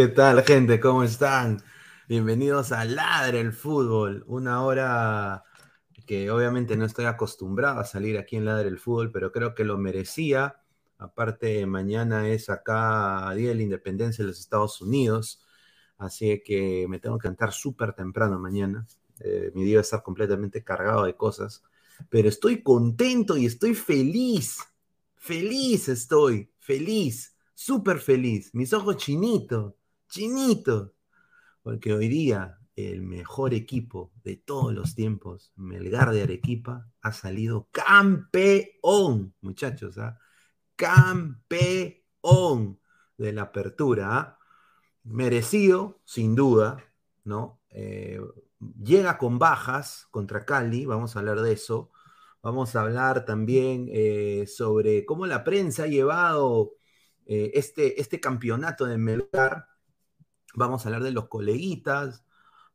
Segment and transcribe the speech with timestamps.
[0.00, 0.80] ¿Qué tal, gente?
[0.80, 1.62] ¿Cómo están?
[2.08, 5.44] Bienvenidos a Ladre el Fútbol, una hora
[6.06, 9.62] que obviamente no estoy acostumbrado a salir aquí en Ladre el Fútbol, pero creo que
[9.62, 10.56] lo merecía.
[10.96, 15.44] Aparte, mañana es acá Día de la Independencia de los Estados Unidos,
[15.98, 18.86] así que me tengo que cantar súper temprano mañana.
[19.18, 21.62] Eh, mi día va a estar completamente cargado de cosas,
[22.08, 24.60] pero estoy contento y estoy feliz.
[25.16, 28.48] Feliz estoy, feliz, súper feliz.
[28.54, 29.74] Mis ojos chinitos
[30.10, 30.94] chinito,
[31.62, 37.68] porque hoy día el mejor equipo de todos los tiempos, Melgar de Arequipa, ha salido
[37.72, 40.18] campeón, muchachos, ¿ah?
[40.76, 42.80] campeón
[43.18, 44.18] de la apertura.
[44.18, 44.38] ¿ah?
[45.04, 46.84] Merecido, sin duda,
[47.24, 47.60] ¿no?
[47.70, 48.20] Eh,
[48.82, 51.90] llega con bajas contra Cali, vamos a hablar de eso.
[52.42, 56.72] Vamos a hablar también eh, sobre cómo la prensa ha llevado
[57.26, 59.69] eh, este, este campeonato de Melgar
[60.54, 62.24] Vamos a hablar de los coleguitas.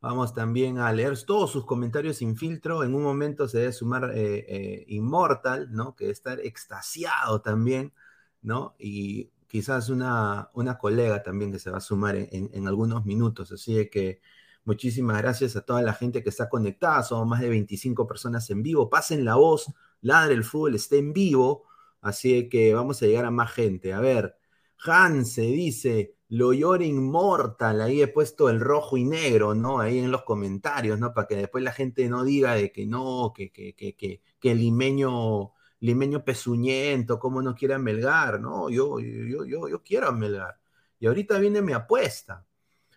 [0.01, 2.83] Vamos también a leer todos sus comentarios sin filtro.
[2.83, 5.95] En un momento se debe sumar eh, eh, Immortal, ¿no?
[5.95, 7.93] Que debe estar extasiado también,
[8.41, 8.75] ¿no?
[8.77, 13.51] Y quizás una, una colega también que se va a sumar en, algunos minutos.
[13.51, 14.21] Así que
[14.63, 17.03] muchísimas gracias a toda la gente que está conectada.
[17.03, 18.89] Somos más de 25 personas en vivo.
[18.89, 19.73] Pasen la voz.
[20.01, 21.63] Ladre el fútbol está en vivo.
[22.01, 23.93] Así que vamos a llegar a más gente.
[23.93, 24.37] A ver,
[24.85, 29.79] Hanse dice, lo llora inmortal, ahí he puesto el rojo y negro, ¿no?
[29.79, 31.13] Ahí en los comentarios, ¿no?
[31.13, 34.59] Para que después la gente no diga de que no, que, que, que, que, el
[34.59, 38.69] limeño, limeño pezuñento, cómo no quiere a Melgar, ¿no?
[38.69, 40.59] Yo, yo, yo, yo quiero a Melgar.
[40.99, 42.45] Y ahorita viene mi apuesta.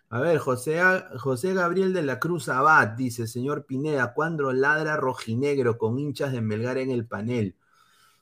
[0.09, 0.79] A ver, José,
[1.19, 6.41] José Gabriel de la Cruz Abad dice, señor Pineda, ¿cuándo ladra rojinegro con hinchas de
[6.41, 7.55] Melgar en el panel?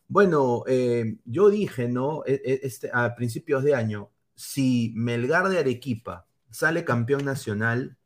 [0.07, 2.23] Bueno, eh, yo dije, ¿no?
[2.25, 7.97] E, e, este, a principios de año, si Melgar de Arequipa sale campeón nacional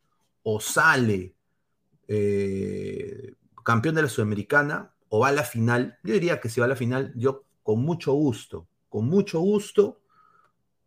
[0.43, 1.35] o sale
[2.07, 3.35] eh,
[3.65, 6.69] campeón de la Sudamericana o va a la final, yo diría que si va a
[6.69, 10.01] la final, yo con mucho gusto, con mucho gusto,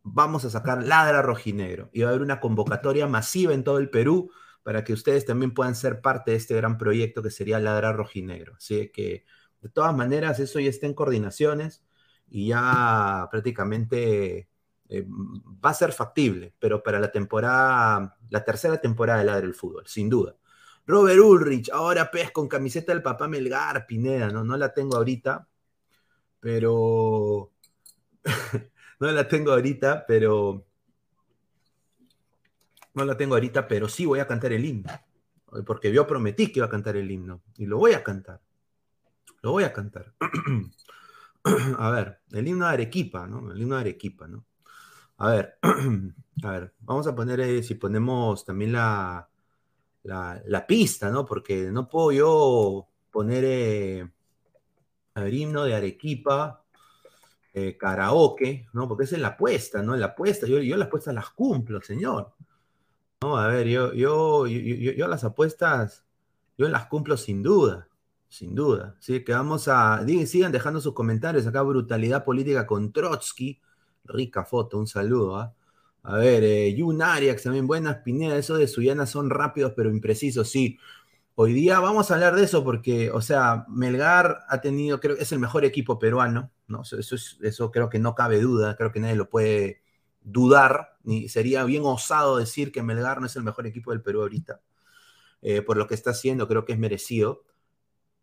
[0.02, 3.90] vamos a sacar Ladra Rojinegro y va a haber una convocatoria masiva en todo el
[3.90, 4.30] Perú
[4.62, 8.54] para que ustedes también puedan ser parte de este gran proyecto que sería Ladra Rojinegro.
[8.56, 9.26] Así que,
[9.60, 11.84] de todas maneras, eso ya está en coordinaciones
[12.30, 14.48] y ya prácticamente
[14.88, 19.55] eh, va a ser factible, pero para la temporada, la tercera temporada de Ladre el
[19.55, 20.37] Fútbol, sin duda.
[20.87, 25.49] Robert Ulrich, ahora pez con camiseta del papá Melgar, Pineda, no, no la tengo ahorita,
[26.41, 27.53] pero
[29.00, 30.67] no la tengo ahorita, pero
[32.93, 34.91] no la tengo ahorita, pero sí voy a cantar el himno,
[35.64, 38.43] porque yo prometí que iba a cantar el himno y lo voy a cantar,
[39.41, 40.14] lo voy a cantar.
[41.79, 43.50] a ver, el himno de Arequipa, ¿no?
[43.50, 44.45] El himno de Arequipa, ¿no?
[45.18, 45.59] A ver,
[46.42, 49.28] a ver, vamos a poner, eh, si ponemos también la,
[50.02, 51.25] la, pista, ¿no?
[51.25, 54.11] Porque no puedo yo poner, eh,
[55.30, 56.64] himno de Arequipa,
[57.52, 58.88] eh, karaoke, ¿no?
[58.88, 59.97] Porque esa es la apuesta, ¿no?
[59.97, 62.33] La apuesta, yo, yo las apuestas las cumplo, señor.
[63.23, 66.04] No, a ver, yo, yo, yo, yo las apuestas,
[66.59, 67.88] yo las cumplo sin duda,
[68.28, 68.97] sin duda.
[68.99, 73.61] Así que vamos a, sigan dejando sus comentarios acá, brutalidad política con Trotsky,
[74.04, 75.54] rica foto, un saludo, ¿ah?
[76.02, 80.50] A ver, eh, Jun Arias también, buenas Pineda, eso de Suyana son rápidos pero imprecisos,
[80.50, 80.78] sí.
[81.34, 85.23] Hoy día vamos a hablar de eso porque, o sea, Melgar ha tenido, creo que
[85.23, 86.82] es el mejor equipo peruano, ¿no?
[86.82, 89.82] Eso, eso creo que no cabe duda, creo que nadie lo puede
[90.23, 94.23] dudar, ni sería bien osado decir que Melgar no es el mejor equipo del Perú
[94.23, 94.61] ahorita.
[95.42, 97.44] Eh, por lo que está haciendo, creo que es merecido.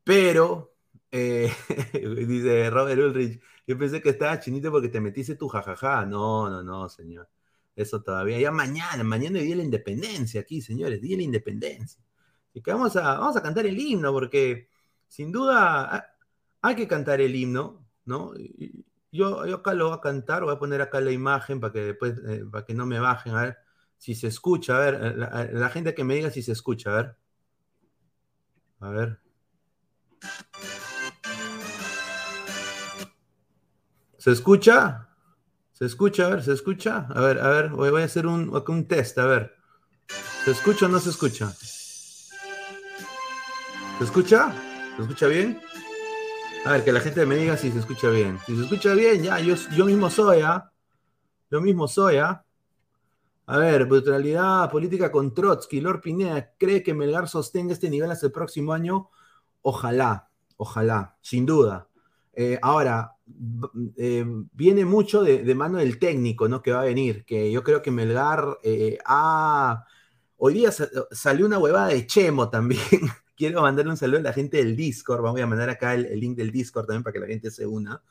[0.04, 0.74] Pero,
[1.12, 1.52] eh,
[2.28, 6.06] dice Robert Ulrich, yo pensé que estaba chinito porque te metiste tu jajaja.
[6.06, 7.30] No, no, no, señor.
[7.76, 8.40] Eso todavía.
[8.40, 12.02] Ya mañana, mañana es Día de la Independencia aquí, señores, Día de la Independencia.
[12.54, 14.70] Y que vamos a, vamos a cantar el himno, porque
[15.08, 16.16] sin duda
[16.62, 18.34] hay que cantar el himno, ¿no?
[19.12, 21.80] Yo, yo acá lo voy a cantar, voy a poner acá la imagen para que
[21.82, 23.58] después, eh, para que no me bajen, a ver
[23.98, 26.96] si se escucha, a ver, la, la gente que me diga si se escucha, a
[26.96, 27.18] ver.
[28.82, 29.20] A ver.
[34.22, 35.10] ¿Se escucha?
[35.72, 36.28] ¿Se escucha?
[36.28, 37.08] A ver, ¿se escucha?
[37.10, 39.56] A ver, a ver, voy a hacer un, un test, a ver.
[40.46, 41.50] ¿Se escucha o no se escucha?
[41.50, 42.36] ¿Se
[44.04, 44.54] escucha?
[44.96, 45.60] ¿Se escucha bien?
[46.66, 48.38] A ver, que la gente me diga si se escucha bien.
[48.46, 50.72] Si se escucha bien, ya, yo, yo mismo soy, ¿ah?
[51.50, 52.46] Yo mismo soy, ¿ah?
[53.48, 55.82] A ver, brutalidad política con Trotsky.
[55.82, 59.10] Lord Pineda, ¿cree que Melgar sostenga este nivel hasta el próximo año?
[59.64, 61.88] Ojalá, ojalá, sin duda.
[62.34, 63.16] Eh, ahora,
[63.98, 66.62] eh, viene mucho de, mano del técnico, ¿no?
[66.62, 69.86] Que va a venir, que yo creo que Melgar eh, ha...
[70.38, 70.72] Hoy día
[71.12, 72.82] salió una huevada de Chemo también.
[73.36, 75.22] Quiero mandarle un saludo a la gente del Discord.
[75.22, 78.02] Vamos a mandar acá el, link del Discord también para que la gente se una.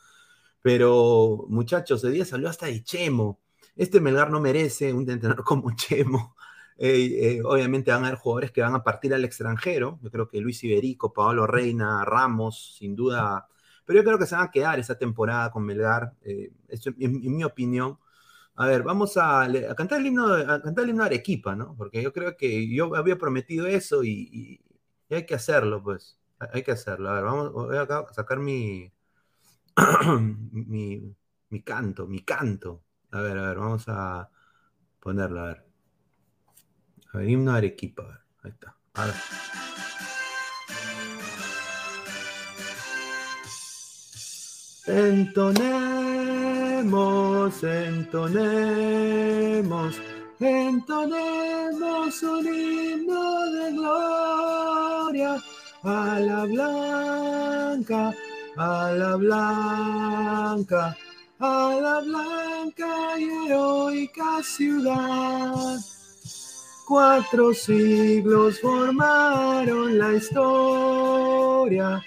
[0.62, 3.40] Pero, muchachos, hoy día salió hasta de Chemo.
[3.76, 6.36] Este Melgar no merece un entrenador como Chemo.
[7.44, 9.98] obviamente van a haber jugadores que van a partir al extranjero.
[10.02, 13.48] Yo creo que Luis Iberico, Pablo Reina, Ramos, sin duda
[13.90, 16.52] pero yo creo que se van a quedar esa temporada con Melgar, eh,
[17.00, 17.98] en, mi opinión.
[18.54, 21.74] A ver, vamos a, cantar el himno, a cantar el himno de Arequipa, ¿no?
[21.76, 24.60] Porque yo creo que yo había prometido eso y,
[25.10, 26.20] hay que hacerlo, pues.
[26.38, 27.08] Hay que hacerlo.
[27.08, 28.92] A ver, vamos, voy a sacar mi,
[30.52, 32.84] mi, canto, mi canto.
[33.10, 34.30] A ver, a ver, vamos a
[35.00, 35.66] ponerlo, a ver.
[37.12, 38.76] A ver, himno Arequipa, a ver, ahí está.
[38.94, 39.14] A ver.
[44.92, 46.02] Entonemos,
[47.62, 48.40] entonemos,
[50.40, 55.40] entonemos un himno de gloria
[55.84, 58.12] a la blanca,
[58.56, 60.96] a la blanca,
[61.38, 65.78] a la blanca y heroica ciudad.
[66.88, 72.02] Cuatro siglos formaron la historia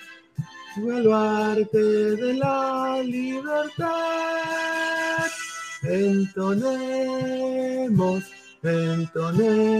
[1.13, 3.94] arte de la libertad.
[5.84, 7.03] Entonemos,
[8.63, 9.75] entonemos,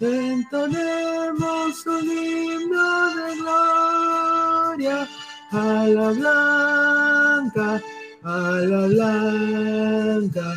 [0.00, 5.08] entonemos un himno de gloria
[5.52, 7.80] a la blanca,
[8.24, 8.38] a
[8.70, 10.54] la blanca,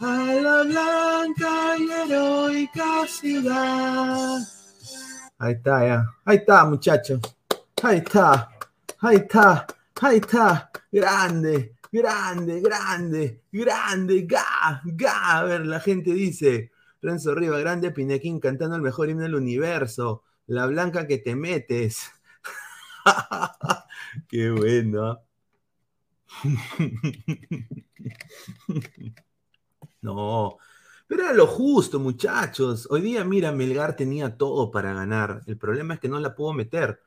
[0.00, 4.38] a la blanca y heroica ciudad.
[5.38, 6.04] Ahí está, ya.
[6.24, 7.20] Ahí está, muchachos.
[7.82, 8.50] Ahí está,
[9.00, 9.66] ahí está,
[10.00, 10.70] ahí está.
[10.90, 15.38] Grande, grande, grande, grande, ga, ga.
[15.38, 20.24] A ver, la gente dice, Renzo Riva, grande Pinequín cantando el mejor himno del universo.
[20.46, 22.10] La blanca que te metes.
[24.28, 25.20] Qué bueno.
[30.00, 30.58] no,
[31.06, 32.88] pero era lo justo, muchachos.
[32.90, 35.42] Hoy día, mira, Melgar tenía todo para ganar.
[35.46, 37.00] El problema es que no la pudo meter.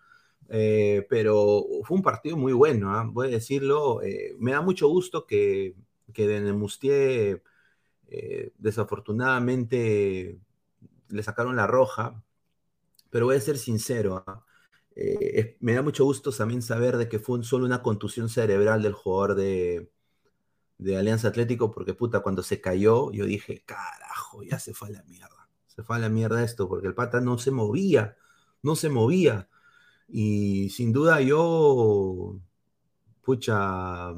[0.54, 3.08] Eh, pero fue un partido muy bueno, ¿ah?
[3.10, 4.02] voy a decirlo.
[4.04, 5.76] Eh, me da mucho gusto que,
[6.14, 7.42] que Denemustier
[8.10, 10.38] eh, desafortunadamente
[11.10, 12.22] le sacaron la roja,
[13.10, 14.24] pero voy a ser sincero.
[14.28, 14.46] ¿ah?
[15.62, 19.36] me da mucho gusto también saber de que fue solo una contusión cerebral del jugador
[19.36, 19.90] de,
[20.78, 24.92] de Alianza Atlético, porque puta, cuando se cayó, yo dije, carajo, ya se fue a
[24.92, 25.48] la mierda.
[25.68, 28.18] Se fue a la mierda esto, porque el pata no se movía,
[28.64, 29.48] no se movía.
[30.14, 32.36] Y sin duda yo,
[33.24, 34.14] pucha,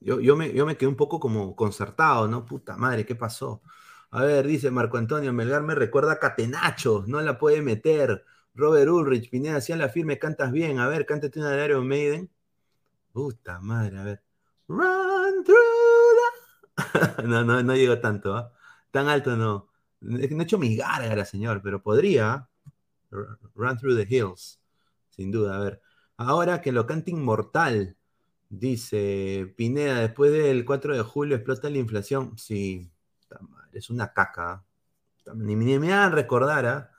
[0.00, 2.44] Yo, yo, me, yo me quedé un poco como concertado, ¿no?
[2.46, 3.62] Puta madre, ¿qué pasó?
[4.10, 8.24] A ver, dice Marco Antonio, Melgar me recuerda a Catenacho, no la puede meter.
[8.54, 10.78] Robert Ulrich, Pineda, hacía la firme, cantas bien.
[10.80, 12.30] A ver, cántate una de Iron Maiden.
[13.12, 14.22] Puta madre, a ver.
[14.68, 15.56] Run through
[16.76, 17.22] the...
[17.28, 18.52] no, no, no llegó tanto, ¿ah?
[18.90, 19.70] Tan alto no.
[20.00, 22.48] No he hecho mi gárgara, señor, pero podría.
[23.10, 24.60] Run through the hills.
[25.16, 25.82] Sin duda, a ver.
[26.16, 27.96] Ahora que lo cante inmortal.
[28.48, 32.38] Dice Pineda, después del 4 de julio explota la inflación.
[32.38, 32.90] Sí,
[33.72, 34.64] es una caca.
[35.34, 36.90] Ni, me van a recordar, ¿ah?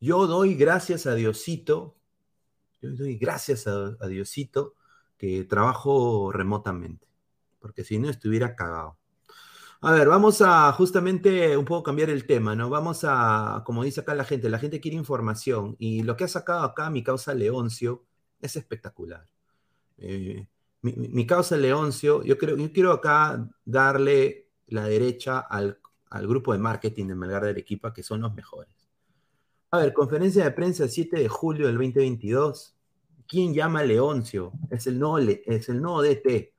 [0.00, 1.96] Yo doy gracias a Diosito,
[2.80, 4.74] yo doy gracias a, Diosito
[5.16, 7.06] que trabajo remotamente,
[7.60, 8.97] porque si no estuviera cagado.
[9.80, 12.68] A ver, vamos a justamente un poco cambiar el tema, ¿no?
[12.68, 16.28] Vamos a, como dice acá la gente, la gente quiere información y lo que ha
[16.28, 18.04] sacado acá mi causa Leoncio
[18.40, 19.24] es espectacular.
[19.98, 20.48] Eh,
[20.82, 25.78] mi, causa Leoncio, yo, creo, yo quiero acá darle la derecha al
[26.10, 28.72] al grupo de marketing de Melgar de Arequipa, que son los mejores.
[29.70, 32.74] A ver, conferencia de prensa 7 de julio del 2022.
[33.26, 34.52] ¿Quién llama a Leoncio?
[34.70, 36.54] Es el nuevo, es el nuevo DT,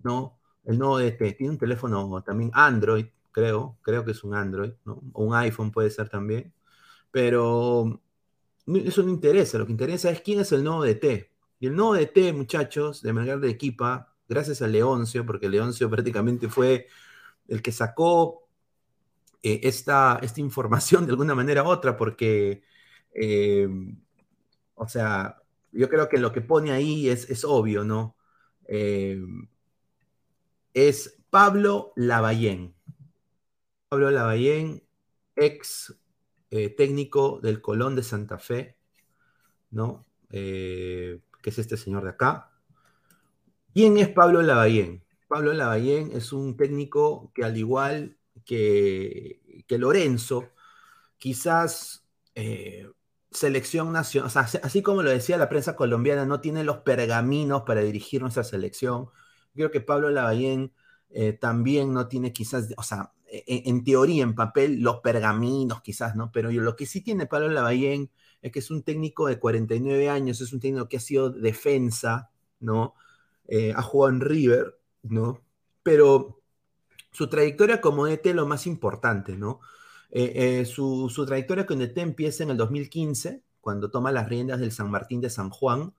[0.00, 0.38] ¿no?
[0.64, 1.32] El nuevo DT.
[1.36, 3.78] Tiene un teléfono también Android, creo.
[3.82, 5.02] Creo que es un Android, ¿no?
[5.12, 6.52] O un iPhone puede ser también.
[7.10, 8.00] Pero
[8.66, 9.58] eso no interesa.
[9.58, 11.30] Lo que interesa es quién es el nuevo DT.
[11.60, 16.48] Y el nuevo DT, muchachos, de Melgar de Arequipa, gracias a Leoncio, porque Leoncio prácticamente
[16.48, 16.88] fue
[17.48, 18.48] el que sacó
[19.42, 22.62] eh, esta, esta, información de alguna manera u otra, porque,
[23.14, 23.68] eh,
[24.74, 28.16] o sea, yo creo que lo que pone ahí es, es obvio, ¿no?
[28.66, 29.20] Eh,
[30.74, 32.74] es Pablo Lavallén.
[33.88, 34.82] Pablo Lavallén,
[35.36, 35.98] ex
[36.76, 38.76] técnico del Colón de Santa Fe,
[39.70, 40.06] ¿no?
[40.30, 42.50] que es este señor de acá.
[43.72, 45.04] ¿Quién es Pablo Lavallén?
[45.28, 50.50] Pablo Lavallén es un técnico que al igual que, Lorenzo,
[51.18, 52.88] quizás eh,
[53.30, 54.30] selección nacional,
[54.62, 59.10] así como lo decía la prensa colombiana, no tiene los pergaminos para dirigir nuestra selección.
[59.54, 60.72] Creo que Pablo Lavallén
[61.10, 66.16] eh, también no tiene quizás, o sea, e, en, teoría, en papel, los pergaminos quizás,
[66.16, 66.30] ¿no?
[66.32, 68.10] Pero lo que sí tiene Pablo Lavallén
[68.42, 72.30] es que es un técnico de 49 años, es un técnico que ha sido defensa,
[72.60, 72.94] ¿no?
[73.48, 73.90] Eh, ha
[74.20, 75.42] River, ¿no?
[75.82, 76.40] Pero
[77.12, 79.60] su trayectoria como DT es lo más importante, ¿no?
[80.10, 84.72] Eh, eh, su, trayectoria con DT empieza en el 2015, cuando toma las riendas del
[84.72, 85.94] San Martín de San Juan,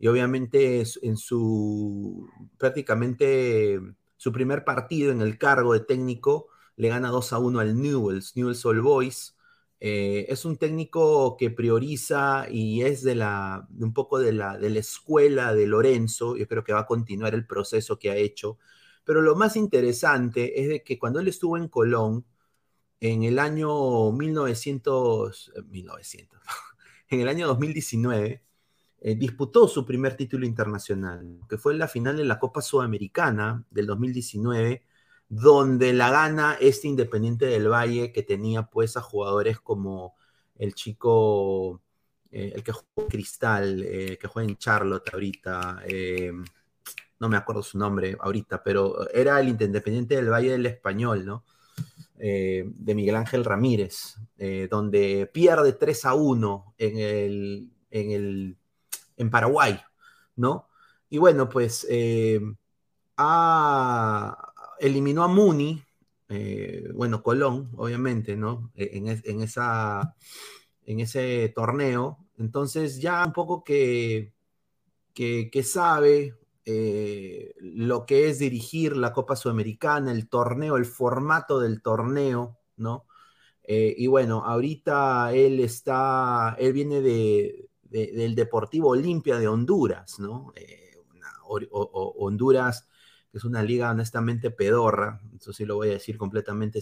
[0.00, 3.80] y obviamente en su prácticamente
[4.16, 8.36] su primer partido en el cargo de técnico le gana 2 a 1 al Newells,
[8.36, 9.36] Newells All Boys.
[9.82, 14.70] Eh, es un técnico que prioriza y es de la un poco de la, de
[14.70, 16.36] la escuela de Lorenzo.
[16.36, 18.58] Yo creo que va a continuar el proceso que ha hecho
[19.04, 22.26] pero lo más interesante es de que cuando él estuvo en Colón,
[23.00, 26.44] en el año 1900, 1900 eh,
[27.10, 28.44] en el año 2019,
[29.00, 33.64] eh, disputó su primer título internacional, que fue en la final de la Copa Sudamericana
[33.70, 34.84] del 2019,
[35.28, 40.16] donde la gana este Independiente del Valle que tenía pues a jugadores como
[40.56, 41.82] el chico,
[42.30, 43.86] eh, el que juega en Cristal,
[44.20, 45.82] que juega en Charlotte ahorita,
[47.20, 51.44] no me acuerdo su nombre ahorita, pero era el Independiente del Valle del Español, ¿no?
[52.22, 58.58] Eh, de Miguel Ángel Ramírez, eh, donde pierde 3 a 1 en, el, en, el,
[59.20, 59.80] en Paraguay,
[60.36, 60.68] ¿no?
[61.08, 62.40] Y bueno, pues eh,
[64.78, 65.82] eliminó a Muni,
[66.94, 68.70] bueno, Colón, obviamente, ¿no?
[68.74, 70.14] En, en, esa,
[70.86, 72.18] en ese torneo.
[72.38, 74.32] Entonces ya un poco que,
[75.14, 81.82] que, sabe eh, lo que es dirigir la Copa Sudamericana, el torneo, el formato del
[81.82, 83.06] torneo, ¿no?
[83.64, 90.52] Eh, y bueno, ahorita él está, él viene de, del Deportivo Olimpia de Honduras, ¿no?
[90.56, 90.96] Eh,
[91.48, 92.88] Honduras,
[93.30, 96.80] que es una liga honestamente pedorra, eso sí lo voy a decir completamente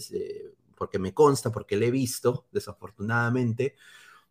[0.75, 3.75] porque me consta, porque le he visto, desafortunadamente,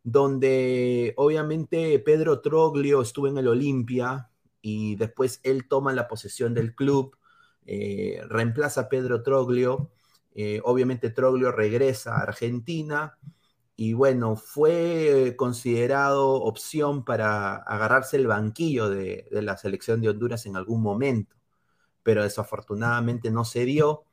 [0.03, 6.75] donde obviamente Pedro Troglio estuvo en el Olimpia, y después él toma la posesión del
[6.75, 7.17] club,
[7.67, 9.91] eh, reemplaza a Pedro Troglio,
[10.35, 13.19] eh, obviamente Troglio regresa a Argentina
[13.81, 20.57] y bueno, fue considerado opción para agarrarse el banquillo de, la selección de Honduras en
[20.57, 21.37] algún momento,
[22.03, 24.05] pero desafortunadamente no se dio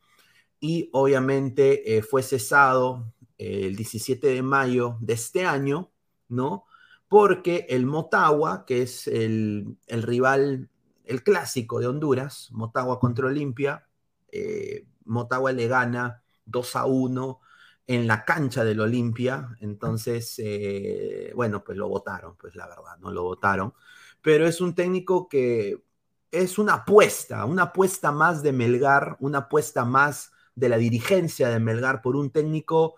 [0.60, 5.92] y obviamente eh, fue cesado el 17 de mayo de este año,
[6.30, 6.66] ¿no?
[7.08, 10.70] porque el Motagua, que es el, rival
[11.06, 13.88] el clásico de Honduras, Motagua contra Olimpia.
[14.32, 17.42] Eh, Motagua le gana 2 a 1
[17.88, 19.56] en la cancha del Olimpia.
[19.62, 23.74] Entonces, eh, bueno, pues lo votaron, pues la verdad, no lo votaron.
[24.22, 25.84] Pero es un técnico que
[26.32, 31.60] es una apuesta, una apuesta más de Melgar, una apuesta más de la dirigencia de
[31.60, 32.96] Melgar por un técnico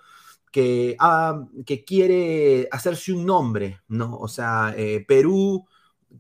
[0.52, 4.18] que, ah, que quiere hacerse un nombre, ¿no?
[4.18, 5.68] O sea, eh, Perú,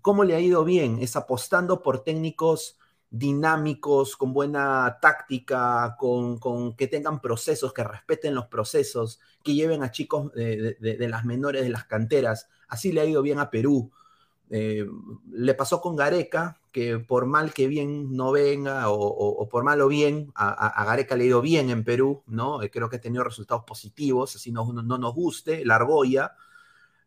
[0.01, 0.99] ¿cómo le ha ido bien?
[0.99, 2.77] Es apostando por técnicos
[3.09, 9.91] dinámicos, con buena táctica, con, que tengan procesos, que respeten los procesos, que lleven a
[9.91, 12.49] chicos de, las menores de las canteras.
[12.67, 13.91] Así le ha ido bien a Perú.
[14.49, 14.85] Eh,
[15.31, 19.87] le pasó con Gareca, que por mal que bien no venga, o, por mal o
[19.87, 22.61] bien, a, Gareca le ha ido bien en Perú, ¿no?
[22.61, 26.35] Eh, creo que ha tenido resultados positivos, así no, no, nos guste, la argolla.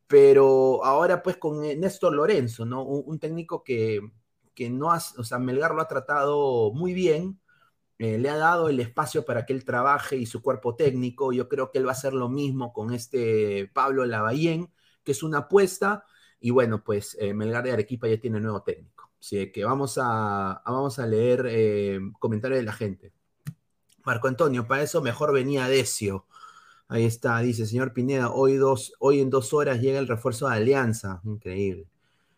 [0.06, 2.82] Pero ahora pues con Néstor Lorenzo, ¿no?
[2.82, 4.00] un técnico que,
[4.54, 7.40] que no ha, o sea, Melgar lo ha tratado muy bien,
[7.98, 11.32] eh, le ha dado el espacio para que él trabaje y su cuerpo técnico.
[11.32, 14.72] Yo creo que él va a hacer lo mismo con este Pablo Lavallén,
[15.04, 16.04] que es una apuesta.
[16.40, 19.10] Y bueno, pues eh, Melgar de Arequipa ya tiene nuevo técnico.
[19.20, 23.12] Así que vamos a, vamos a leer eh, comentarios de la gente.
[24.04, 26.26] Marco Antonio, para eso mejor venía Decio.
[26.88, 30.56] Ahí está, dice, señor Pineda, hoy, dos, hoy en dos horas llega el refuerzo de
[30.56, 31.20] Alianza.
[31.24, 31.86] Increíble.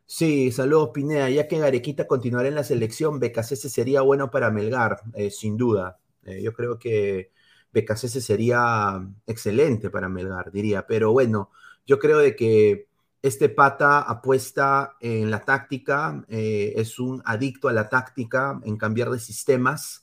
[0.07, 1.31] Sí, saludos Pineda.
[1.31, 5.99] Ya que Garequita continuará en la selección, Becasese sería bueno para Melgar, eh, sin duda.
[6.25, 7.33] Eh, yo creo que
[7.73, 10.87] Becasese sería excelente para Melgar, diría.
[10.87, 11.51] Pero bueno,
[11.87, 12.89] yo creo de que
[13.23, 19.11] este pata apuesta en la táctica, eh, es un adicto a la táctica, en cambiar
[19.11, 20.01] de sistemas.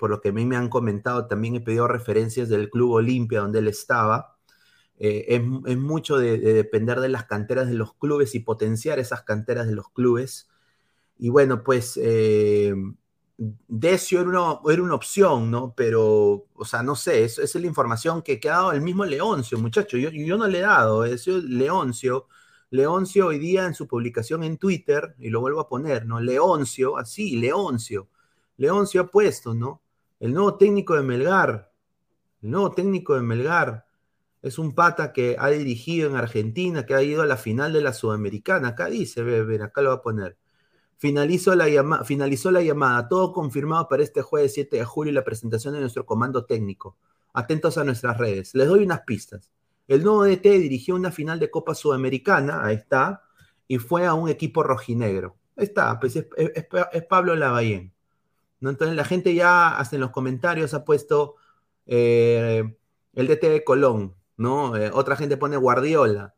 [0.00, 3.40] por lo que a mí me han comentado, también he pedido referencias del Club Olimpia
[3.40, 4.31] donde él estaba.
[5.04, 9.66] Eh, es, mucho de, depender de las canteras de los clubes y potenciar esas canteras
[9.66, 10.48] de los clubes.
[11.18, 12.72] Y bueno, pues eh,
[13.36, 15.74] Decio era una, era una, opción, ¿no?
[15.76, 19.58] Pero, o sea, no sé, esa es la información que, ha dado el mismo Leoncio,
[19.58, 19.96] muchacho.
[19.98, 22.28] Yo, yo no le he dado, es Leoncio.
[22.70, 26.20] Leoncio hoy día en su publicación en Twitter, y lo vuelvo a poner, ¿no?
[26.20, 28.08] Leoncio, así, Leoncio.
[28.56, 29.82] Leoncio ha puesto, ¿no?
[30.20, 31.72] El nuevo técnico de Melgar,
[32.40, 33.86] el nuevo técnico de Melgar,
[34.42, 37.80] es un pata que ha dirigido en Argentina, que ha ido a la final de
[37.80, 38.68] la Sudamericana.
[38.68, 40.36] Acá dice, ver, acá lo va a poner.
[40.98, 45.74] Finalizó la, finalizó la llamada, todo confirmado para este jueves 7 de julio la presentación
[45.74, 46.96] de nuestro comando técnico.
[47.32, 48.54] Atentos a nuestras redes.
[48.54, 49.50] Les doy unas pistas.
[49.86, 53.22] El nuevo DT dirigió una final de Copa Sudamericana, ahí está,
[53.68, 55.36] y fue a un equipo rojinegro.
[55.56, 56.26] Ahí está, pues es,
[57.08, 57.92] Pablo Lavallén.
[58.60, 58.70] ¿no?
[58.70, 61.36] Entonces la gente ya hasta en los comentarios ha puesto
[61.86, 62.76] eh,
[63.14, 64.76] el DT de Colón, ¿no?
[64.76, 66.34] Eh, otra gente pone Guardiola,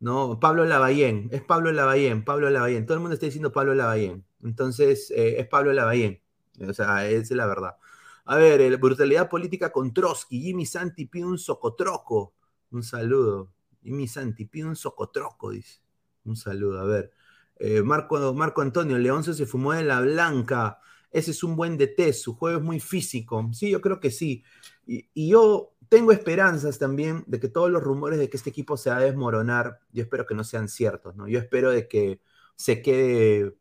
[0.00, 0.38] ¿no?
[0.40, 5.10] Pablo Lavallén, es Pablo Lavallén, Pablo Lavallén, todo el mundo está diciendo Pablo Lavallén, entonces
[5.10, 6.22] eh, es Pablo Lavallén,
[6.66, 7.76] o sea, esa es la verdad.
[8.24, 12.34] A ver, brutalidad política con Trotsky, Jimmy Santi pide un socotroco,
[12.70, 15.80] un saludo, Jimmy Santi pide un socotroco, dice,
[16.24, 17.12] un saludo, a ver.
[17.56, 20.78] Eh, Marco, Marco Antonio, Leonce se fumó de la blanca,
[21.10, 24.44] ese es un buen DT, su juego es muy físico, sí, yo creo que sí,
[24.88, 28.90] y yo tengo esperanzas también de que todos los rumores de que este equipo se
[28.90, 31.28] va a desmoronar, yo espero que no sean ciertos, ¿no?
[31.28, 32.20] Yo espero de que
[32.56, 33.56] se quede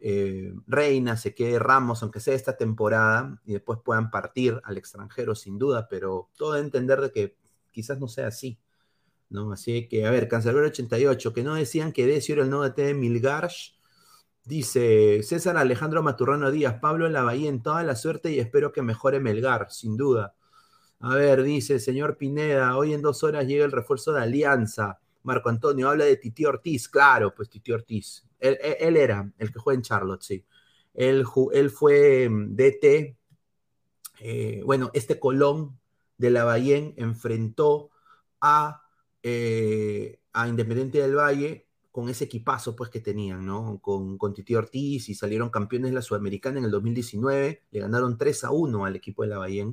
[0.00, 5.34] eh, Reina, se quede Ramos, aunque sea esta temporada, y después puedan partir al extranjero
[5.34, 7.36] sin duda, pero todo de entender de que
[7.70, 8.60] quizás no sea así,
[9.30, 9.52] ¿no?
[9.52, 12.94] Así que, a ver, Cancelero 88, que no decían que Decio era el nuevo de
[12.94, 13.76] Milgarsh,
[14.44, 19.72] Dice César Alejandro Maturrano Díaz, Pablo en toda la suerte y espero que mejore Melgar,
[19.72, 20.36] sin duda.
[21.00, 24.98] A ver, dice señor Pineda, hoy en dos horas llega el refuerzo de Alianza.
[25.22, 28.24] Marco Antonio habla de Titi Ortiz, claro, pues Titi Ortiz.
[28.38, 28.58] Él,
[28.96, 30.44] era el que juega en Charlotte, sí.
[30.94, 33.16] Él, fue mm, DT.
[34.20, 35.78] Eh, bueno, este Colón
[36.16, 37.90] de la Bahía enfrentó
[38.40, 38.82] a,
[39.22, 43.78] eh, a Independiente del Valle con ese equipazo pues que tenían, ¿no?
[43.82, 48.16] Con, con Titi Ortiz y salieron campeones de la Sudamericana en el 2019, le ganaron
[48.16, 49.66] 3 a 1 al equipo de la Bahía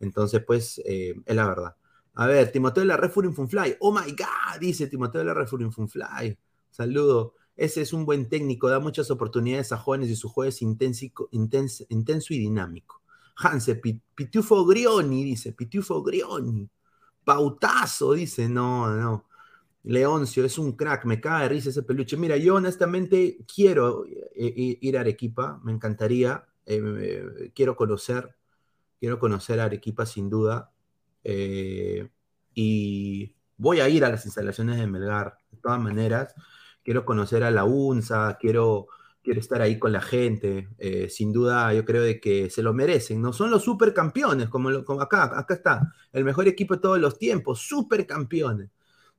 [0.00, 1.76] entonces, pues, eh, es la verdad.
[2.14, 3.76] A ver, Timoteo de la Red Funfly.
[3.80, 6.36] Oh my God, dice Timoteo de la Red Funfly.
[6.70, 7.34] Saludo.
[7.56, 11.04] Ese es un buen técnico, da muchas oportunidades a jóvenes y su juego es intenso,
[11.30, 13.02] intenso y dinámico.
[13.36, 13.76] Hanse,
[14.14, 16.68] Pitufo Grioni, dice, Pitufo Grioni.
[17.22, 19.26] Pautazo, dice, no, no.
[19.82, 22.16] Leoncio, es un crack, me cae de risa ese peluche.
[22.16, 26.46] Mira, yo honestamente quiero eh, eh, ir a Arequipa, me encantaría,
[27.54, 28.36] quiero conocer,
[29.00, 30.70] quiero conocer a Arequipa sin duda.
[31.24, 32.08] Eh,
[32.54, 36.34] y voy a ir a las instalaciones de Melgar, de todas maneras.
[36.84, 38.88] Quiero conocer a la UNSA, quiero,
[39.22, 40.68] quiere estar ahí con la gente.
[40.78, 43.32] Eh, sin duda, yo creo de que se lo merecen, ¿no?
[43.32, 47.60] Son los supercampeones, como, como acá, acá está, el mejor equipo de todos los tiempos,
[47.60, 48.70] supercampeones.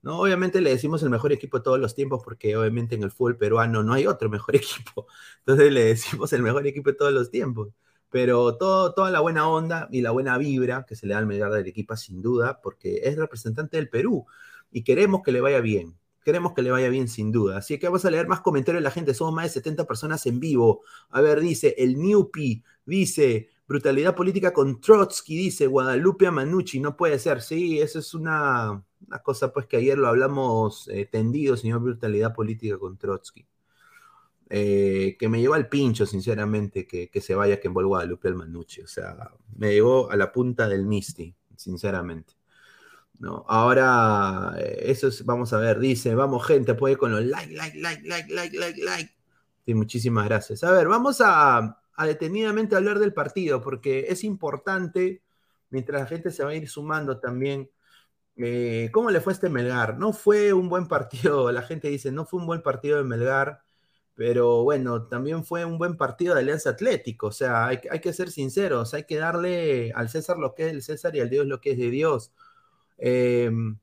[0.02, 0.20] ¿no?
[0.20, 3.38] Obviamente le decimos el mejor equipo de todos los tiempos porque obviamente en el fútbol
[3.38, 5.08] peruano no hay otro mejor equipo.
[5.40, 7.70] Entonces le decimos el mejor equipo de todos los tiempos.
[8.12, 11.26] Pero todo, toda la buena onda y la buena vibra que se le da al
[11.26, 14.26] medalla del equipo sin duda, porque es representante del Perú
[14.72, 15.98] y queremos que le vaya bien.
[16.24, 17.58] Queremos que le vaya bien sin duda.
[17.58, 19.14] Así que vamos a leer más comentarios de la gente.
[19.14, 20.82] Somos más de 70 personas en vivo.
[21.10, 26.80] A ver, dice el Newpi, dice brutalidad política con Trotsky, dice Guadalupe Manucci.
[26.80, 27.42] No puede ser.
[27.42, 28.84] Sí, eso es una,
[29.24, 33.48] cosa pues que ayer lo hablamos eh, tendido, señor brutalidad política con Trotsky.
[34.54, 38.82] Eh, que me llevó al pincho, sinceramente, que, se vaya que envuelva Guadalupe al Manucci.
[38.82, 42.34] O sea, me llevó a la punta del Misty, sinceramente.
[43.18, 43.46] ¿no?
[43.48, 47.80] Ahora, eh, eso es, vamos a ver, dice, vamos gente, puede con los like, like,
[47.80, 49.16] like, like, like, like, like.
[49.66, 50.66] Sí, muchísimas gracias.
[50.66, 55.24] A ver, vamos a, detenidamente hablar del partido, porque es importante,
[55.70, 57.72] mientras la gente se va a ir sumando también,
[58.36, 59.98] eh, ¿cómo le fue a este Melgar?
[59.98, 63.62] No fue un buen partido, la gente dice, no fue un buen partido de Melgar,
[64.16, 68.14] pero bueno, también fue un buen partido de Alianza Atlético, o sea, hay, hay que
[68.14, 71.46] ser sinceros, hay que darle al César lo que es el César y al Dios
[71.48, 72.32] lo que es de Dios.
[72.98, 73.80] Em,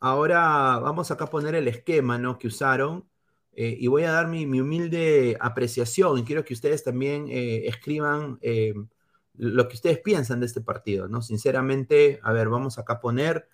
[0.00, 2.38] ahora vamos acá a poner el esquema ¿no?
[2.38, 3.06] que usaron
[3.52, 8.38] eh, y voy a dar mi, humilde apreciación y quiero que ustedes también eh, escriban
[8.42, 8.88] em,
[9.36, 11.22] lo que ustedes piensan de este partido, ¿no?
[11.22, 13.48] Sinceramente, a ver, vamos acá a poner,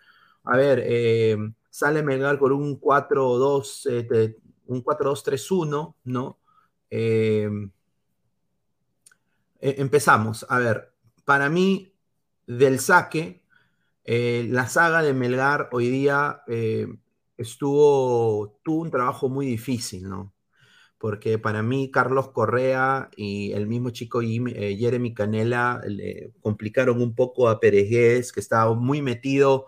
[0.44, 4.36] a ver, em, sale Melgar por un 4-2, eh,
[4.70, 6.38] un 4-2-3-1, ¿no?
[6.90, 7.48] E,
[9.60, 10.92] empezamos, a ver,
[11.24, 11.94] para mí,
[12.46, 13.42] del saque,
[14.04, 16.86] eh, la saga de Melgar hoy día eh,
[17.36, 20.34] estuvo, tuvo un trabajo muy difícil, ¿no?
[20.98, 27.14] Porque para mí Carlos Correa y el mismo chico eh, Jeremy Canela le complicaron un
[27.14, 29.66] poco a Peregués, que estaba muy metido.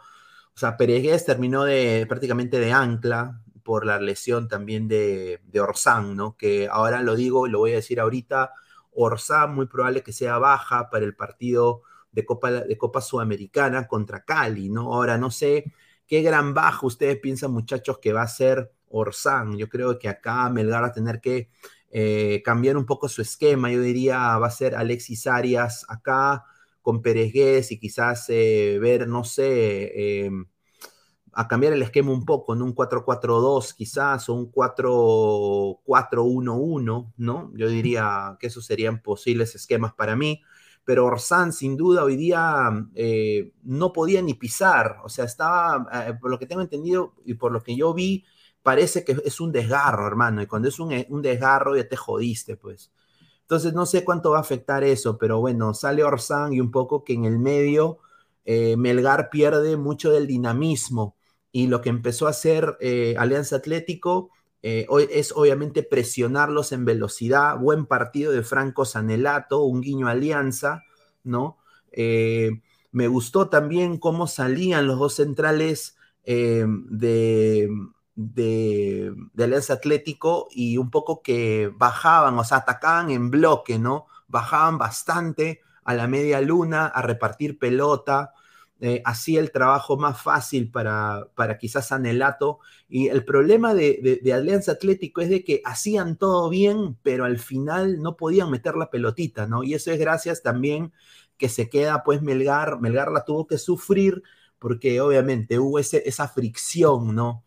[0.55, 6.17] O sea, Peregués terminó de prácticamente de ancla por la lesión también de, de Orsán,
[6.17, 6.37] ¿no?
[6.37, 8.53] Que ahora lo digo y lo voy a decir ahorita,
[8.93, 14.25] Orsán muy probable que sea baja para el partido de Copa, de Copa Sudamericana contra
[14.25, 14.95] Cali, ¿no?
[14.95, 15.73] Ahora no sé
[16.07, 19.57] qué gran bajo ustedes piensan, muchachos, que va a ser Orsán.
[19.57, 21.51] Yo creo que acá Melgar va a tener que
[21.91, 23.71] eh, cambiar un poco su esquema.
[23.71, 26.45] Yo diría va a ser Alexis Arias acá
[26.83, 30.47] con Pérez y quizás eh, ver, no sé, em,
[31.33, 37.51] a cambiar el esquema un poco, en un 4-4-2 quizás o un 4-4-1-1, ¿no?
[37.55, 40.43] Yo diría que esos serían posibles esquemas para mí
[40.85, 46.15] pero Orsán sin duda hoy día eh, no podía ni pisar, o sea, estaba, eh,
[46.21, 48.25] por lo que tengo entendido y por lo que yo vi,
[48.63, 52.57] parece que es un desgarro, hermano, y cuando es un, un desgarro ya te jodiste,
[52.57, 52.93] pues.
[53.43, 57.05] Entonces no sé cuánto va a afectar eso, pero bueno, sale Orsán y un poco
[57.05, 57.99] que en el medio
[58.45, 61.17] eh, Melgar pierde mucho del dinamismo
[61.53, 62.79] y lo que empezó a hacer
[63.19, 64.31] Alianza Atlético
[64.63, 67.59] eh, es obviamente presionarlos en velocidad.
[67.59, 70.85] Buen partido de Franco Sanelato, un guiño alianza,
[71.25, 71.59] ¿no?
[71.91, 72.63] Eh,
[72.93, 77.69] me gustó también cómo salían los dos centrales eh, de,
[78.15, 84.07] de, Alianza Atlético y un poco que bajaban, o sea, atacaban en bloque, ¿no?
[84.29, 88.33] Bajaban bastante a la media luna a repartir pelota,
[88.85, 92.59] eh, hacía el trabajo más fácil para, para quizás Anelato.
[92.89, 98.03] Y el problema de, Alianza Atlético es de que hacían todo bien, pero al final
[98.03, 99.63] no podían meter la pelotita, ¿no?
[99.63, 100.93] Y eso es gracias también
[101.37, 104.25] que se queda pues Melgar, Melgar la tuvo que sufrir
[104.59, 107.45] porque obviamente hubo esa fricción, ¿no?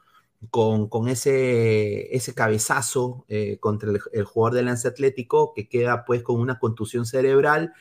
[0.51, 6.23] Con, con ese, ese cabezazo eh, contra el, jugador de Alianza Atlético que queda pues
[6.23, 7.73] con una contusión cerebral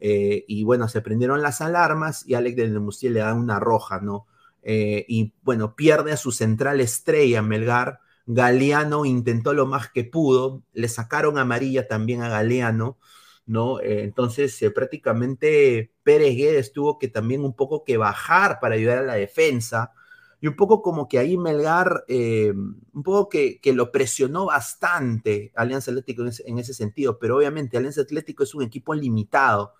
[0.00, 4.00] eh, y bueno, se prendieron las alarmas y Alex de Mustier le da una roja,
[4.00, 4.26] ¿no?
[4.62, 8.00] Eh, y bueno, pierde a su central estrella, Melgar.
[8.26, 12.98] Galeano intentó lo más que pudo, le sacaron amarilla también a Galeano,
[13.46, 13.80] ¿no?
[13.80, 19.02] Eh, entonces, prácticamente Pérez Guedes tuvo que también un poco que bajar para ayudar a
[19.02, 19.92] la defensa.
[20.40, 26.22] Y un poco como que ahí Melgar, un poco que, lo presionó bastante Alianza Atlético
[26.22, 29.74] en ese, sentido, pero obviamente Alianza Atlético es un equipo limitado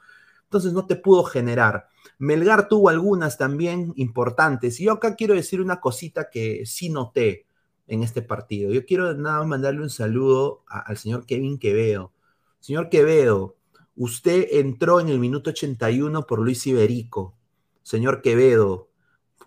[0.50, 1.86] entonces no te pudo generar.
[2.18, 4.80] Melgar tuvo algunas también importantes.
[4.80, 7.46] Y yo acá quiero decir una cosita que sí noté
[7.86, 8.72] en este partido.
[8.72, 12.12] Yo quiero nada más mandarle un saludo al señor Kevin Quevedo.
[12.58, 13.56] Señor Quevedo,
[13.94, 17.36] usted entró en el minuto 81 por Luis Iberico.
[17.84, 18.88] Señor Quevedo,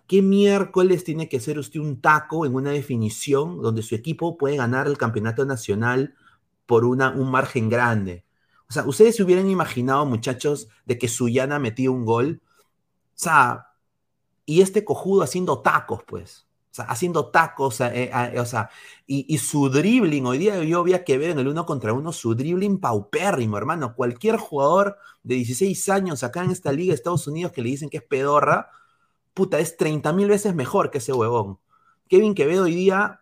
[0.06, 4.56] ¿qué miércoles tiene que hacer usted un taco en una definición donde su equipo puede
[4.56, 6.14] ganar el campeonato nacional
[6.66, 8.24] por un margen grande.
[8.68, 12.42] O sea, ustedes se hubieran imaginado, muchachos, de que Suyana metía un gol.
[12.44, 13.68] O sea,
[14.46, 16.46] y este cojudo haciendo tacos, pues.
[16.70, 18.68] O sea, haciendo tacos, eh, eh, o sea,
[19.06, 22.34] y, su dribbling, hoy día yo vi a ver en el uno contra uno, su
[22.34, 23.94] dribbling paupérrimo, hermano.
[23.94, 27.90] Cualquier jugador de 16 años acá en esta liga de Estados Unidos que le dicen
[27.90, 28.70] que es pedorra,
[29.34, 31.60] puta, es 30 mil veces mejor que ese huevón.
[32.08, 33.20] Kevin Quevedo hoy día,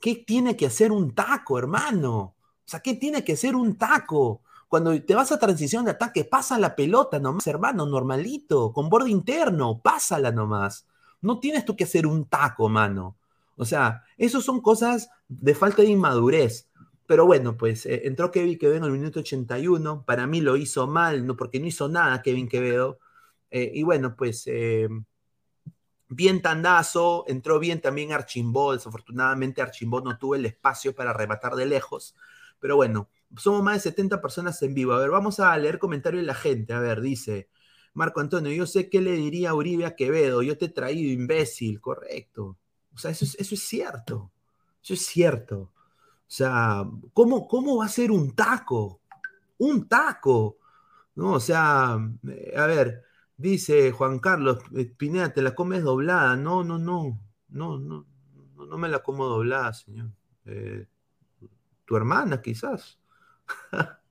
[0.00, 2.18] ¿qué tiene que hacer un taco, hermano?
[2.20, 4.41] O sea, ¿qué tiene que hacer un taco?
[4.72, 9.10] Cuando te vas a transición de ataque, pasa la pelota nomás, hermano, normalito, con borde
[9.10, 10.86] interno, pásala nomás.
[11.20, 13.18] No tienes tú que hacer un taco, mano.
[13.56, 16.70] O sea, eso son cosas de falta de inmadurez.
[17.04, 20.06] Pero bueno, pues eh, entró Kevin Quevedo en el minuto 81.
[20.06, 22.98] Para mí lo hizo mal, no, porque no hizo nada Kevin Quevedo.
[23.50, 24.88] Eh, y bueno, pues eh,
[26.08, 28.72] bien tandazo, entró bien también Archimbó.
[28.72, 32.16] Desafortunadamente Archimbó no tuvo el espacio para arrebatar de lejos.
[32.58, 34.92] Pero bueno, somos más de 70 personas en vivo.
[34.92, 36.72] A ver, vamos a leer comentarios de la gente.
[36.72, 37.48] A ver, dice,
[37.94, 41.10] Marco Antonio, yo sé qué le diría a Uribe a Quevedo, yo te he traído
[41.10, 42.58] imbécil, correcto.
[42.94, 44.32] O sea, eso es, eso es cierto,
[44.82, 45.72] eso es cierto.
[46.32, 49.02] O sea, ¿cómo, ¿cómo va a ser un taco?
[49.58, 50.58] Un taco.
[51.14, 51.34] ¿No?
[51.34, 53.04] O sea, eh, a ver,
[53.36, 56.36] dice Juan Carlos, eh, Pineda, te la comes doblada.
[56.36, 58.06] No, no, no, no, no,
[58.56, 60.10] no, me la como doblada, señor.
[60.46, 60.86] Eh,
[61.84, 62.98] tu hermana, quizás.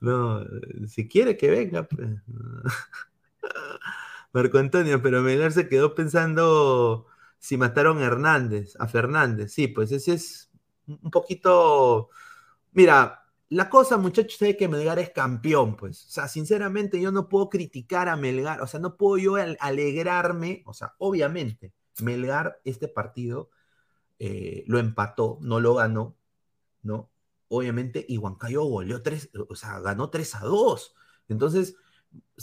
[0.00, 0.44] No,
[0.86, 1.84] si quiere que venga.
[1.84, 2.08] Pues.
[4.32, 7.06] Marco Antonio, pero Melgar se quedó pensando
[7.38, 9.52] si mataron a Hernández, a Fernández.
[9.52, 10.50] Sí, pues ese es
[10.86, 12.10] un poquito.
[12.72, 16.06] Mira, la cosa, muchachos, es que Melgar es campeón, pues.
[16.06, 20.62] O sea, sinceramente, yo no puedo criticar a Melgar, o sea, no puedo yo alegrarme,
[20.66, 23.50] o sea, obviamente, Melgar este partido
[24.18, 26.16] eh, lo empató, no lo ganó,
[26.82, 27.10] ¿no?
[27.54, 30.94] Obviamente, y Huancayo o sea, ganó 3 a 2.
[31.28, 31.76] Entonces,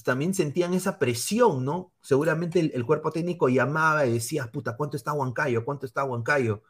[0.04, 1.94] también sentían esa presión, ¿no?
[2.02, 5.66] Seguramente el, cuerpo técnico llamaba y decía, puta, ¿cuánto está Huancayo?
[5.66, 6.64] ¿Cuánto está Huancayo?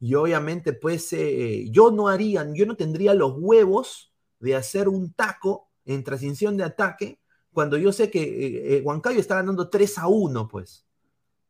[0.00, 5.12] Y obviamente, pues, eh, yo no haría, yo no tendría los huevos de hacer un
[5.12, 7.20] taco en transición de ataque
[7.52, 10.86] cuando yo sé que eh, eh, Huancayo está ganando 3 a 1, pues,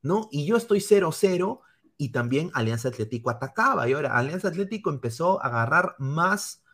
[0.02, 0.28] ¿no?
[0.30, 1.60] Y yo estoy 0-0
[2.02, 3.88] y también Alianza Atlético atacaba.
[3.88, 6.64] Y ahora Alianza Atlético empezó a agarrar más,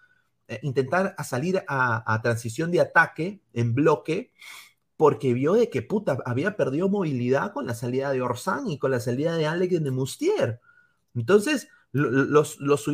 [0.49, 4.33] eh, intentar a salir a, transición de ataque en bloque,
[4.97, 8.91] porque vio de que puta, había perdido movilidad con la salida de Orsán y con
[8.91, 10.61] la salida de Alex de Mustier.
[11.15, 12.89] Entonces, los, los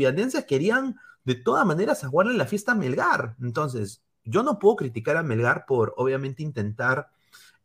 [0.49, 3.37] querían de todas maneras aguarle la fiesta a Melgar.
[3.41, 7.11] Entonces, yo no puedo criticar a Melgar por obviamente intentar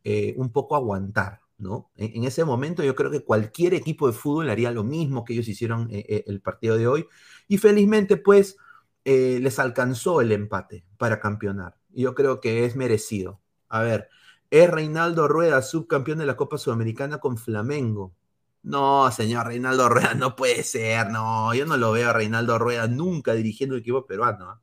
[0.03, 1.39] eh, un poco aguantar.
[1.60, 1.91] ¿No?
[1.95, 5.47] En, ese momento yo creo que cualquier equipo de fútbol haría lo mismo que ellos
[5.47, 7.07] hicieron eh, eh, el partido de hoy.
[7.47, 8.57] Y felizmente, pues,
[9.05, 11.78] eh, les alcanzó el empate para campeonar.
[11.89, 13.41] Yo creo que es merecido.
[13.70, 14.10] A ver,
[14.49, 18.16] es Reinaldo Rueda, subcampeón de la Copa Sudamericana con Flamengo.
[18.64, 22.88] No, señor Reinaldo Rueda, no puede ser, no, yo no lo veo a Reinaldo Rueda
[22.88, 24.49] nunca dirigiendo el equipo peruano.
[24.49, 24.62] ¿ah?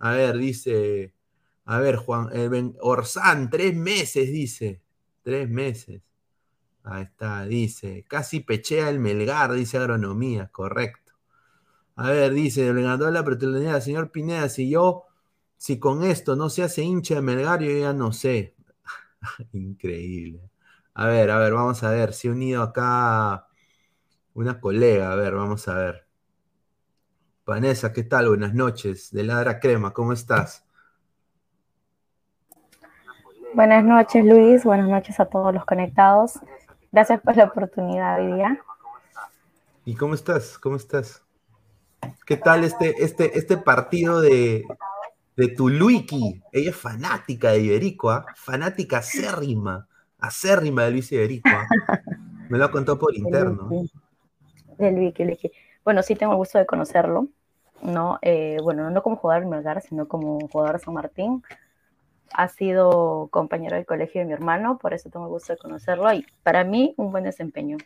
[0.00, 1.14] A ver, dice,
[1.64, 2.30] a ver, Juan,
[2.80, 4.82] Orsán, tres meses, dice.
[5.30, 6.02] Tres meses.
[6.82, 8.04] Ahí está, dice.
[8.08, 11.12] Casi pechea el Melgar, dice agronomía, correcto.
[11.94, 15.04] A ver, dice, le ganó la oportunidad señor Pineda, si yo,
[15.56, 18.56] si con esto no se hace hincha de Melgar, yo ya no sé.
[19.52, 20.50] Increíble.
[20.94, 22.12] A ver, a ver, vamos a ver.
[22.12, 23.46] Si he unido acá
[24.34, 25.12] una colega.
[25.12, 26.08] A ver, vamos a ver.
[27.46, 28.30] Vanessa, ¿qué tal?
[28.30, 29.12] Buenas noches.
[29.12, 30.66] De Ladra Crema, ¿cómo estás?
[33.52, 34.64] Buenas noches, Luis.
[34.64, 36.38] Buenas noches a todos los conectados.
[36.92, 38.60] Gracias por la oportunidad hoy día.
[39.84, 40.56] ¿Y cómo estás?
[40.58, 41.24] ¿Cómo estás?
[42.24, 44.64] ¿Qué tal este, este, este partido de,
[45.36, 46.40] de Tuluiki?
[46.52, 48.24] Ella es fanática de Iberico, ¿ah?
[48.36, 49.88] fanática acérrima,
[50.20, 51.48] acérrima de Luis Iberico.
[51.48, 51.66] ¿ah?
[52.48, 53.68] Me lo ha contado por interno.
[54.78, 55.50] De Luiki,
[55.84, 57.26] Bueno, sí tengo el gusto de conocerlo,
[57.82, 58.18] ¿no?
[58.22, 61.42] Eh, bueno, no como jugador en Melgar, sino como jugador de San Martín
[62.32, 66.12] ha sido compañero del colegio de mi hermano, por eso tengo el gusto de conocerlo
[66.12, 67.76] y para mí un buen desempeño.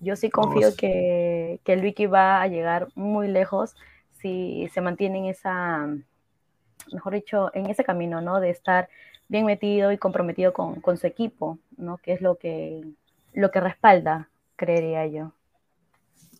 [0.00, 3.74] Yo sí confío que, que el Wiki va a llegar muy lejos
[4.20, 5.88] si se mantiene en esa,
[6.92, 8.40] mejor dicho, en ese camino, ¿no?
[8.40, 8.88] De estar
[9.28, 11.98] bien metido y comprometido con, con su equipo, ¿no?
[11.98, 12.82] Que es lo que,
[13.32, 15.32] lo que respalda, creería yo.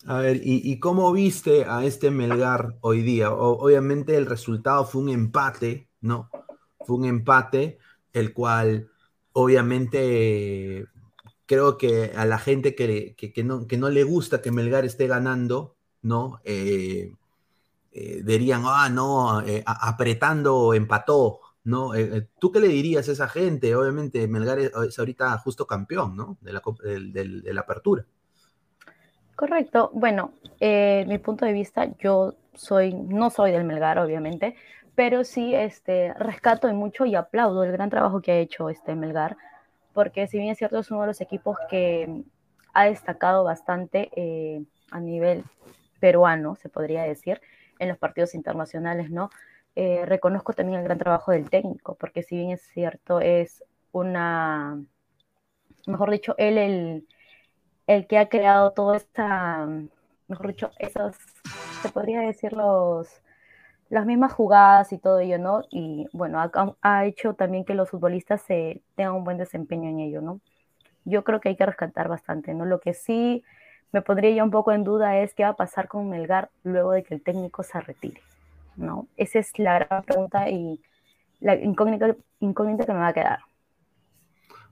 [0.07, 3.33] A ver, ¿y, ¿y, cómo viste a este Melgar hoy día?
[3.33, 6.29] obviamente el resultado fue un empate, ¿no?
[6.87, 7.79] Fue un empate,
[8.13, 8.91] el cual
[9.33, 10.87] obviamente
[11.47, 13.15] creo que a la gente que,
[13.45, 16.41] no, que no, le gusta que Melgar esté ganando, ¿no?
[16.45, 17.13] Eh,
[17.95, 21.95] eh, dirían, ah, no, eh, apretando empató, ¿no?
[21.95, 23.75] Eh, ¿Tú qué le dirías a esa gente?
[23.77, 26.39] Obviamente Melgar es, ahorita justo campeón, ¿no?
[26.41, 28.07] De la, de, la apertura.
[29.37, 29.91] Correcto.
[29.93, 34.57] Bueno, mi punto de vista, yo soy, no soy del Melgar, obviamente,
[34.95, 39.37] pero sí este, rescato mucho y aplaudo el gran trabajo que ha hecho este Melgar,
[39.93, 42.25] porque si bien es cierto, es uno de los equipos que
[42.73, 44.11] ha destacado bastante
[44.91, 45.45] a nivel
[46.01, 47.41] peruano, se podría decir,
[47.79, 49.31] en los partidos internacionales, ¿no?
[49.75, 54.83] Eh, reconozco también el gran trabajo del técnico, porque si bien es cierto, es una,
[55.87, 57.09] mejor dicho, él el,
[57.87, 59.67] el que ha creado toda esta,
[60.29, 61.17] mejor dicho, esas,
[61.83, 63.23] se podría decir los,
[63.93, 65.61] las mismas jugadas y todo ello, ¿no?
[65.71, 66.41] Y bueno,
[66.81, 70.41] ha, hecho también que los futbolistas se tengan un buen desempeño en ello, ¿no?
[71.05, 72.65] Yo creo que hay que rescatar bastante, ¿no?
[72.65, 73.45] Lo que sí
[73.93, 76.93] me pondría ya un poco en duda es qué va a pasar con Melgar luego
[76.93, 78.23] de que el técnico se retire.
[78.77, 79.09] ¿no?
[79.19, 80.81] Esa es la gran pregunta y
[81.41, 83.41] la incógnita, incógnita que me va a quedar.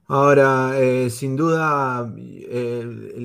[0.07, 2.85] Ahora, eh, sin duda, eh,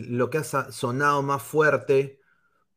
[0.10, 2.20] lo que ha sonado más fuerte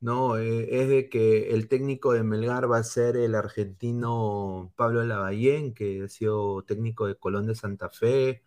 [0.00, 0.38] ¿no?
[0.38, 5.74] Eh, es de que el técnico de Melgar va a ser el argentino Pablo Lavallén,
[5.74, 8.42] que ha sido técnico de Colón de Santa Fe,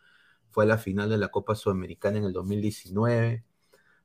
[0.51, 3.45] fue a la final de la Copa Sudamericana en el 2019.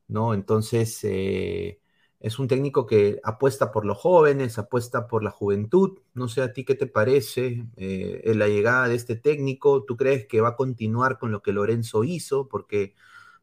[0.08, 0.34] ¿no?
[0.34, 1.80] Entonces, eh,
[2.20, 5.98] es un técnico que apuesta por los jóvenes, apuesta por la juventud.
[6.14, 9.84] No sé a ti qué te parece eh, la llegada de este técnico.
[9.84, 12.48] ¿Tú crees que va a continuar con lo que Lorenzo hizo?
[12.48, 12.94] Porque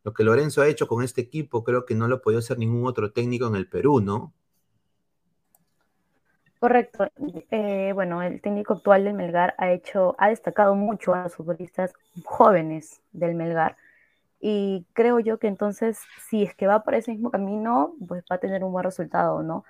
[0.03, 2.85] lo que Lorenzo ha hecho con este equipo creo que no lo podía hacer ningún
[2.87, 4.33] otro técnico en el Perú, ¿no?
[6.59, 7.09] Correcto.
[7.51, 11.93] Eh, bueno, el técnico actual del Melgar ha hecho, ha destacado mucho a los futbolistas
[12.23, 13.75] jóvenes del Melgar
[14.45, 15.99] y creo yo que entonces,
[16.29, 19.41] si es que va por ese mismo camino, pues va a tener un buen resultado,
[19.41, 19.63] ¿no?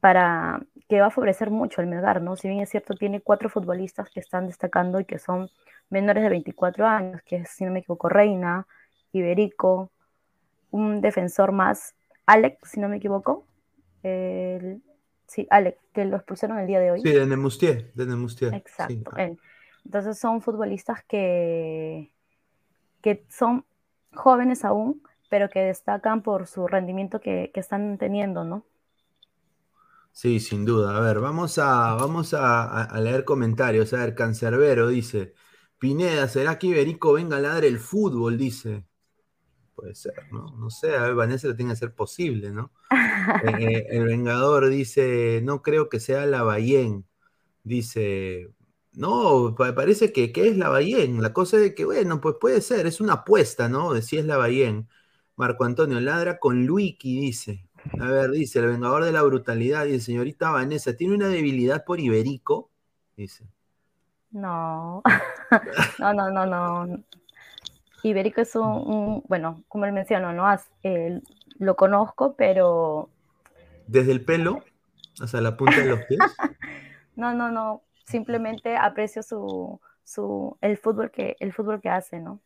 [0.00, 2.36] Para que va a favorecer mucho el Melgar, ¿no?
[2.36, 5.48] Si bien es cierto, tiene cuatro futbolistas que están destacando y que son
[5.88, 8.66] menores de 24 años, que es, si no me equivoco, Reina,
[9.18, 9.90] Iberico,
[10.70, 11.94] un defensor más,
[12.26, 13.46] Alex, si no me equivoco.
[14.02, 17.02] sí, Alex, que lo expulsaron el día de hoy.
[17.02, 18.54] Sí, de Nemustier, de Nemustier.
[18.54, 19.12] Exacto.
[19.84, 22.12] Entonces son futbolistas que,
[23.00, 23.64] que son
[24.12, 28.66] jóvenes aún, pero que destacan por su rendimiento que, están teniendo, ¿no?
[30.12, 30.96] Sí, sin duda.
[30.96, 33.92] A ver, vamos a, vamos a, leer comentarios.
[33.92, 35.34] A ver, Cancerbero dice,
[35.78, 38.38] Pineda, ¿será que Iberico venga a ladrar el fútbol?
[38.38, 38.84] Dice.
[39.76, 40.56] Puede ser, ¿no?
[40.56, 42.72] No sé, a ver, Vanessa lo tiene que ser posible, ¿no?
[43.60, 47.04] Eh, el Vengador dice, no creo que sea la Bayén.
[47.64, 48.50] Dice,
[48.92, 50.70] no, parece que, es la.
[50.70, 53.92] La cosa es que, bueno, pues puede ser, es una apuesta, ¿no?
[53.92, 54.38] De si es la.
[55.36, 57.68] Marco Antonio ladra con Luiki, dice.
[58.00, 62.00] A ver, dice, el vengador de la brutalidad, dice, señorita Vanessa, ¿tiene una debilidad por
[62.00, 62.70] Iberico?
[63.16, 63.46] Dice.
[64.30, 65.02] No,
[65.98, 67.04] no, no, no, no.
[68.02, 70.46] Iberico es un, bueno, como él mencionó, ¿no?
[71.58, 73.08] lo conozco, pero...
[73.86, 74.62] ¿Desde el pelo?
[75.20, 76.20] ¿Hasta la punta de los pies?
[77.16, 82.40] no, no, no simplemente aprecio su, su, el, fútbol que, el fútbol que hace, ¿no?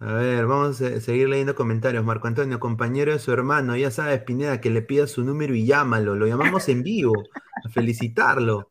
[0.00, 2.04] A ver, vamos a seguir leyendo comentarios.
[2.04, 5.66] Marco Antonio, compañero de su hermano, ya sabes, Pineda, que le pida su número y
[5.66, 6.16] llámalo.
[6.16, 7.14] Lo llamamos en vivo,
[7.64, 8.70] a felicitarlo.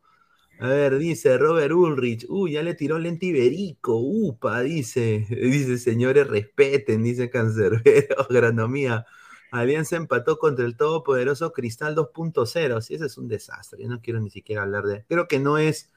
[0.60, 6.28] A ver, dice Robert Ulrich, uy, ya le tiró lente iberico, upa, dice, dice, señores,
[6.28, 9.06] respeten, dice Cancerbero, agronomía.
[9.52, 12.82] Alianza empató contra el todopoderoso Cristal 2.0.
[12.82, 13.84] Sí, ese es un desastre.
[13.84, 15.06] Yo no quiero ni siquiera hablar de.
[15.08, 15.92] Creo que no es.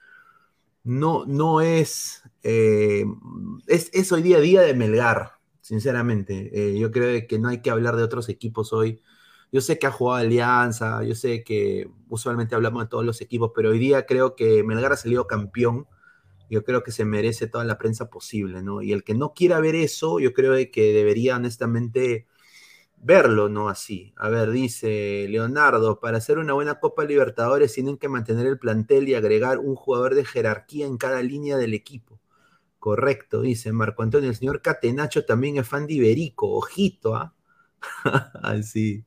[0.84, 3.04] No, no es, eh,
[3.66, 4.12] es.
[4.12, 6.50] hoy día día de Melgar, sinceramente.
[6.52, 9.02] Eh, yo creo que no hay que hablar de otros equipos hoy.
[9.52, 13.52] Yo sé que ha jugado Alianza, yo sé que usualmente hablamos de todos los equipos,
[13.54, 15.86] pero hoy día creo que Melgar ha salido campeón.
[16.50, 18.82] Yo creo que se merece toda la prensa posible, ¿no?
[18.82, 22.26] Y el que no quiera ver eso, yo creo que debería honestamente
[22.96, 24.12] verlo, no así.
[24.16, 29.08] A ver, dice Leonardo, para hacer una buena Copa Libertadores tienen que mantener el plantel
[29.08, 32.20] y agregar un jugador de jerarquía en cada línea del equipo.
[32.78, 34.30] Correcto, dice Marco Antonio.
[34.30, 37.34] El señor Catenacho también es fan de Iberico, ojito, ¿ah?
[38.42, 39.04] Así.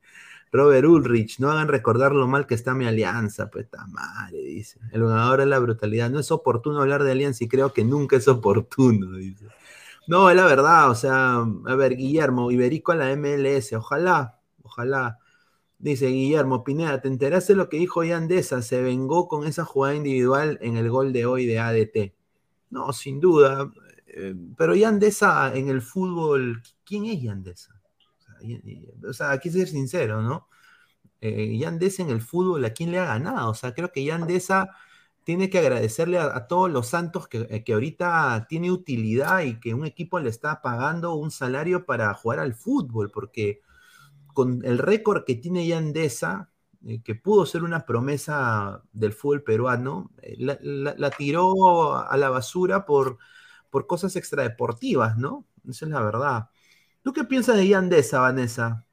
[0.52, 4.80] Robert Ulrich, no hagan recordar lo mal que está mi alianza, pues está madre, dice.
[4.91, 6.10] El ganador es la brutalidad.
[6.10, 9.45] No es oportuno hablar de alianza y creo que nunca es oportuno, dice.
[10.08, 15.20] No, es la verdad, o sea, a ver, Guillermo, Iberico a la MLS, ojalá, ojalá.
[15.78, 18.62] Dice Guillermo Pineda, ¿te enteraste lo que dijo Yandesa?
[18.62, 22.16] Se vengó con esa jugada individual en el gol de hoy de ADT.
[22.72, 23.72] No, sin duda.
[24.08, 27.78] Eh, pero Yandesa en el fútbol, ¿quién es Yandesa?
[29.07, 30.47] O sea, hay que ser sincero, ¿no?
[31.21, 33.51] eh, Yandesa en el fútbol, ¿a quién le ha ganado?
[33.51, 34.69] O sea, creo que Yandesa
[35.23, 39.73] tiene que agradecerle a, todos los santos que, eh, que, ahorita tiene utilidad y que
[39.73, 43.61] un equipo le está pagando un salario para jugar al fútbol, porque
[44.33, 46.51] con el récord que tiene Yandesa,
[46.85, 52.85] eh, que pudo ser una promesa del fútbol peruano, eh, la, tiró a la basura
[52.85, 53.17] por,
[53.69, 55.45] por cosas extradeportivas, ¿no?
[55.69, 56.49] Esa es la verdad.
[57.02, 58.86] ¿Tú qué piensas de Yandesa, Vanessa?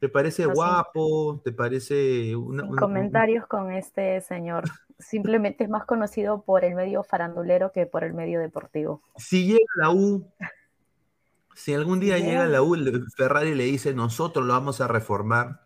[0.00, 1.40] ¿Te parece guapo?
[1.42, 4.64] ¿Te parece una, comentarios con este señor?
[4.98, 9.02] Simplemente es más conocido por el medio farandulero que por el medio deportivo.
[9.16, 10.30] Si llega la U,
[11.54, 12.76] si algún día llega la U,
[13.16, 15.62] Ferrari le dice, nosotros lo vamos a reformar.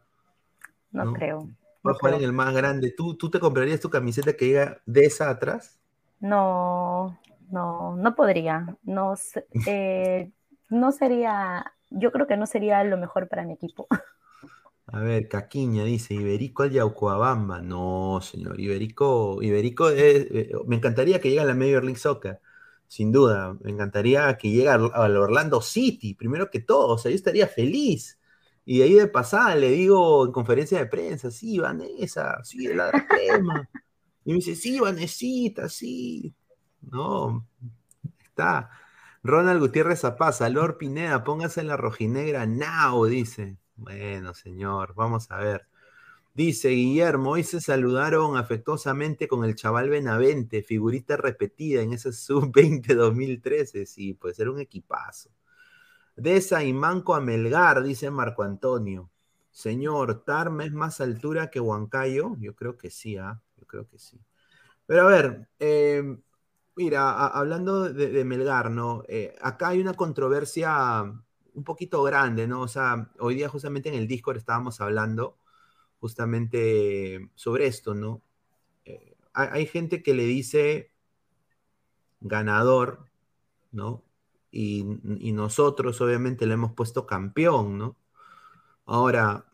[0.93, 1.49] No, creo.
[1.87, 2.95] Va a jugar en el más grande.
[2.97, 5.81] ¿Tú, ¿Tú te comprarías tu camiseta que diga de esa atrás?
[6.21, 7.19] No,
[7.51, 8.77] no, no podría.
[8.83, 9.15] No,
[9.67, 10.31] eh,
[10.69, 13.87] no sería, yo creo que no sería lo mejor para mi equipo.
[14.91, 17.61] A ver, Caquiña dice, Iberico al Yaucoabamba.
[17.61, 22.41] No, señor, Iberico, Iberico eh, me encantaría que llegue a la Major League Soccer,
[22.87, 23.55] sin duda.
[23.61, 26.95] Me encantaría que llegue al, Orlando City, primero que todo.
[26.95, 28.19] O sea, yo estaría feliz.
[28.65, 32.75] Y de ahí de pasada le digo en conferencia de prensa, sí, Vanessa, sí, de
[32.75, 32.91] la.
[34.25, 36.35] Y me dice, sí, Vanesita, sí.
[36.83, 37.47] No,
[38.23, 38.71] está.
[39.29, 43.59] Ronald Gutiérrez Zapaza, Lord Pineda, póngase en la rojinegra now, dice.
[43.77, 45.69] Bueno, señor, vamos a ver.
[46.33, 52.95] Dice Guillermo, hoy se saludaron afectuosamente con el chaval Benavente, figurita repetida en ese sub-20
[52.95, 53.85] 2013.
[53.85, 55.29] Sí, puede ser un equipazo.
[56.17, 59.11] Y Manco a Melgar, dice Marco Antonio.
[59.51, 62.35] Señor, ¿Tarma es más altura que Huancayo?
[62.39, 63.39] Yo creo que sí, ¿ah?
[63.59, 64.19] Yo creo que sí.
[64.87, 66.17] Pero a ver, eh,
[66.79, 69.03] mira, hablando de, Melgar, ¿no?
[69.09, 71.03] Eh, acá hay una controversia
[71.55, 72.63] un poquito grande, ¿no?
[72.63, 75.39] O sea, hoy día justamente en el Discord estábamos hablando
[76.01, 78.23] justamente sobre esto, ¿no?
[78.85, 80.93] Eh, hay, gente que le dice
[82.21, 83.07] ganador,
[83.73, 84.05] ¿no?
[84.53, 84.87] Y,
[85.19, 87.97] y, nosotros obviamente le hemos puesto campeón, ¿no?
[88.87, 89.47] Ahora,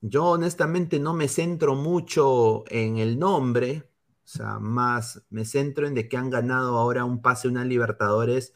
[0.00, 3.89] yo honestamente no me centro mucho en el nombre,
[4.34, 8.54] o sea, más me centro en de que han ganado ahora un pase, una Libertadores,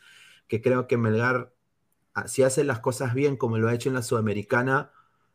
[0.49, 1.55] que creo que Melgar
[2.27, 4.93] si hace las cosas bien como lo ha hecho en la Sudamericana,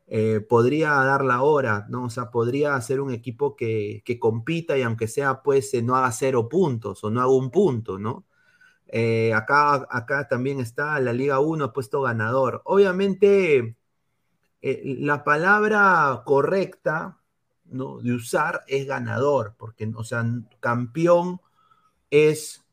[0.07, 2.05] eh, podría dar la hora, ¿no?
[2.05, 6.11] O sea, podría hacer un equipo que, compita y aunque sea, pues, eh, no haga
[6.11, 8.25] cero puntos o no haga un punto, ¿no?
[8.87, 12.61] Eh, acá, acá también está la Liga 1 puesto ganador.
[12.65, 13.77] Obviamente,
[14.61, 17.18] la palabra correcta,
[17.71, 17.99] ¿no?
[17.99, 20.25] De usar es ganador, porque, o sea,
[20.59, 21.41] campeón
[22.09, 22.63] es,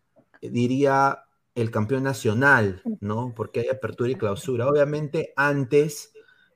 [0.40, 1.24] diría,
[1.54, 3.32] el campeón nacional, ¿no?
[3.34, 4.68] Porque hay apertura y clausura.
[4.68, 6.12] Obviamente, antes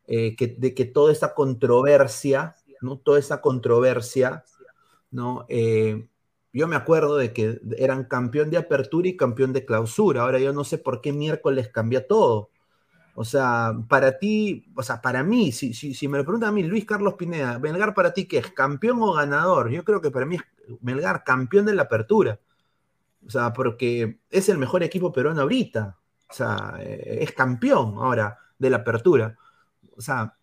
[0.07, 2.99] eh, de que toda esta controversia, ¿no?
[2.99, 4.45] Toda esa controversia,
[5.11, 5.47] ¿no?
[5.49, 6.07] Eh,
[6.53, 10.23] yo me acuerdo de que eran campeón de apertura y campeón de clausura.
[10.23, 12.51] Ahora yo no sé por qué miércoles cambia todo.
[13.21, 16.63] O sea, para ti, o sea, para mí, si, si, me lo pregunta a mí,
[16.63, 18.51] Luis Carlos Pineda, Melgar para ti, ¿qué es?
[18.51, 19.71] ¿Campeón o ganador?
[19.71, 20.43] Yo creo que para mí es
[20.81, 22.41] Melgar, campeón de la apertura.
[23.27, 25.99] O sea, porque es el mejor equipo peruano ahorita.
[26.31, 29.37] O sea, eh, es campeón ahora de la apertura.
[29.95, 30.35] O sea,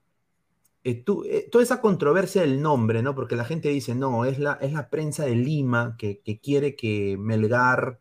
[0.83, 3.15] eh, eh, toda esa controversia del nombre, ¿no?
[3.15, 7.17] Porque la gente dice, no, es la, es la prensa de Lima que, quiere que
[7.17, 7.99] Melgar,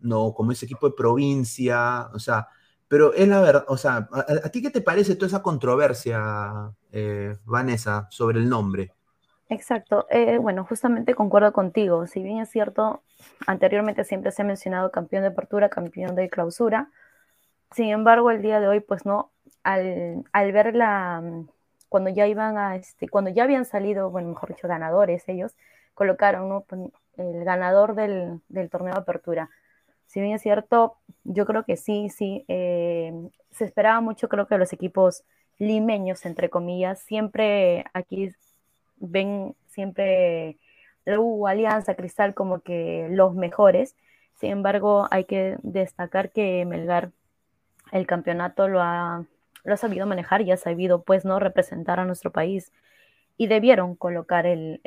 [0.00, 2.48] no, como ese equipo de provincia, o sea,
[2.88, 6.72] pero es la verdad, o sea, ¿a, ti qué te parece toda esa controversia,
[7.44, 8.92] Vanessa, sobre el nombre?
[9.48, 10.06] Exacto.
[10.10, 12.06] Eh, bueno, justamente concuerdo contigo.
[12.06, 13.02] Si bien es cierto,
[13.46, 16.90] anteriormente siempre se ha mencionado campeón de apertura, campeón de clausura.
[17.72, 19.32] Sin embargo, el día de hoy, pues no,
[19.62, 21.22] al, al ver la,
[21.88, 25.54] cuando ya iban a, este, cuando ya habían salido, bueno, mejor dicho, ganadores ellos,
[25.94, 26.64] colocaron.
[26.64, 29.50] Pues, el ganador del, del torneo de apertura.
[30.06, 33.12] Si bien es cierto, yo creo que sí, sí, eh,
[33.50, 35.24] se esperaba mucho, creo que los equipos
[35.58, 38.32] limeños, entre comillas, siempre aquí
[38.96, 40.58] ven siempre
[41.04, 43.96] la Alianza, Cristal como que los mejores.
[44.34, 47.12] Sin embargo, hay que destacar que Melgar
[47.92, 49.24] el campeonato lo ha,
[49.64, 52.72] lo ha sabido manejar y ha sabido pues no representar a nuestro país
[53.36, 54.80] y debieron colocar el,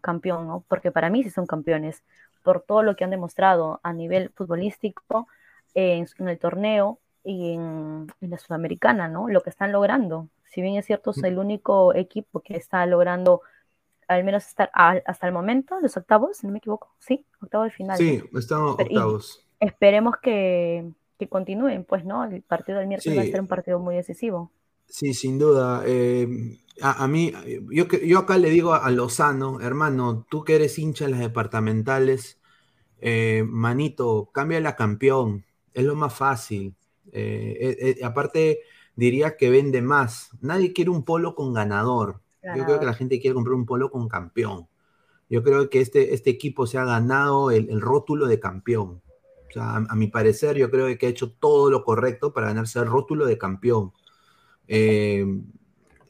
[0.00, 0.64] campeón, ¿no?
[0.68, 2.04] porque para mí sí son campeones
[2.46, 5.26] por todo lo que han demostrado a nivel futbolístico
[5.74, 9.28] en, el torneo y en, en, la Sudamericana, ¿no?
[9.28, 10.28] Lo que están logrando.
[10.44, 13.42] Si bien es cierto, es el único equipo que está logrando
[14.06, 17.70] al menos estar hasta el momento, los octavos, si no me equivoco, sí, octavos de
[17.72, 17.98] final.
[17.98, 19.44] Sí, estamos octavos.
[19.58, 20.88] esperemos que,
[21.18, 22.22] que, continúen, pues, ¿no?
[22.22, 24.52] El partido del miércoles va a ser un partido muy decisivo.
[24.88, 25.82] Sí, sin duda.
[25.84, 26.28] Eh,
[26.80, 27.32] a, mí,
[27.72, 32.35] yo, yo acá le digo a Lozano, hermano, tú que eres hincha en las departamentales,
[33.00, 35.44] eh, manito, cambia la campeón,
[35.74, 36.74] es lo más fácil.
[37.12, 38.60] Eh, aparte,
[38.94, 40.30] diría que vende más.
[40.40, 42.20] Nadie quiere un polo con ganador.
[42.54, 44.68] Yo creo que la gente quiere comprar un polo con campeón.
[45.28, 49.02] Yo creo que este, este equipo se ha ganado el, rótulo de campeón.
[49.48, 52.78] O sea, a, mi parecer, yo creo que ha hecho todo lo correcto para ganarse
[52.78, 53.92] el rótulo de campeón.
[54.68, 55.26] Eh,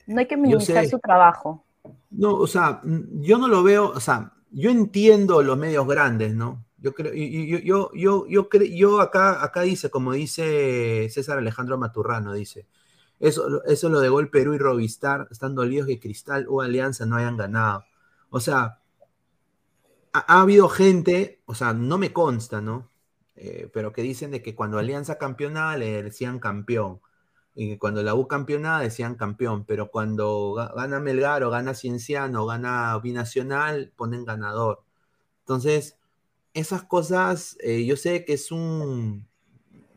[0.07, 1.65] no hay que minimizar su trabajo.
[2.11, 6.66] No, o sea, yo no lo veo, o sea, yo entiendo los medios grandes, ¿no?
[6.79, 12.35] Yo creo, yo, yo, yo, yo, yo acá, acá dice, como dice César Alejandro Maturrano,
[12.35, 12.67] dice,
[13.21, 17.17] eso, eso lo de Gol Perú y Robistar, estando líos que Cristal o Alianza no
[17.17, 17.85] hayan ganado.
[18.31, 18.81] O sea,
[20.13, 22.91] ha, habido gente, o sea, no me consta, ¿no?
[23.37, 27.01] Eh, pero que dicen de que cuando Alianza campeonaba le decían campeón.
[27.55, 32.47] Y cuando la U campeonaba decían campeón, pero cuando gana Melgar o gana Cienciano o
[32.47, 34.83] gana Binacional, ponen ganador.
[35.41, 35.99] Entonces,
[36.57, 39.29] esas cosas, eh, yo sé que es un,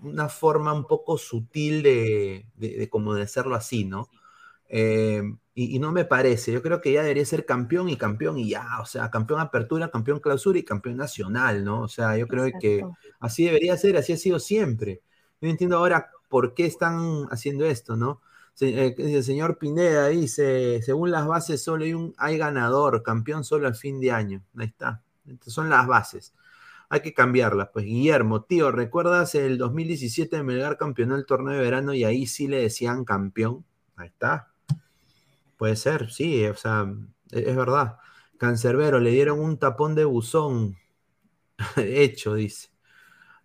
[0.01, 4.09] una forma un poco sutil de, de, como de hacerlo así, ¿no?
[4.67, 5.23] Eh,
[5.55, 8.79] y, no me parece, yo creo que ya debería ser campeón y campeón y ya,
[8.81, 11.81] o sea, campeón apertura, campeón clausura y campeón nacional, ¿no?
[11.81, 12.83] O sea, yo creo que
[13.19, 15.01] así debería ser, así ha sido siempre.
[15.41, 18.21] Yo entiendo ahora por qué están haciendo esto, ¿no?
[18.61, 23.67] Eh, el señor Pineda dice, según las bases solo hay un hay ganador, campeón solo
[23.67, 24.43] al fin de año.
[24.57, 25.01] Ahí está.
[25.25, 26.33] Estas son las bases
[26.89, 27.71] hay que cambiarla.
[27.71, 32.47] Pues Guillermo, tío, ¿recuerdas el 2017 Melgar campeonó el torneo de verano y ahí sí
[32.47, 33.65] le decían campeón?
[33.95, 34.51] Ahí está.
[35.57, 36.91] Puede ser, sí, o sea,
[37.31, 37.97] e-, es, verdad.
[38.37, 40.77] Cancerbero, le dieron un tapón de buzón.
[41.77, 42.69] Hecho, dice.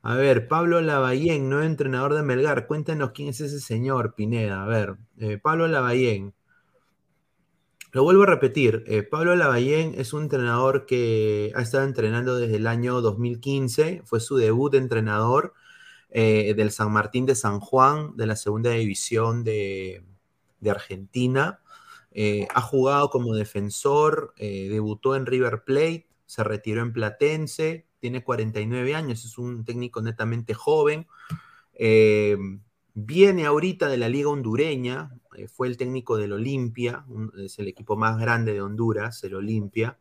[0.03, 2.67] A ver, Pablo Lavallén, nuevo entrenador de Melgar.
[2.67, 4.63] Cuéntanos quién es ese señor, Pineda.
[4.65, 6.35] A ver, eh, Pablo Lavallén.
[7.95, 12.57] Lo vuelvo a repetir, eh, Pablo Lavallén es un entrenador que ha estado entrenando desde
[12.57, 15.55] el año 2015, fue su debut de entrenador
[16.11, 20.03] eh, del San Martín de San Juan, de la segunda división de,
[20.69, 21.61] Argentina.
[22.11, 28.93] Eh, ha jugado como defensor, debutó en River Plate, se retiró en Platense, tiene 49
[28.97, 31.07] años, es un técnico netamente joven.
[32.95, 37.05] viene ahorita de la liga hondureña, eh, fue el técnico del Olimpia,
[37.39, 39.99] es el equipo más grande de Honduras, el Olimpia,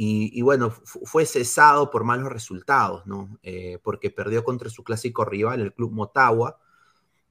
[0.00, 3.36] y, bueno, fue cesado por malos resultados, ¿no?
[3.42, 6.60] Eh, porque perdió contra su clásico rival, el Club Motagua,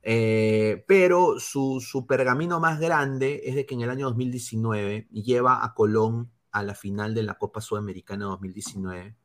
[0.03, 5.63] eh, pero su, su, pergamino más grande es de que en el año 2019 lleva
[5.63, 9.15] a Colón a la final de la Copa Sudamericana 2019,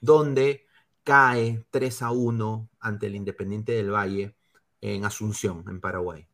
[0.00, 0.66] donde
[1.04, 4.36] cae 3 a 1 ante el Independiente del Valle
[4.80, 6.26] en Asunción, en Paraguay.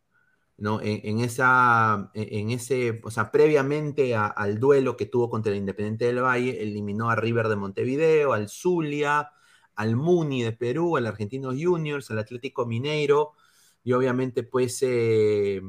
[0.62, 0.80] ¿No?
[0.80, 6.22] En, esa, en ese, o sea, previamente al duelo que tuvo contra el Independiente del
[6.22, 9.32] Valle, eliminó a River de Montevideo, al Zulia,
[9.74, 13.32] al Muni de Perú, al Argentinos Juniors, al Atlético Mineiro,
[13.82, 15.60] y obviamente pues eh,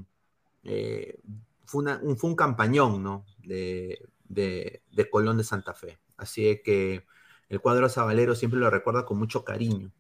[0.64, 1.20] eh,
[1.66, 3.24] fue, un, campañón.
[3.40, 5.98] De, de, Colón de Santa Fe.
[6.18, 7.04] Así que
[7.50, 9.92] el cuadro Zabalero siempre lo recuerda con mucho cariño.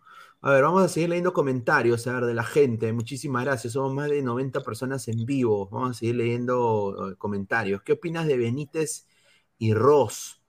[0.45, 2.91] A ver, vamos a seguir leyendo comentarios, a ver, de la gente.
[2.91, 3.73] Muchísimas gracias.
[3.73, 5.69] Somos más de 90 personas en vivo.
[5.69, 7.81] Vamos a seguir leyendo eh, comentarios.
[7.83, 9.07] ¿Qué opinas de Benítez
[9.57, 10.43] y Ross?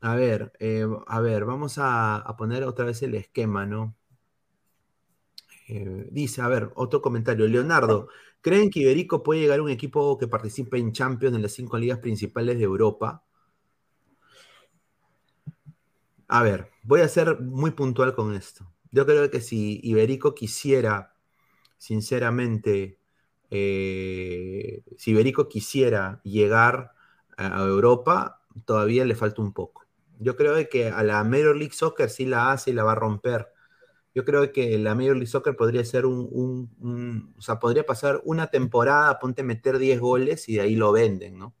[0.00, 3.96] A ver, eh, a ver, vamos a, poner otra vez el esquema, ¿no?
[5.68, 7.46] Eh, dice, a ver, otro comentario.
[7.48, 8.08] Leonardo,
[8.40, 11.78] ¿creen que Iberico puede llegar a un equipo que participe en Champions en las cinco
[11.78, 13.24] ligas principales de Europa?
[16.28, 18.66] A ver, voy a ser muy puntual con esto.
[18.92, 21.14] Yo creo que si Iberico quisiera,
[21.78, 22.98] sinceramente,
[23.50, 26.92] eh, si Iberico quisiera llegar
[27.36, 29.86] a Europa, todavía le falta un poco.
[30.18, 32.94] Yo creo que a la Major League Soccer sí la hace y la va a
[32.96, 33.48] romper.
[34.14, 38.48] Yo creo que la Major League Soccer podría ser un, o sea, podría pasar una
[38.48, 41.54] temporada, ponte meter 10 goles y de ahí lo venden, ¿no?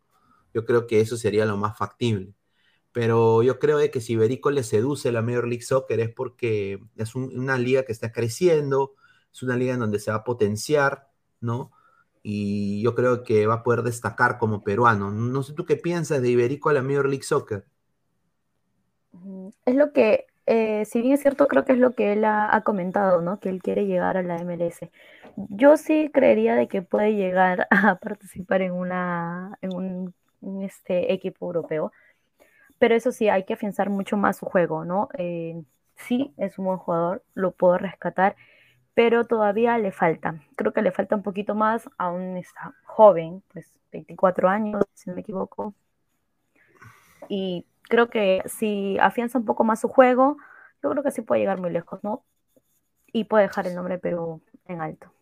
[0.54, 2.34] Yo creo que eso sería lo más factible
[2.92, 6.80] pero yo creo de que si Iberico le seduce la Major League Soccer es porque
[6.96, 8.94] es una liga que está creciendo,
[9.32, 11.08] es una liga en donde se va a potenciar,
[11.40, 11.70] ¿no?
[12.22, 15.10] Y yo creo que va a poder destacar como peruano.
[15.10, 17.64] No sé tú qué piensas de Iberico a la Major League Soccer.
[19.64, 22.60] Es lo que, eh, si bien es cierto, creo que es lo que él ha,
[22.64, 23.38] comentado, ¿no?
[23.38, 24.80] Que él quiere llegar a la MLS.
[25.36, 31.46] Yo sí creería de que puede llegar a participar en, una, en un este, equipo
[31.46, 31.92] europeo
[32.80, 35.10] pero eso sí, hay que afianzar mucho más su juego, ¿no?
[35.18, 35.62] Eh,
[35.96, 38.36] sí, es un buen jugador, lo puedo rescatar,
[38.94, 40.40] pero todavía le falta.
[40.56, 45.16] Creo que le falta un poquito más, aún está joven, pues 24 años, si no
[45.16, 45.74] me equivoco.
[47.28, 50.38] Y creo que si afianza un poco más su juego,
[50.82, 52.24] yo creo que sí puede llegar muy lejos, ¿no?
[53.12, 55.12] Y puede dejar el nombre de Perú en alto.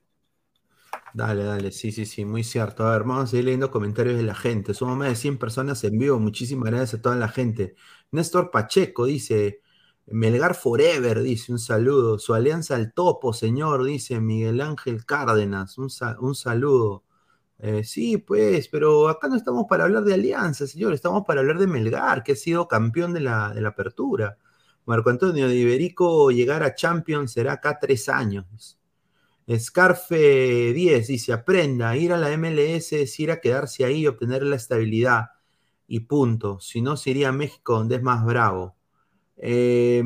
[1.14, 2.86] Dale, dale, sí, sí, sí, muy cierto.
[2.86, 4.74] A ver, vamos a seguir leyendo comentarios de la gente.
[4.74, 6.18] Somos más de 100 personas en vivo.
[6.18, 7.74] Muchísimas gracias a toda la gente.
[8.10, 9.62] Néstor Pacheco dice,
[10.06, 12.18] Melgar Forever, dice, un saludo.
[12.18, 15.90] Su alianza al topo, señor, dice Miguel Ángel Cárdenas, un,
[16.34, 17.04] saludo.
[17.58, 21.58] Eh, sí, pues, pero acá no estamos para hablar de alianza, señor, estamos para hablar
[21.58, 24.38] de Melgar, que ha sido campeón de la, de la apertura.
[24.86, 28.77] Marco Antonio de Iberico llegar a Champions será acá tres años.
[29.56, 34.42] Scarfe 10 dice, aprenda, ir a la MLS es ir a quedarse ahí y obtener
[34.42, 35.30] la estabilidad.
[35.86, 36.60] Y punto.
[36.60, 38.76] Si no, se iría a México donde es más bravo.
[39.38, 40.04] Eh,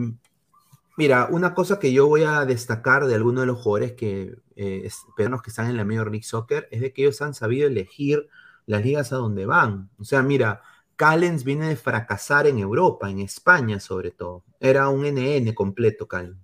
[0.96, 4.88] mira, una cosa que yo voy a destacar de algunos de los jugadores que, eh,
[5.16, 8.28] que están en la Major League Soccer es de que ellos han sabido elegir
[8.66, 9.90] las ligas a donde van.
[9.98, 10.62] O sea, mira,
[10.94, 14.44] Callens viene de fracasar en Europa, en España sobre todo.
[14.60, 16.41] Era un NN completo, Callens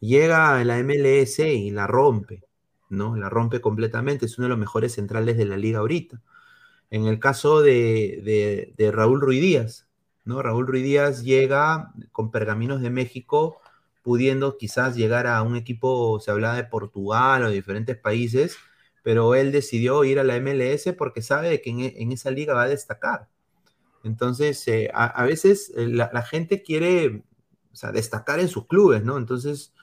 [0.00, 2.42] llega a la MLS y la rompe,
[2.88, 3.16] ¿no?
[3.16, 6.20] La rompe completamente, es uno de los mejores centrales de la liga ahorita.
[6.90, 9.88] En el caso de, Raúl Ruiz Díaz,
[10.24, 10.42] ¿no?
[10.42, 13.60] Raúl Ruiz Díaz llega con Pergaminos de México,
[14.02, 18.56] pudiendo quizás llegar a un equipo, se hablaba de Portugal o de diferentes países,
[19.02, 22.68] pero él decidió ir a la MLS porque sabe que en, esa liga va a
[22.68, 23.28] destacar.
[24.02, 27.22] Entonces, eh, a, veces eh, la, gente quiere
[27.92, 29.18] destacar en sus clubes, ¿no?
[29.18, 29.74] Entonces,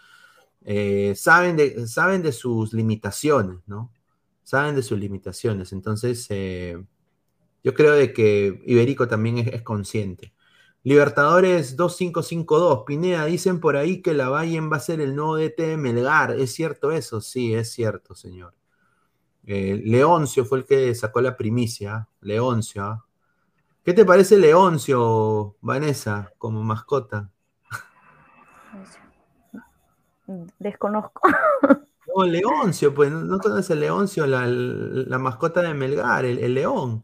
[0.70, 3.90] eh, saben, de, saben de sus limitaciones, ¿no?
[4.44, 5.72] Saben de sus limitaciones.
[5.72, 6.84] Entonces, eh,
[7.64, 10.34] yo creo de que Iberico también es, consciente.
[10.84, 15.78] Libertadores 2552, Pineda, dicen por ahí que la va a ser el nuevo DT de
[15.78, 16.32] Melgar.
[16.38, 17.22] ¿Es cierto eso?
[17.22, 18.54] Sí, es cierto, señor.
[19.46, 22.10] Eh, Leoncio fue el que sacó la primicia.
[22.20, 23.06] Leoncio.
[23.86, 27.32] ¿Qué te parece Leoncio, Vanessa, como mascota?
[30.60, 31.22] Desconozco.
[32.16, 37.04] No, Leoncio, pues, ¿no, conoces el Leoncio, la, mascota de Melgar, el, león?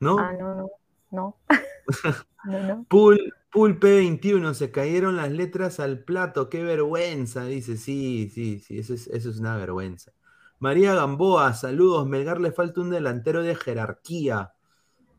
[0.00, 0.18] ¿No?
[0.18, 0.70] Ah, no, no,
[1.10, 1.36] no.
[2.44, 8.78] no, Pool, P21, se cayeron las letras al plato, qué vergüenza, dice, sí, sí, sí,
[8.78, 10.12] eso es, eso es una vergüenza.
[10.58, 14.52] María Gamboa, saludos, Melgar le falta un delantero de jerarquía.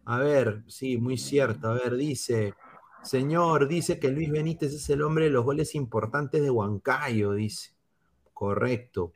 [0.05, 2.53] A ver, sí, muy cierto, a ver, dice,
[3.05, 7.75] Señor, dice que Luis Benítez es el hombre de los goles importantes de Huancayo, dice.
[8.33, 9.13] Correcto.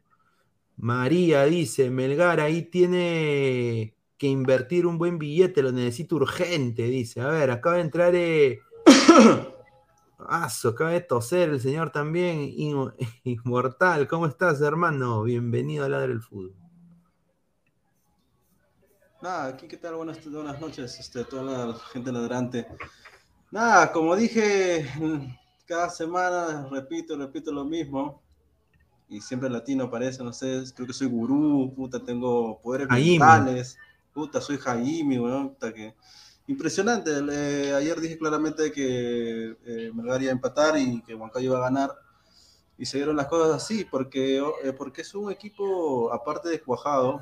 [0.77, 7.21] María dice, Melgar ahí tiene que invertir un buen billete, lo necesito urgente, dice.
[7.21, 8.13] A ver, acaba de entrar...
[8.15, 8.59] Eh...
[10.63, 12.47] acaba de toser el señor también,
[13.23, 14.07] inmortal.
[14.07, 15.23] ¿Cómo estás, hermano?
[15.23, 16.53] Bienvenido a Ladre del Fútbol.
[19.21, 22.67] Nada, aquí qué tal, buenas, buenas noches, este, toda la gente ladrante.
[23.51, 24.87] Nada, como dije,
[25.65, 28.21] cada semana repito, repito lo mismo.
[29.07, 33.75] Y siempre latino aparece, no sé, creo que soy gurú, puta, tengo poderes mentales,
[34.13, 35.95] puta, soy Jaime, puta, que...
[36.45, 37.11] Impresionante,
[37.73, 41.95] ayer dije claramente que eh, Melgar iba a empatar y que Huancayo iba a ganar.
[42.75, 47.21] Y se dieron las cosas así, porque, eh, porque es un equipo, aparte de cuajado,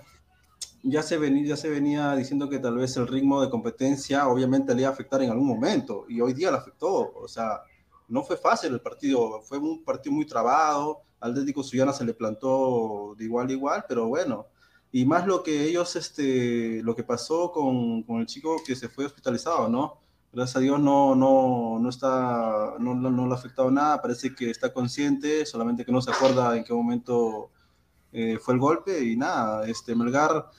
[0.84, 4.74] ya se, venía, ya se venía diciendo que tal vez el ritmo de competencia obviamente
[4.74, 7.14] le iba a afectar en algún momento y hoy día le afectó.
[7.16, 7.62] O sea,
[8.08, 11.02] no fue fácil el partido, fue un partido muy trabado.
[11.20, 14.48] Al Atlético Suyana se le plantó de igual a igual, pero bueno.
[14.92, 18.88] Y más lo que ellos, este, lo que pasó con, con el chico que se
[18.90, 20.00] fue hospitalizado, ¿no?
[20.32, 24.36] Gracias a Dios no, no, no está, no, no, no le ha afectado nada, parece
[24.36, 27.50] que está consciente, solamente que no se acuerda en qué momento
[28.12, 30.50] eh, fue el golpe y nada, este Melgar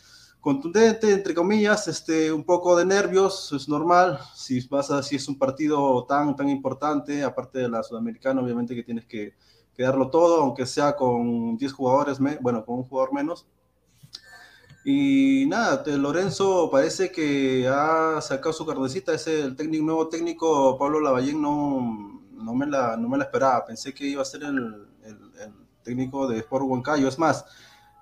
[0.41, 5.29] contundente, entre comillas, este, un poco de nervios, es normal, si, vas a, si es
[5.29, 9.35] un partido tan, tan importante, aparte de la Sudamericana, obviamente que tienes que,
[9.75, 13.47] que darlo todo, aunque sea con 10 jugadores, bueno, con un jugador menos.
[14.85, 21.01] Y nada, Lorenzo parece que ha sacado su carnecita, ese el técnico, nuevo técnico, Pablo
[21.01, 24.89] Lavallén, no, no, me la, no me la esperaba, pensé que iba a ser el,
[25.03, 27.45] el, el técnico de Sport Huancayo, es más,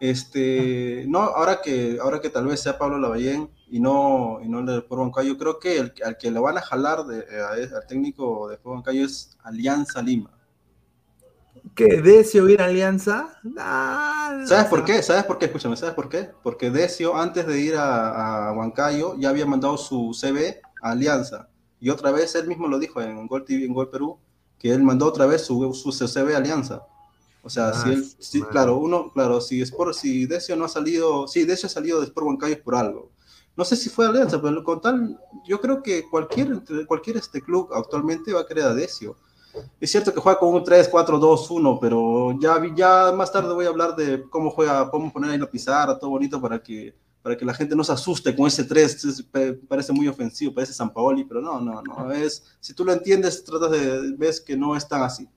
[0.01, 4.61] este, no, ahora que, ahora que tal vez sea Pablo Lavallén y no, y no
[4.61, 7.87] el de Sport yo creo que el, al que le van a jalar de, al
[7.87, 10.31] técnico de Huancayo es Alianza Lima.
[11.75, 12.01] ¿Qué?
[12.01, 13.39] ¿Decio ir a Alianza?
[14.47, 15.03] ¿Sabes por qué?
[15.03, 15.47] ¿Sabes por qué?
[15.47, 16.31] Escúchame, ¿sabes por qué?
[16.43, 21.49] Porque Decio, antes de ir a, a Huancayo, ya había mandado su CV a Alianza.
[21.81, 24.19] Y otra vez él mismo lo dijo en Gol TV, en Gol Perú,
[24.59, 26.83] que él mandó otra vez su, su CV a Alianza.
[27.47, 27.73] O sea,
[28.19, 31.71] si él, claro, uno, claro, si Sport, si Decio no ha salido, sí, Decio ha
[31.71, 33.13] salido de Sport Huancayo por algo.
[33.57, 35.17] No sé si fue Alianza, pero con tal,
[35.47, 39.17] yo creo que cualquier, cualquier este club actualmente va a querer a Decio.
[39.81, 43.55] Es cierto que juega con un 3, 4, 2, 1, pero ya, ya más tarde
[43.55, 46.97] voy a hablar de cómo juega, cómo poner ahí la pizarra, todo bonito para que,
[47.23, 49.25] para que la gente no se asuste con ese 3.
[49.69, 52.11] parece muy ofensivo, parece San Paoli, pero no, no, no.
[52.11, 55.29] Es, si tú lo entiendes, tratas de, ves que no es tan así.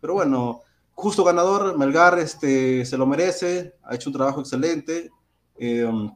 [0.00, 0.62] Pero bueno,
[1.00, 5.10] justo ganador, Melgar este, se lo merece, ha hecho un trabajo excelente.
[5.56, 6.10] Em,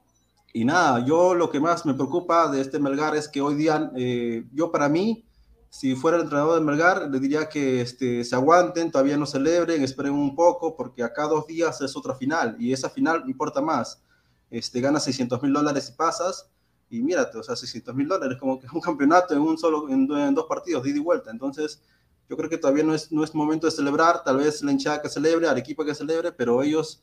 [0.53, 3.91] y nada, yo lo que más me preocupa de este Melgar es que hoy día,
[3.97, 5.26] eh, yo para mí,
[5.70, 9.82] si fuera el entrenador de Melgar, le diría que este, se aguanten, todavía no celebren,
[9.82, 14.03] esperen un poco, porque acá dos días es otra final, y esa final importa más.
[14.51, 16.51] Este, ganas 600 mil dólares y pasas,
[16.91, 20.09] y mírate, o sea, 600 mil dólares, como que un campeonato en un solo, en,
[20.12, 21.30] en dos partidos, de ida y vuelta.
[21.30, 21.82] Entonces,
[22.28, 25.02] yo creo que todavía no es, no es momento de celebrar, tal vez la hinchada
[25.02, 27.02] que celebre, equipo que celebre, pero ellos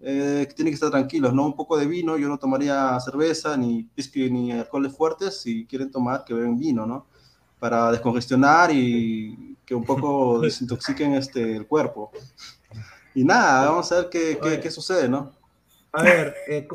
[0.00, 1.44] eh, tienen que estar tranquilos, ¿no?
[1.44, 5.90] Un poco de vino, yo no tomaría cerveza, ni whisky, ni alcoholes fuertes, si quieren
[5.90, 7.06] tomar, que beben vino, ¿no?
[7.58, 12.10] Para descongestionar y que un poco desintoxiquen este, el cuerpo.
[13.14, 15.32] Y nada, vamos a ver qué, qué, qué sucede, ¿no?
[15.92, 16.68] A ver, eh,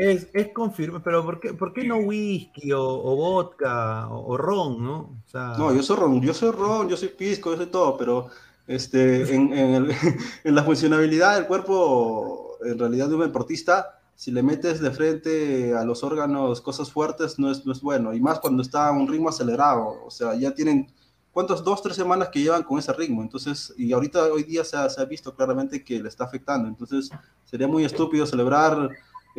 [0.00, 5.22] es, es confirma, pero ¿por qué, ¿por qué no whisky o, vodka o, ron, no?
[5.34, 8.28] No, yo soy ron, yo soy ron, yo soy pisco, yo soy todo, pero
[8.66, 9.88] este, en, en,
[10.44, 15.74] en, la funcionabilidad del cuerpo, en realidad de un deportista, si le metes de frente
[15.74, 18.92] a los órganos cosas fuertes, no es, no es bueno, y más cuando está a
[18.92, 20.90] un ritmo acelerado, o sea, ya tienen,
[21.30, 21.62] ¿cuántos?
[21.62, 24.88] Dos, tres semanas que llevan con ese ritmo, entonces, y ahorita, hoy día se ha,
[24.88, 27.10] se ha visto claramente que le está afectando, entonces
[27.44, 28.88] sería muy estúpido celebrar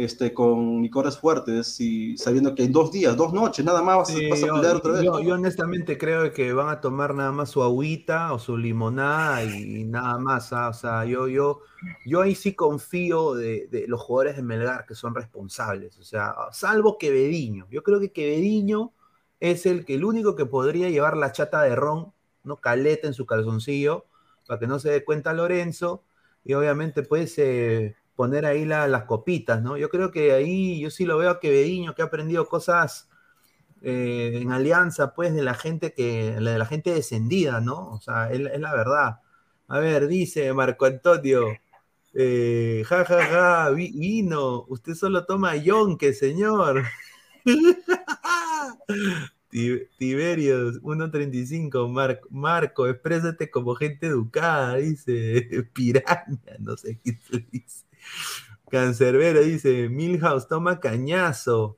[0.04, 4.10] este, con licores fuertes y sabiendo que en dos días, dos noches, nada más vas,
[4.12, 5.04] a pelear otra vez.
[5.04, 9.84] Yo, honestamente creo que van a tomar nada más su agüita o su limonada y,
[9.86, 10.52] nada más.
[10.54, 10.70] ¿ah?
[10.70, 11.62] O sea, yo, yo,
[12.06, 15.97] yo ahí sí confío de, de, los jugadores de Melgar que son responsables.
[15.99, 17.68] O sea, salvo Quevediño.
[17.70, 18.93] Yo creo que Quevediño
[19.39, 22.58] es el, que, el único que podría llevar la chata de ron, ¿no?
[22.58, 24.06] Caleta en su calzoncillo,
[24.47, 26.04] para que no se dé cuenta Lorenzo.
[26.43, 27.38] Y obviamente, pues.
[27.38, 29.78] Eh, poner ahí las copitas, ¿no?
[29.78, 33.09] Yo creo que ahí yo sí lo veo a Quevediño, que ha aprendido cosas
[33.82, 37.89] eh, en alianza, pues, de la gente que, de la gente descendida, ¿no?
[37.89, 39.20] O sea, es, la verdad.
[39.68, 41.47] A ver, dice Marco Antonio,
[42.14, 46.84] eh, ja, ja, ja, vino, usted solo toma yonque, señor.
[49.97, 57.86] Tiberios 1.35, Marco, Marco, exprésate como gente educada, dice Piraña, no sé qué se dice.
[58.70, 61.78] Cancerbero dice, Milhouse toma cañazo.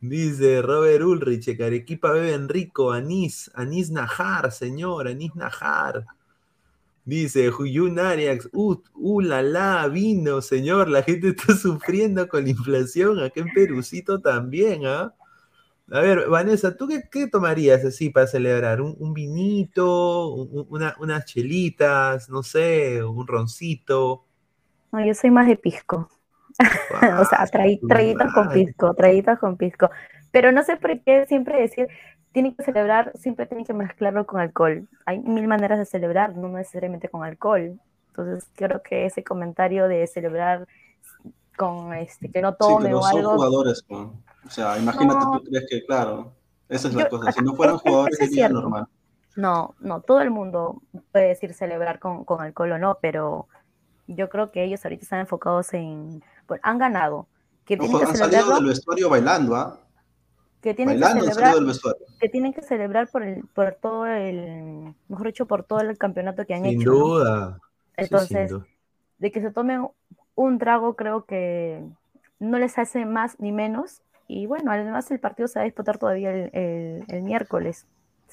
[0.00, 6.04] Dice Robert Ulrich, Carequipa bebe Enrico, Anís, Anís Najar, señor, Anís Najar.
[7.04, 13.40] Dice Juyun Arias, uh, la, vino, señor, la gente está sufriendo con la inflación, acá
[13.40, 15.14] en Perucito también, ¿ah?
[15.92, 18.80] A ver, Vanessa, ¿tú qué, tomarías así para celebrar?
[18.80, 24.25] ¿Un, vinito, unas chelitas, no sé, un roncito?
[24.92, 26.08] No, yo soy más de pisco.
[27.20, 29.90] o sea, traguitas con pisco, traguitas con pisco.
[30.30, 31.88] Pero no sé por qué siempre decir,
[32.32, 34.88] tienen que celebrar, siempre tienen que mezclarlo con alcohol.
[35.06, 37.78] Hay mil maneras de celebrar, no necesariamente con alcohol.
[38.08, 40.66] Entonces, creo que ese comentario de celebrar
[41.56, 45.84] con este, que no tome sí, o son jugadores, o sea, imagínate, tú crees que,
[45.84, 46.32] claro,
[46.68, 47.32] esa es la cosa.
[47.32, 48.86] Si no fueran jugadores, sería normal.
[49.34, 50.82] No, no, todo el mundo
[51.12, 53.48] puede decir celebrar con, con alcohol o no, pero
[54.06, 57.26] yo creo que ellos ahorita están enfocados en, pues han ganado.
[57.64, 59.80] Que tienen que han salido del vestuario bailando, ¿ah?
[60.62, 61.54] Que tienen que celebrar,
[62.20, 66.44] que tienen que celebrar por el, por todo el, mejor dicho, por todo el campeonato
[66.44, 66.78] que han hecho.
[66.78, 67.58] Sin duda.
[67.96, 68.52] Entonces,
[69.18, 69.88] de que se tomen
[70.34, 71.84] un trago, creo que
[72.38, 74.02] no les hace más ni menos.
[74.28, 77.86] Y bueno, además el partido se va a disputar todavía el, el, miércoles.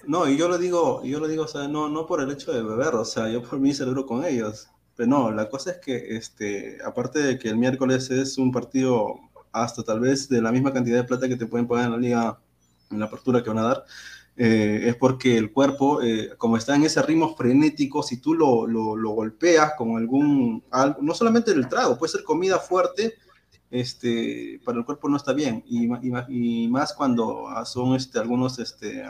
[0.06, 2.52] No, y yo lo digo, yo lo digo, o sea, no, no por el hecho
[2.52, 4.73] de beber, o sea, yo por mí celebro con ellos.
[4.96, 9.16] Pero no, la cosa es que, este, aparte de que el miércoles es un partido
[9.52, 11.98] hasta tal vez de la misma cantidad de plata que te pueden pagar en la
[11.98, 12.40] liga,
[12.92, 13.86] en la apertura que van a dar,
[14.36, 18.66] eh, es porque el cuerpo, eh, como está en ese ritmo frenético, si tú lo,
[18.66, 20.64] lo, lo, golpeas con algún,
[21.02, 23.16] no solamente el trago, puede ser comida fuerte,
[23.70, 28.58] este, para el cuerpo no está bien, y, y, y más cuando son este, algunos
[28.58, 29.04] este,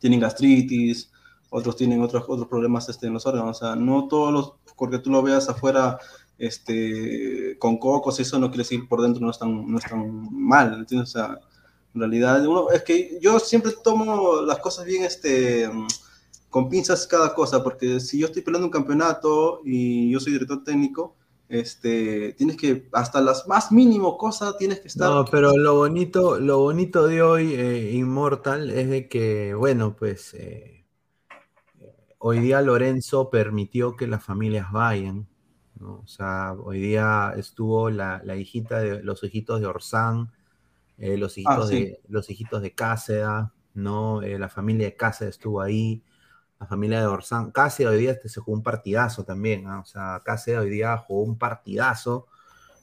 [0.00, 1.10] tienen gastritis,
[1.50, 4.98] otros tienen otros, otros problemas este, en los órganos, o sea, no todos los porque
[4.98, 5.98] tú lo veas afuera
[6.38, 11.10] este, con cocos, eso no quiere decir por dentro no están, no están mal, ¿entiendes?
[11.10, 11.38] O sea,
[11.94, 15.70] en realidad, uno, es que yo siempre tomo las cosas bien, este,
[16.48, 20.64] con pinzas cada cosa, porque si yo estoy peleando un campeonato y yo soy director
[20.64, 21.14] técnico,
[21.50, 25.10] este, tienes que, hasta las más mínimo cosas tienes que estar.
[25.10, 30.79] No, pero lo bonito, lo bonito de hoy, eh, es de que, bueno, pues eh,
[32.20, 35.26] hoy día Lorenzo permitió que las familias vayan.
[35.76, 36.00] ¿no?
[36.04, 40.30] O sea, hoy día estuvo la, la hijita de los hijitos de Orsán,
[40.98, 41.84] eh, los, Ah, hijitos sí.
[41.84, 44.22] de, los hijitos de Cáceda, ¿no?
[44.22, 46.04] Eh, la familia de Cáceda estuvo ahí,
[46.60, 47.52] la familia de Orsán.
[47.52, 49.80] Cáceda hoy día este, se jugó un partidazo también, ¿ah?
[49.80, 52.26] O sea, Cáceda hoy día jugó un partidazo.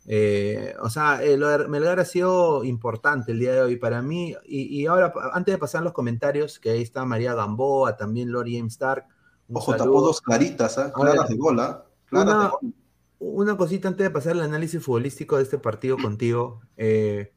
[0.07, 4.01] Eh, o sea, eh, lo de Melgar ha sido importante el día de hoy para
[4.01, 4.35] mí.
[4.45, 8.57] Y, y ahora, antes de pasar los comentarios, que ahí está María Gamboa, también Lori
[8.57, 9.05] James Stark.
[9.51, 10.83] Ojo, tapó dos claritas, ¿ah?
[10.85, 11.85] Ver, claras de bola.
[12.05, 12.73] Claras una- de gol.
[13.19, 16.61] Una cosita antes de pasar al análisis futbolístico de este partido contigo.
[16.77, 17.31] eh,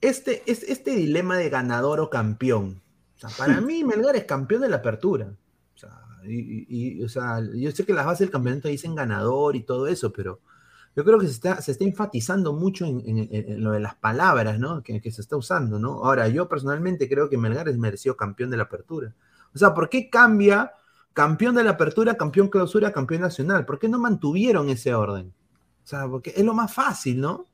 [0.00, 2.82] este, es, este dilema de ganador o campeón.
[3.16, 5.32] O sea, para mí, Melgar es campeón de la apertura.
[5.74, 5.90] O sea,
[6.24, 6.66] y, y-
[7.00, 10.12] y, o sea, yo sé que las bases del campeonato dicen ganador y todo eso,
[10.12, 10.40] pero
[10.96, 13.94] yo creo que se está, se está enfatizando mucho en, en- en lo de las
[13.94, 14.82] palabras, ¿no?
[14.82, 16.04] Que, que se está usando, ¿no?
[16.04, 19.14] Ahora, yo personalmente creo que Melgar es merecido campeón de la apertura.
[19.54, 20.72] O sea, ¿por qué cambia
[21.12, 23.64] campeón de la apertura, campeón clausura, campeón nacional?
[23.66, 25.32] ¿Por qué no mantuvieron ese orden?
[25.84, 27.46] O sea, porque es lo más fácil, ¿no?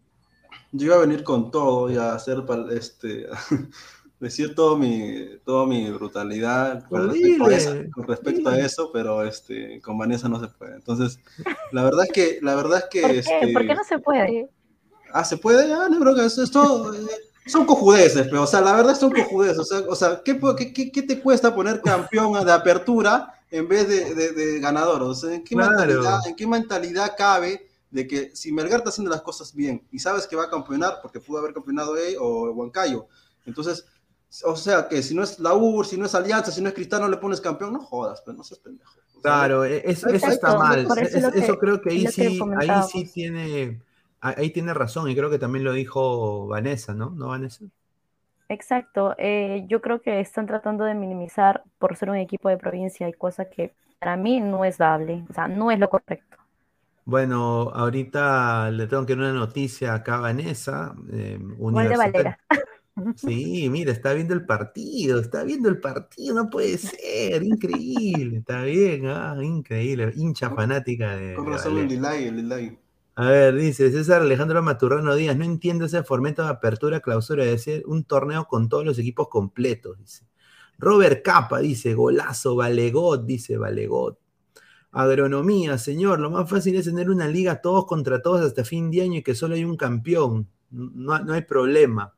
[0.73, 3.27] Yo iba a venir con todo y a hacer este
[4.21, 8.67] decir todo mi toda mi brutalidad con Pues respecto, a eso, con respecto a dile.
[8.67, 10.75] eso, pero este con Vanessa no se puede.
[10.75, 11.21] Entonces,
[11.73, 13.19] la verdad es que la verdad es que ¿Por qué?
[13.19, 14.49] este, ¿Por qué no se puede?
[15.13, 16.99] ah, se puede, ah, no, bro, eso es todo eh,
[17.47, 20.55] son cojudeces, pero o sea, la verdad son cojudeces, o sea, o sea ¿qué, pu-
[20.55, 25.03] qué, qué- qué te cuesta poner campeón de apertura en vez de, de- de ganador?
[25.03, 25.71] O sea, ¿en qué, Claro.
[25.71, 29.99] mentalidad, ¿en qué mentalidad cabe de que si Melgar está haciendo las cosas bien y
[29.99, 33.09] sabes que va a campeonar, porque pudo haber campeonado él o Huancayo,
[33.47, 33.87] entonces,
[34.45, 36.75] o sea, que si no es la UR, si no es Alianza, si no es
[36.75, 38.93] Cristal, no le pones campeón, no jodas, pero no seas pendejo.
[39.15, 40.81] O sea, Claro, e- es- eso Exacto, está mal.
[40.81, 43.83] eso Es- lo que- eso creo que ahí lo que sí, ahí sí tiene,
[44.21, 47.11] ahí tiene razón, y creo que también lo dijo Vanessa, ¿no?
[47.11, 47.65] ¿No, Vanessa?
[48.49, 49.15] Exacto.
[49.19, 53.13] eh, yo creo que están tratando de minimizar por ser un equipo de provincia y
[53.13, 56.37] cosa que para mí no es dable, o sea, no es lo correcto.
[57.05, 60.95] Bueno, ahorita le tengo que dar una noticia acá a Vanessa.
[61.11, 61.97] eh, Gol de.
[61.97, 62.39] Valera.
[63.17, 68.63] Sí, mira, está viendo el partido, está viendo el partido, no puede ser, increíble, está
[68.63, 72.77] bien, ah, increíble, hincha fanática de, con razón el delay, el delay.
[73.19, 77.59] A ver, dice César Alejandro Maturrano Díaz, no entiendo ese formato de apertura, clausura, de
[77.59, 80.25] ser un torneo con todos los equipos completos, dice.
[80.79, 84.21] Robert Capa dice, golazo, Valegot, dice Valegot.
[84.93, 89.03] Agronomía, señor, lo más fácil es tener una liga todos contra todos hasta fin de
[89.03, 90.47] año y que solo hay un campeón.
[90.71, 92.15] No, no hay problema.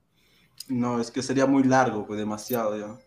[0.68, 2.98] No, es que sería muy largo, pues demasiado ya.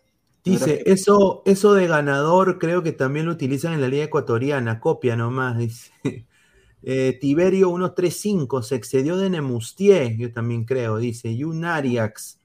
[0.44, 4.80] Dice, que- eso, eso de ganador creo que también lo utilizan en la liga ecuatoriana,
[4.80, 5.92] copia nomás, dice.
[6.86, 11.34] Eh, Tiberio 135 se excedió de Nemustier, yo también creo, dice.
[11.34, 12.38] Yun Ariax,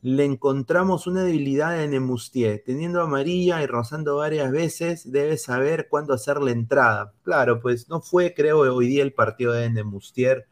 [0.00, 2.62] le encontramos una debilidad de Nemustier.
[2.64, 7.12] Teniendo amarilla y rozando varias veces, debe saber cuándo hacer la entrada.
[7.22, 10.46] Claro, pues no fue, creo, hoy día el partido de Nemustier,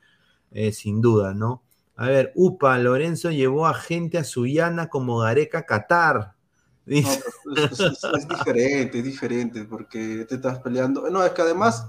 [0.53, 1.63] eh, sin duda, ¿no?
[1.97, 6.35] A ver, Upa, Lorenzo llevó a gente a Suyana como Gareca Qatar.
[6.87, 11.09] No, Dice, pero es, es- es diferente, es diferente, porque te estás peleando.
[11.11, 11.87] No, es que además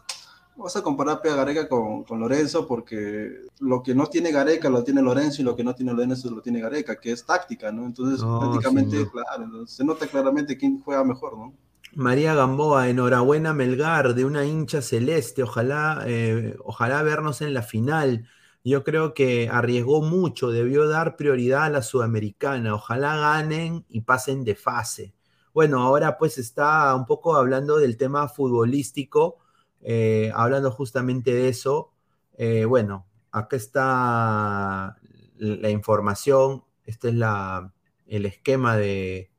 [0.61, 4.83] vas a comparar a Gareca con, con Lorenzo, porque lo que no tiene Gareca lo
[4.83, 7.85] tiene Lorenzo y lo que no tiene Lorenzo lo tiene Gareca, que es táctica, ¿no?
[7.85, 11.53] Entonces, No, prácticamente, claro, se nota claramente quién juega mejor, ¿no?
[11.93, 15.43] María Gamboa, enhorabuena Melgar, de una hincha celeste.
[15.43, 18.27] Ojalá, eh, ojalá vernos en la final.
[18.63, 22.75] Yo creo que arriesgó mucho, debió dar prioridad a la sudamericana.
[22.75, 25.13] Ojalá ganen y pasen de fase.
[25.53, 29.39] Bueno, ahora pues está un poco hablando del tema futbolístico,
[29.81, 31.91] eh, hablando justamente de eso.
[32.37, 34.97] Eh, bueno, acá está
[35.37, 36.63] la información.
[36.85, 37.73] Este es la,
[38.07, 39.31] el esquema de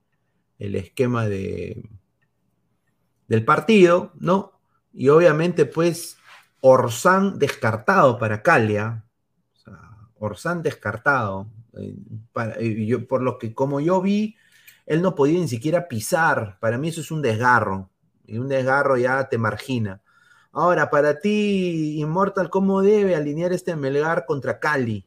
[0.58, 1.88] el esquema de
[3.28, 4.60] del partido, ¿no?
[4.92, 6.18] Y obviamente, pues,
[6.60, 9.04] Orsán descartado para Calia.
[9.54, 9.80] O sea,
[10.18, 11.48] Orsán descartado.
[11.78, 14.36] Eh, yo, por lo que, como yo vi,
[14.84, 16.58] él no podía ni siquiera pisar.
[16.60, 17.90] Para mí eso es un desgarro.
[18.26, 20.01] Y un desgarro ya te margina.
[20.52, 25.06] Ahora, para ti, Immortal, ¿cómo debe alinear este Melgar contra Cali?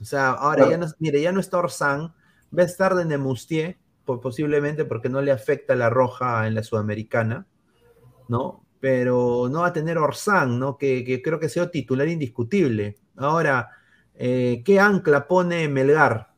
[0.00, 2.14] O sea, ahora ya no, mire, ya no está Orsán,
[2.56, 6.62] va a estar de Nemustier, po- posiblemente porque no le afecta la roja en la
[6.62, 7.46] sudamericana,
[8.28, 8.64] ¿no?
[8.80, 10.78] Pero no va a tener Orsán, ¿no?
[10.78, 12.98] Que, que creo que sido titular indiscutible.
[13.16, 13.70] Ahora,
[14.14, 16.28] eh, ¿qué ancla pone Melgar?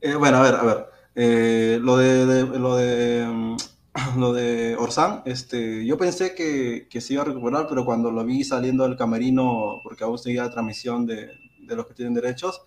[0.00, 0.86] Eh, bueno, a ver, a ver.
[1.14, 3.56] Eh, lo de, lo de mm,
[4.16, 8.24] lo de Orsán, este, yo pensé que, que, se iba a recuperar, pero cuando lo
[8.24, 11.30] vi saliendo del camerino, porque aún seguía la transmisión de,
[11.60, 12.62] de los que tienen derechos,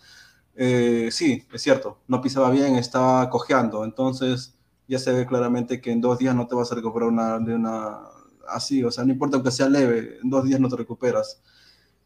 [0.55, 4.55] eh, sí, es cierto, no pisaba bien, estaba cojeando, entonces
[4.87, 7.09] ya se ve claramente que en dos días no te vas a recuperar
[7.41, 7.99] de una
[8.47, 11.41] así, o sea, no importa que sea leve, en dos días no te recuperas.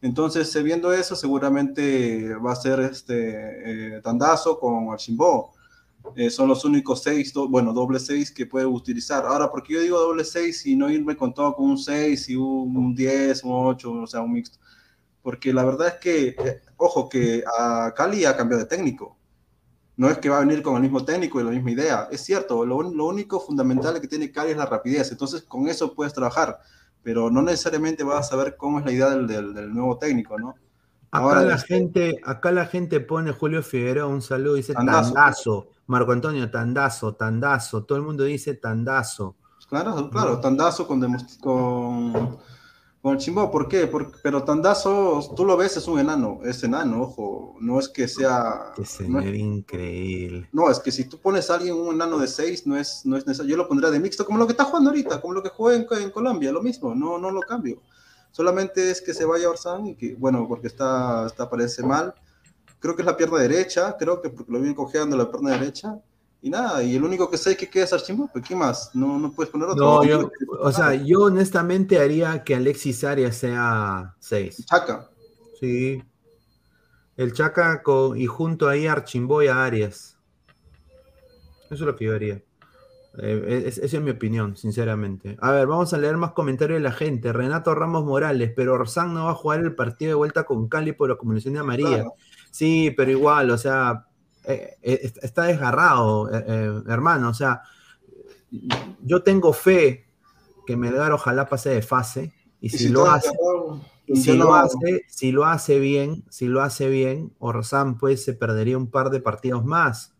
[0.00, 5.54] Entonces, viendo eso, seguramente va a ser este eh, Tandazo con Archimbo.
[6.16, 9.26] Eh, son los únicos seis, bueno, doble seis que puede utilizar.
[9.26, 12.36] Ahora, porque yo digo doble seis y no irme con todo con un seis y
[12.36, 14.58] un, diez, un ocho, o sea, un mixto?
[15.22, 19.16] Porque la verdad es que, eh, ojo, que a Cali ha cambiado de técnico.
[19.96, 22.08] No es que va a venir con el mismo técnico y la misma idea.
[22.10, 25.10] Es cierto, lo, lo único fundamental que tiene Cali es la rapidez.
[25.10, 26.60] Entonces, con eso puedes trabajar
[27.02, 30.54] pero no necesariamente vas a saber cómo es la idea del, del, nuevo técnico, ¿no?
[31.10, 35.68] Acá la, este gente, acá la gente pone Julio Figueroa un saludo, dice tandazo.
[35.88, 37.84] Marco Antonio, tandazo, tandazo.
[37.84, 39.34] Todo el mundo dice tandazo.
[39.68, 41.00] Claro, claro, tandazo con,
[41.40, 42.38] con
[43.00, 43.88] con el Chimbo, ¿por qué?
[44.22, 48.72] pero Tandazo, tú lo ves, es un enano, es enano, ojo, no es que sea...
[48.74, 50.48] Que señor increíble.
[50.52, 53.16] No, es que si tú pones a alguien un enano de 6, no es, no
[53.16, 55.42] es necesario, yo lo pondría de mixto, como lo que está jugando ahorita, como lo
[55.44, 57.80] que juega en, Colombia, lo mismo, no, no lo cambio.
[58.32, 62.14] Solamente es que se vaya Orsán y que, bueno, porque está, está parece mal,
[62.78, 65.98] creo que es la pierna derecha, creo que porque lo viene cojeando la pierna derecha,
[66.40, 68.94] y nada, y el único que sé que queda es Archimbo, ¿qué más?
[68.94, 69.84] No, no puedes poner otro.
[69.84, 70.30] No, yo,
[70.60, 74.66] o sea, yo honestamente haría que Alexis Arias sea 6.
[74.66, 75.10] Chaca.
[75.58, 76.02] Sí.
[77.16, 80.16] El Chaca con, y junto ahí Archimbo y a Arias.
[81.64, 82.40] Eso es lo que yo haría.
[83.20, 85.36] Eh, esa es mi opinión, sinceramente.
[85.40, 87.32] A ver, vamos a leer más comentarios de la gente.
[87.32, 90.92] Renato Ramos Morales, pero Orsán no va a jugar el partido de vuelta con Cali
[90.92, 92.06] por la comunicación de María.
[92.50, 94.06] Sí, pero igual, o sea,
[94.44, 97.28] eh, eh, está desgarrado, eh, hermano.
[97.28, 97.62] O sea,
[99.02, 100.06] yo tengo fe
[100.66, 102.32] que Melgar ojalá pase de fase.
[102.60, 103.30] Y, si, lo hace,
[104.14, 108.76] si lo hace, si lo hace bien, si lo hace bien, Orsán pues se perdería
[108.76, 110.14] un par de partidos más.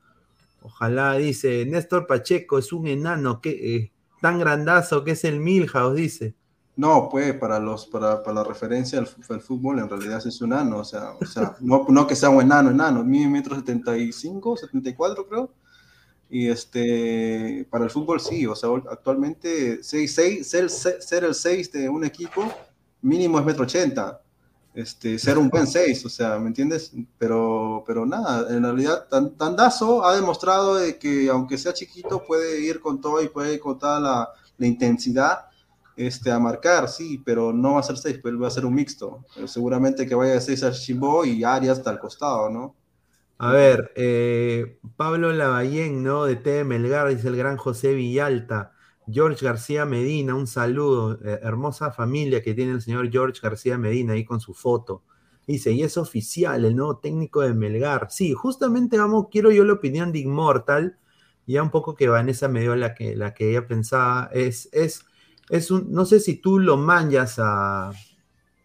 [0.63, 3.91] Ojalá, dice Néstor Pacheco, es un enano que
[4.21, 6.35] tan grandazo que es el Milhouse, dice.
[6.79, 10.79] No, pues para los para, para la referencia al, fútbol en realidad es un enano,
[10.79, 15.51] o sea, o sea no, no, que sea un enano, enano, metro 75, 74 creo.
[16.31, 21.73] Y este, para el fútbol sí, o sea, actualmente 6, 6, ser, ser el 6
[21.73, 22.45] de un equipo
[23.03, 24.23] mínimo es metro 80.
[24.73, 26.93] Este, ser un buen 6, o sea, ¿me entiendes?
[27.19, 32.79] Pero, pero nada, en realidad Tandazo ha demostrado de que aunque sea chiquito puede ir
[32.79, 34.29] con todo y puede ir con toda la,
[34.59, 35.48] la intensidad
[35.99, 38.75] este, a marcar, sí, pero no va a ser seis, pero va a ser un
[38.75, 39.25] mixto.
[39.47, 42.75] seguramente que vaya a seis a Chimbo y Arias hasta el costado, ¿no?
[43.39, 46.25] A ver, eh, Pablo Lavallén, ¿no?
[46.25, 46.65] De T.
[46.65, 48.73] Melgar, dice el gran José Villalta.
[49.11, 51.19] George García Medina, un saludo.
[51.25, 55.03] Eh, hermosa familia que tiene el señor George García Medina ahí con su foto.
[55.47, 58.09] Dice, y es oficial, el nuevo técnico de Melgar.
[58.11, 60.99] Sí, justamente vamos, quiero yo la opinión de Immortal,
[61.47, 65.07] ya un poco que Vanessa me dio la que, la que ella pensaba, es, es
[65.51, 67.93] es un, no sé si tú lo manjas a,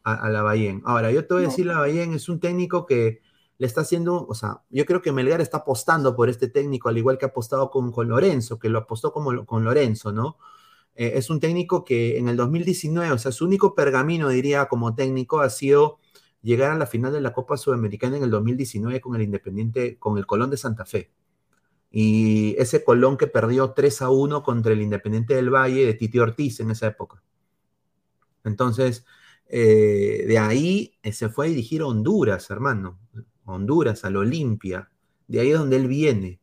[0.03, 0.81] a, la Bayén.
[0.85, 3.21] Ahora, yo te voy a decir, la Bayén es un técnico que
[3.57, 6.97] le está haciendo, o sea, yo creo que Melgar está apostando por este técnico, al
[6.97, 10.37] igual que ha apostado con, con Lorenzo, que lo apostó como con Lorenzo, ¿no?
[10.95, 14.95] Eh, es un técnico que en el 2019, o sea, su único pergamino, diría, como
[14.95, 15.99] técnico ha sido
[16.41, 20.17] llegar a la final de la Copa Sudamericana en el 2019 con el Independiente, con
[20.17, 21.11] el Colón de Santa Fe
[21.95, 26.17] y ese Colón que perdió 3 a 1 contra el Independiente del Valle de Titi
[26.17, 27.21] Ortiz en esa época.
[28.43, 29.05] Entonces,
[29.47, 32.97] eh, de ahí eh, se fue a dirigir a Honduras, hermano.
[33.45, 34.89] Honduras, al Olimpia.
[35.27, 36.39] De ahí es donde él viene.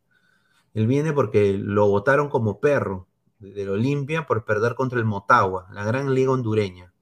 [0.73, 3.09] Él viene porque lo votaron como perro
[3.41, 6.93] del Olimpia por perder contra el Motagua, la gran liga hondureña.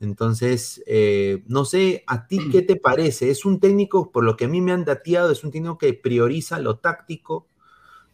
[0.00, 3.30] Entonces, eh, no sé, ¿a ti qué te parece?
[3.30, 5.94] Es un técnico, por lo que a mí me han dateado, es un técnico que
[5.94, 7.46] prioriza lo táctico,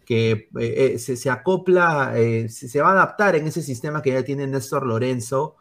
[0.04, 4.22] que eh, eh, se, acopla, eh, se, va a adaptar en ese sistema que ya
[4.22, 5.56] tiene Néstor Lorenzo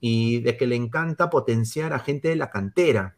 [0.00, 3.16] y de que le encanta potenciar a gente de la cantera.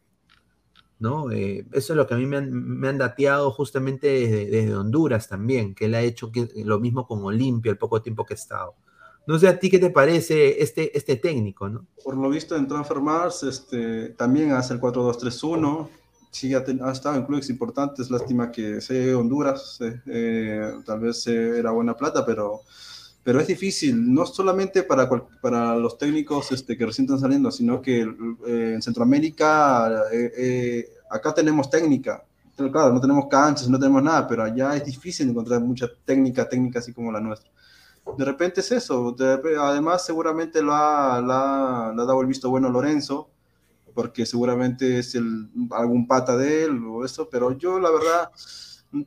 [0.99, 1.31] ¿no?
[1.31, 5.95] eso es lo que a mí me han, dateado justamente desde, Honduras también, que él
[5.95, 6.31] ha hecho
[6.63, 8.75] lo mismo con Olimpia el poco tiempo que ha estado.
[9.25, 11.87] No sé a ti qué te parece este, este técnico, ¿no?
[12.03, 15.87] Por lo visto en Transfer Mars este, también hace el 4-2-3-1,
[16.31, 21.71] sí ha, estado en clubes importantes, lástima que sea Honduras, eh, eh, tal vez era
[21.71, 22.61] buena plata, pero,
[23.23, 25.09] pero es difícil, no solamente para,
[25.41, 30.03] para los técnicos este, que recién están saliendo, sino que eh, en Centroamérica,
[31.09, 32.23] acá tenemos técnica,
[32.55, 36.79] claro, no tenemos canchas, no tenemos nada, pero allá es difícil encontrar mucha técnica, técnica
[36.79, 37.51] así como la nuestra.
[38.17, 39.15] De repente es eso,
[39.59, 43.29] además seguramente lo ha, ha, dado el visto bueno Lorenzo,
[43.93, 48.31] porque seguramente es el, algún pata de él o eso, pero yo la verdad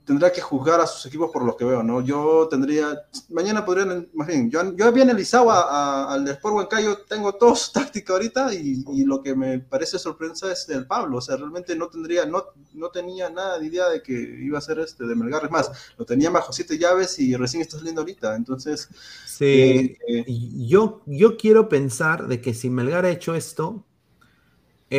[0.04, 2.00] tendría que juzgar a sus equipos por lo que veo, ¿no?
[2.00, 7.54] Yo tendría, mañana podrían, más bien, yo, yo había analizado al Sport Huancayo, tengo todo
[7.54, 11.36] su táctica ahorita y, y, lo que me parece sorpresa es del Pablo, o sea,
[11.36, 15.04] realmente no tendría, no, no tenía nada de idea de que iba a ser este
[15.04, 18.88] de Melgar, es más, lo tenía bajo siete llaves y recién está saliendo ahorita, entonces...
[19.26, 20.24] Sí, eh, eh,
[20.66, 23.84] yo, yo quiero pensar de que si Melgar ha hecho esto,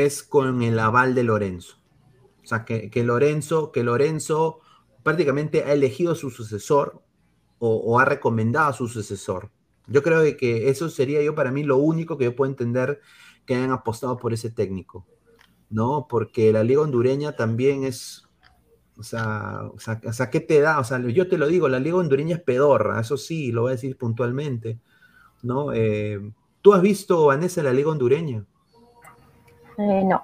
[0.03, 1.77] es con el aval de Lorenzo.
[2.43, 4.59] O sea, que, que Lorenzo, que Lorenzo
[5.03, 7.01] prácticamente ha elegido a su sucesor
[7.59, 9.51] o, ha recomendado a su sucesor.
[9.87, 12.99] Yo creo que eso sería yo para mí lo único que yo puedo entender
[13.45, 15.05] que hayan apostado por ese técnico,
[15.69, 16.07] ¿no?
[16.09, 18.27] Porque la liga hondureña también es,
[18.97, 20.79] o sea, o sea, ¿qué te da?
[20.79, 23.69] O sea, yo te lo digo, la liga hondureña es pedorra, eso sí, lo voy
[23.69, 24.79] a decir puntualmente,
[25.43, 25.71] ¿no?
[25.73, 26.19] Eh,
[26.61, 28.45] ¿Tú has visto, Vanessa, la liga hondureña?
[29.77, 30.23] Eh, no,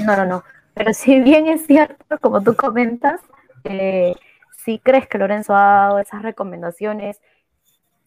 [0.00, 0.44] no, no, no.
[0.74, 3.20] Pero si bien es cierto, como tú comentas,
[3.64, 4.14] eh,
[4.56, 7.20] si crees que Lorenzo ha dado esas recomendaciones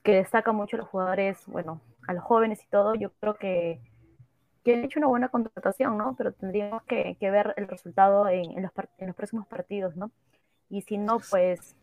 [0.04, 3.80] que destacan mucho a los jugadores, bueno, a los jóvenes y todo, yo creo que,
[4.64, 6.16] que han hecho una buena contratación, ¿no?
[6.18, 10.12] Pero tendríamos que, ver el resultado en, los, en los próximos partidos, ¿no?
[10.70, 11.76] Y si no, pues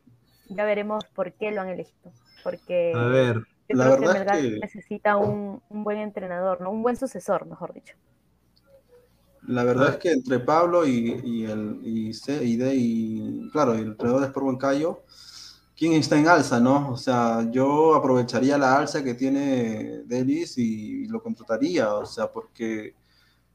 [0.49, 2.13] ya veremos por qué lo han elegido.
[2.43, 3.37] Porque a ver,
[3.69, 6.71] yo creo que Melgar necesita un, un, buen entrenador, ¿no?
[6.71, 7.97] Un buen sucesor, mejor dicho.
[9.51, 14.47] La verdad es que entre Pablo y, el y, y, claro, el entrenador de Sport
[14.47, 15.03] Huancayo,
[15.77, 16.93] ¿quién está en alza, no?
[16.93, 22.95] O sea, yo aprovecharía la alza que tiene Delis y, lo contrataría, o sea, porque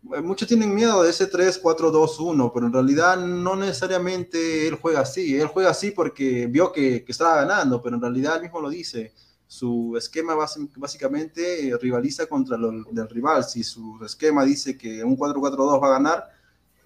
[0.04, 5.40] muchos tienen miedo de ese 3-4-2-1, pero en realidad no necesariamente él juega así.
[5.40, 8.70] Él juega así porque vio que, que estaba ganando, pero en realidad él mismo lo
[8.70, 9.14] dice
[9.48, 10.36] su esquema
[10.76, 13.44] básicamente eh, rivaliza contra el del rival.
[13.44, 16.30] Si su esquema dice que un 4-4-2 va a ganar,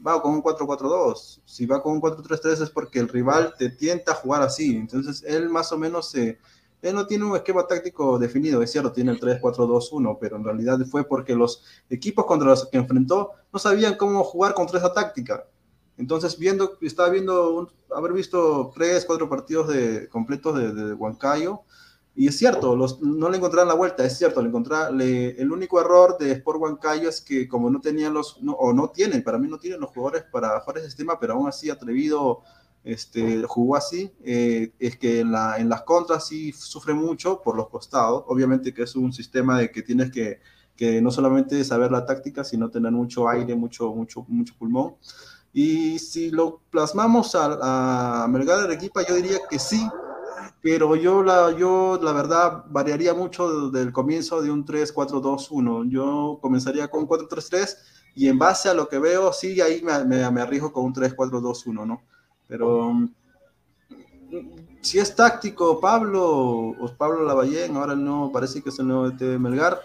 [0.06, 1.42] va con un 4-4-2.
[1.46, 4.76] Si va con un 4-3-3 es porque el rival te tienta a jugar así.
[4.76, 6.14] Entonces él más o menos
[6.82, 10.80] él no tiene un esquema táctico definido, es cierto, tiene el 3-4-2-1, pero en realidad
[10.90, 15.46] fue porque los equipos contra los que enfrentó no sabían cómo jugar contra esa táctica.
[15.98, 21.64] Entonces, viendo, estaba viendo, haber visto tres, cuatro partidos de, completos de, de Huancayo,
[22.20, 26.18] y es cierto, los, no le encontraron la vuelta, es cierto, le el único error
[26.18, 29.58] de Sport Huancayo es que como no tenían los, o no tienen, para mí no
[29.58, 32.42] tienen los jugadores para jugar ese sistema, pero aún así atrevido
[32.84, 37.56] este, jugó así, eh, es que en, la, en las contras sí sufre mucho por
[37.56, 40.42] los costados, obviamente que es un sistema de que tienes que,
[40.76, 44.96] que no solamente saber la táctica, sino tener mucho aire, mucho, mucho, mucho pulmón.
[45.54, 49.88] Y si lo plasmamos a, a Melgar Arequipa, yo diría que sí,
[50.62, 55.90] pero yo la, yo la verdad variaría mucho del comienzo de un 3-4-2-1.
[55.90, 57.78] Yo comenzaría con 4-3-3
[58.16, 61.88] y en base a lo que veo, sí, ahí me, me, arriesgo con un 3-4-2-1,
[61.88, 62.02] ¿no?
[62.48, 63.10] Pero mm,
[64.82, 69.40] si es táctico Pablo o Pablo Lavallén, ahora no, parece que es el nuevo de
[69.40, 69.80] Melgar,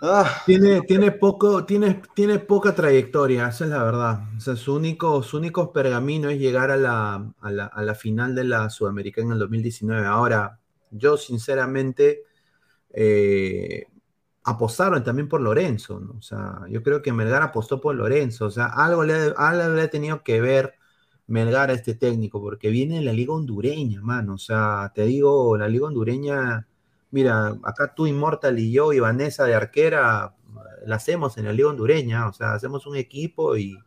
[0.00, 0.42] Ah.
[0.44, 4.20] Tiene, tiene, poco, tiene, tiene poca trayectoria, esa es la verdad.
[4.36, 7.94] O sea, su único, su único pergamino es llegar a la, a la, a la
[7.94, 10.06] final de la Sudamericana en el 2019.
[10.06, 10.60] Ahora,
[10.90, 12.24] yo sinceramente
[12.90, 13.86] eh,
[14.44, 16.02] apostaron también por Lorenzo.
[16.18, 18.46] O sea, yo creo que Melgar apostó por Lorenzo.
[18.46, 20.74] O sea, algo le, algo le ha tenido que ver
[21.28, 24.34] Melgar a este técnico, porque viene de la liga hondureña, mano.
[24.34, 26.68] O sea, te digo, la liga hondureña
[27.16, 30.36] mira, acá tú, Inmortal y yo y Vanessa de arquera,
[30.84, 33.78] la hacemos en la Liga Hondureña, o sea, hacemos un equipo y,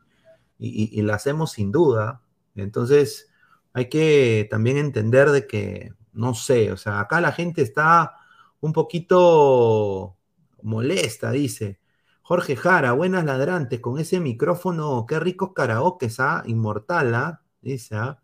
[0.57, 2.23] y, la hacemos sin duda.
[2.55, 3.31] Entonces,
[3.71, 8.15] hay que también entender de que, no sé, o sea, acá la gente está
[8.61, 10.17] un poquito
[10.63, 11.79] molesta, dice.
[12.23, 16.41] Jorge Jara, buenas ladrantes, con ese micrófono, qué ricos karaokes, ¿ah?
[16.47, 17.43] Inmortal, ¿ah?
[17.61, 18.23] Dice, ¿ah?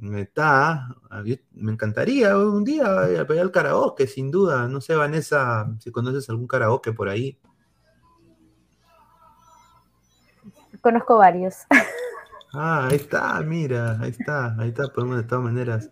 [0.00, 0.94] Está,
[1.54, 2.86] me encantaría un día
[3.20, 4.68] a pegar el karaoke, sin duda.
[4.68, 7.36] No sé, Vanessa, si conoces algún karaoke por ahí.
[10.80, 11.56] Conozco varios.
[12.54, 15.90] Ah, ahí está, mira, ahí está, ahí está, podemos de todas maneras.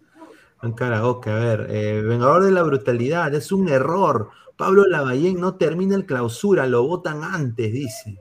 [0.62, 4.30] Un karaoke, a ver, eh, Vengador de la Brutalidad, es un error.
[4.56, 8.18] Pablo Lavallén no termina el clausura, lo votan antes, dice.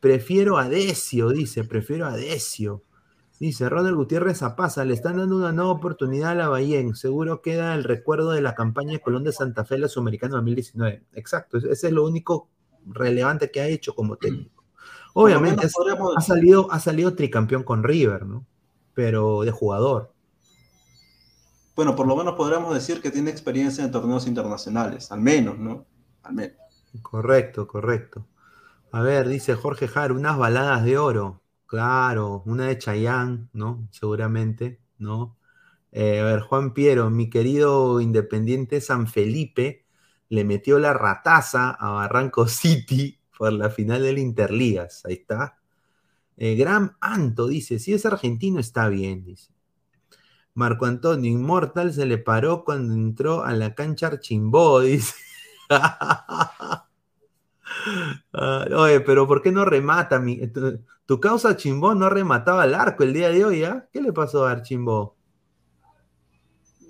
[0.00, 2.82] prefiero a Decio, dice, prefiero a Decio.
[3.38, 6.82] Dice Ronald Gutiérrez Zapaza, le están dando una nueva oportunidad a la Bahía.
[6.94, 11.02] Seguro queda el recuerdo de la campaña de Colón de Santa Fe, la Sudamericana 2019.
[11.12, 12.48] Exacto, ese es lo único
[12.86, 14.64] relevante que ha hecho como técnico.
[15.12, 18.46] Obviamente ha, salido, ha salido tricampeón con River, ¿no?
[18.94, 20.12] Pero de jugador.
[21.74, 25.84] Bueno, por lo menos podríamos decir que tiene experiencia en torneos internacionales, al menos, ¿no?
[26.22, 26.56] Al menos.
[27.02, 28.26] Correcto, correcto.
[28.92, 31.42] A ver, dice Jorge Jar, unas baladas de oro.
[31.66, 33.88] Claro, una de Chayán, ¿no?
[33.90, 35.36] Seguramente, ¿no?
[35.92, 39.84] Eh, a ver, Juan Piero, mi querido Independiente San Felipe,
[40.28, 45.04] le metió la rataza a Barranco City por la final del Interligas.
[45.06, 45.58] Ahí está.
[46.38, 49.52] Eh, Gram Anto dice: si es argentino, está bien, dice.
[50.54, 55.14] Marco Antonio, Inmortal se le paró cuando entró a la cancha Archimbó, dice.
[58.76, 60.18] Oye, pero ¿por qué no remata?
[60.18, 60.40] Mi,
[61.06, 63.88] tu, causa Chimbó no remataba el arco el día de hoy, ¿ah?
[63.92, 65.16] ¿Qué le pasó a Archimbó?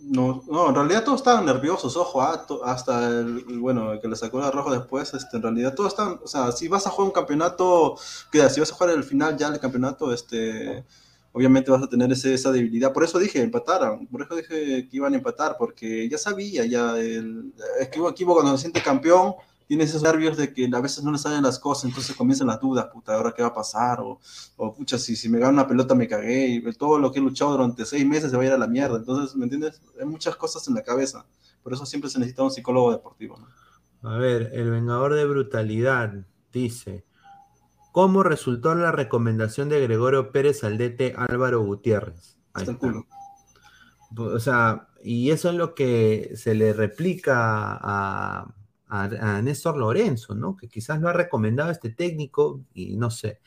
[0.09, 4.15] No, no, en realidad todos estaban nerviosos, ojo, ah, hasta el, bueno, el que le
[4.15, 7.09] sacó la roja después, este, en realidad todos están, o sea, si vas a jugar
[7.09, 7.97] un campeonato,
[8.31, 10.85] que si vas a jugar el final ya del campeonato, este,
[11.33, 12.93] obviamente vas a tener ese, esa debilidad.
[12.93, 16.97] Por eso dije, empataron, por eso dije que iban a empatar, porque ya sabía, ya,
[16.99, 17.53] el,
[17.93, 19.35] que equipo cuando se siente campeón,
[19.67, 22.61] tiene esos nervios de que a veces no le salen las cosas, entonces comienzan las
[22.61, 24.01] dudas, puta, ¿ahora qué va a pasar?
[24.01, 24.21] O,
[24.57, 27.23] o pucha, si, si me gana una pelota me cagué, y todo lo que he
[27.23, 28.97] luchado durante seis meses se va a ir a la mierda.
[28.97, 29.81] Entonces, ¿me entiendes?
[30.01, 31.27] Hay muchas cosas en la cabeza.
[31.63, 33.39] Por eso siempre se necesita un psicólogo deportivo.
[34.03, 37.05] A ver, el Vengador de Brutalidad dice,
[37.91, 42.39] ¿cómo resultó la recomendación de Gregorio Pérez al DT Álvaro Gutiérrez?
[42.55, 42.79] Ahí está.
[44.17, 48.55] O sea, y eso es lo que se le replica a
[48.89, 50.57] a, Néstor Lorenzo, ¿no?
[50.57, 53.41] Que quizás lo ha recomendado este técnico y no sé.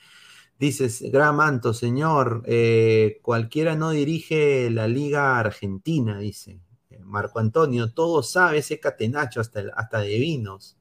[0.59, 6.59] Dices, Gran Manto, señor, eh, cualquiera no dirige la Liga Argentina, dice.
[6.89, 10.77] Eh, Marco Antonio, todo sabe ese catenacho hasta, hasta de vinos.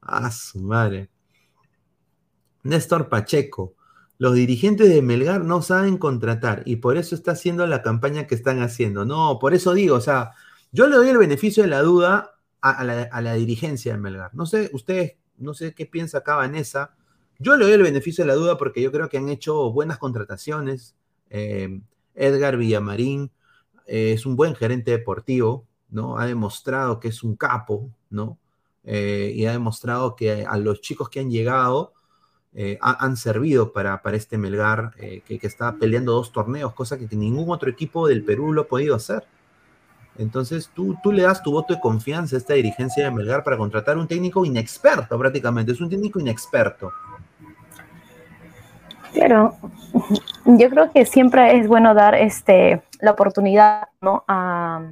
[0.00, 1.10] Ah, su madre.
[2.62, 3.74] Néstor Pacheco,
[4.18, 8.34] los dirigentes de Melgar no saben contratar y por eso está haciendo la campaña que
[8.34, 9.04] están haciendo.
[9.04, 10.32] No, por eso digo, o sea,
[10.70, 12.31] yo le doy el beneficio de la duda
[12.62, 14.34] a, la, dirigencia de Melgar.
[14.34, 16.94] No sé, ustedes, no sé qué piensa acá Vanessa.
[17.38, 19.98] Yo le doy el beneficio de la duda porque yo creo que han hecho buenas
[19.98, 20.94] contrataciones.
[21.28, 21.80] Eh,
[22.14, 23.32] Edgar Villamarín
[23.86, 26.18] eh, es un buen gerente deportivo, ¿no?
[26.18, 28.38] Ha demostrado que es un capo, ¿no?
[28.84, 31.92] Eh, y ha demostrado que a los chicos que han llegado
[32.82, 37.50] han servido para, para este Melgar que, que, está peleando dos torneos, cosa que ningún
[37.50, 39.24] otro equipo del Perú lo ha podido hacer.
[40.18, 43.56] Entonces tú, tú le das tu voto de confianza a esta dirigencia de Melgar para
[43.56, 46.90] contratar un técnico inexperto prácticamente, es un técnico inexperto.
[49.12, 49.56] Claro,
[50.46, 54.24] yo creo que siempre es bueno dar este, la oportunidad ¿no?
[54.26, 54.82] a,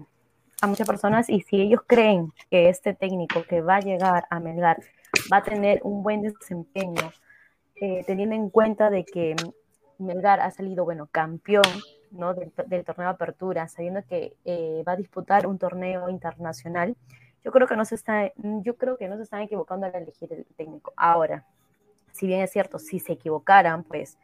[0.66, 4.78] muchas personas y si ellos creen que este técnico que va a llegar a Melgar
[5.32, 7.10] va a tener un buen desempeño,
[7.76, 9.34] eh, teniendo en cuenta de que
[9.98, 11.64] Melgar ha salido, bueno, campeón
[12.10, 12.34] ¿no?
[12.34, 12.52] del,
[12.84, 16.96] torneo de apertura, sabiendo que eh, va a disputar un torneo internacional,
[17.44, 20.32] yo creo que no se está, yo creo que no se están equivocando al elegir
[20.32, 20.92] el técnico.
[20.96, 21.46] Ahora,
[22.12, 24.18] si bien es cierto, si se equivocaran, pues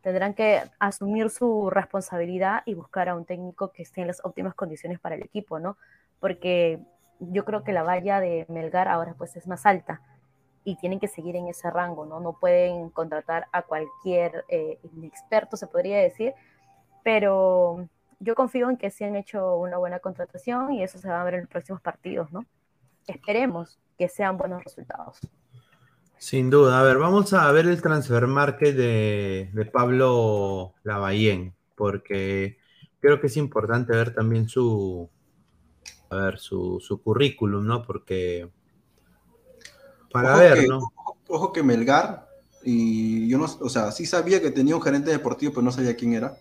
[0.00, 4.54] tendrán que asumir su responsabilidad y buscar a un técnico que esté en las óptimas
[4.54, 5.76] condiciones para el equipo, ¿no?
[6.20, 6.80] Porque
[7.18, 10.00] yo creo que la valla de Melgar ahora pues es más alta
[10.64, 12.20] y tienen que seguir en ese rango, ¿no?
[12.20, 16.34] No pueden contratar a cualquier eh, inexperto, se podría decir,
[17.06, 17.88] pero
[18.18, 21.24] yo confío en que sí han hecho una buena contratación y eso se va a
[21.24, 22.44] ver en los próximos partidos, ¿no?
[23.06, 25.20] Esperemos que sean buenos resultados.
[26.18, 26.80] Sin duda.
[26.80, 32.58] A ver, vamos a ver el transfer market de, de Pablo Lavallén, porque
[32.98, 35.08] creo que es importante ver también su,
[36.10, 37.84] a ver, su, su currículum, ¿no?
[37.84, 38.50] Porque
[40.10, 40.80] para ver, ¿no?
[41.28, 42.26] Ojo que Melgar,
[42.64, 45.94] y yo no, o sea, sí sabía que tenía un gerente deportivo, pero no sabía
[45.94, 46.36] quién era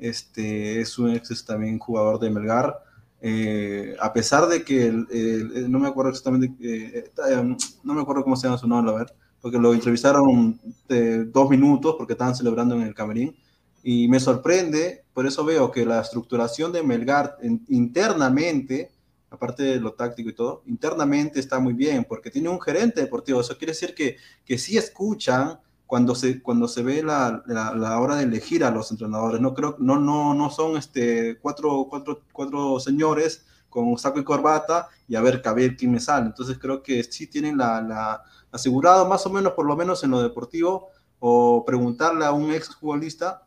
[0.00, 2.82] este, es un ex también jugador de Melgar.
[3.22, 8.34] Eh, a pesar de que no me acuerdo exactamente, eh, eh, no me acuerdo cómo
[8.34, 10.58] se llama su nombre, a ver, porque lo entrevistaron
[10.88, 13.36] de dos minutos porque estaban celebrando en el camerín
[13.82, 17.36] y me sorprende, por eso veo que la estructuración de Melgar
[17.68, 18.90] internamente,
[19.30, 23.40] aparte de lo táctico y todo, internamente está muy bien porque tiene un gerente deportivo,
[23.42, 24.16] eso quiere decir que,
[24.46, 25.58] que sí escuchan
[25.90, 29.40] cuando se, cuando se ve la, la, hora de elegir a los entrenadores.
[29.40, 34.86] No, creo, no, no, no son este, cuatro, cuatro, cuatro señores con saco y corbata
[35.08, 36.26] y a ver, a ver quién me sale.
[36.26, 38.22] Entonces creo que sí tienen la, la,
[38.52, 42.76] asegurado más o menos, por lo menos en lo deportivo, o preguntarle a un ex
[42.76, 43.42] futbolista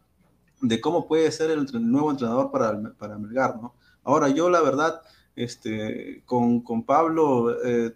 [0.60, 3.74] de cómo puede ser el, nuevo entrenador para, para Melgar, ¿no?
[4.04, 5.02] Ahora, yo la verdad,
[5.38, 7.94] este, con, con Pablo, eh,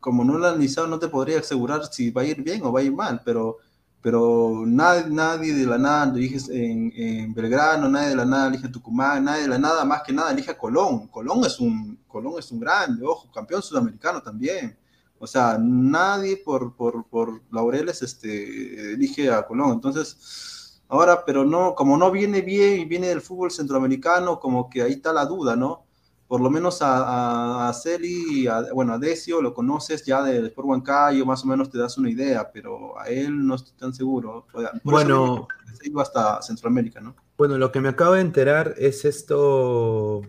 [0.00, 2.72] como no lo he analizado, no te podría asegurar si va a ir bien o
[2.72, 3.58] va a ir mal, pero
[4.02, 8.68] pero nadie, nadie de la nada elige en, en, Belgrano, nadie de la nada elige
[8.68, 11.08] Tucumán, nadie de la nada, más que nada elige a Colón.
[11.08, 14.76] Colón es un, Colón es un grande, ojo, campeón sudamericano también.
[15.18, 19.72] O sea, nadie por, por, por laureles este, elige a Colón.
[19.72, 24.82] Entonces, ahora, pero no, como no viene bien y viene del fútbol centroamericano, como que
[24.82, 25.84] ahí está la duda, ¿no?
[26.30, 31.26] Por lo menos a, a, Celi, bueno, a Decio lo conoces ya del Sport Huancayo,
[31.26, 34.46] más o menos te das una idea, pero a él no estoy tan seguro.
[34.84, 37.16] bueno, se iba hasta Centroamérica, ¿no?
[37.36, 40.22] Bueno, lo que me acabo de enterar es esto.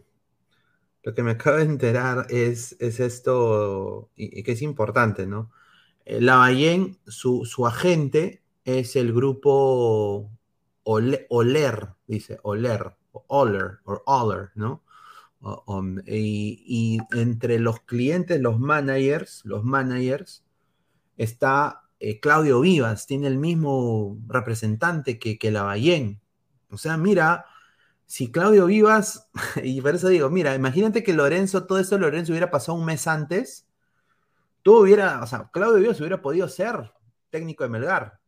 [1.04, 5.52] Lo que me acabo de enterar es, es esto, y, que es importante, ¿no?
[6.06, 10.32] Eh, la Ballén, su, su agente es el grupo
[10.82, 14.82] Oler, dice, Oler, o Oler, o Oler, ¿no?
[16.06, 20.44] Y, entre los clientes, los managers, los managers,
[21.18, 26.22] está eh, Claudio Vivas, tiene el mismo representante que, que la Ballén.
[26.70, 27.46] O sea, mira,
[28.06, 29.30] si Claudio Vivas,
[29.64, 33.08] y por eso digo, mira, imagínate que Lorenzo, todo eso Lorenzo hubiera pasado un mes
[33.08, 33.68] antes,
[34.62, 36.94] tú hubiera, o sea, Claudio Vivas hubiera podido ser
[37.30, 38.20] técnico de Melgar.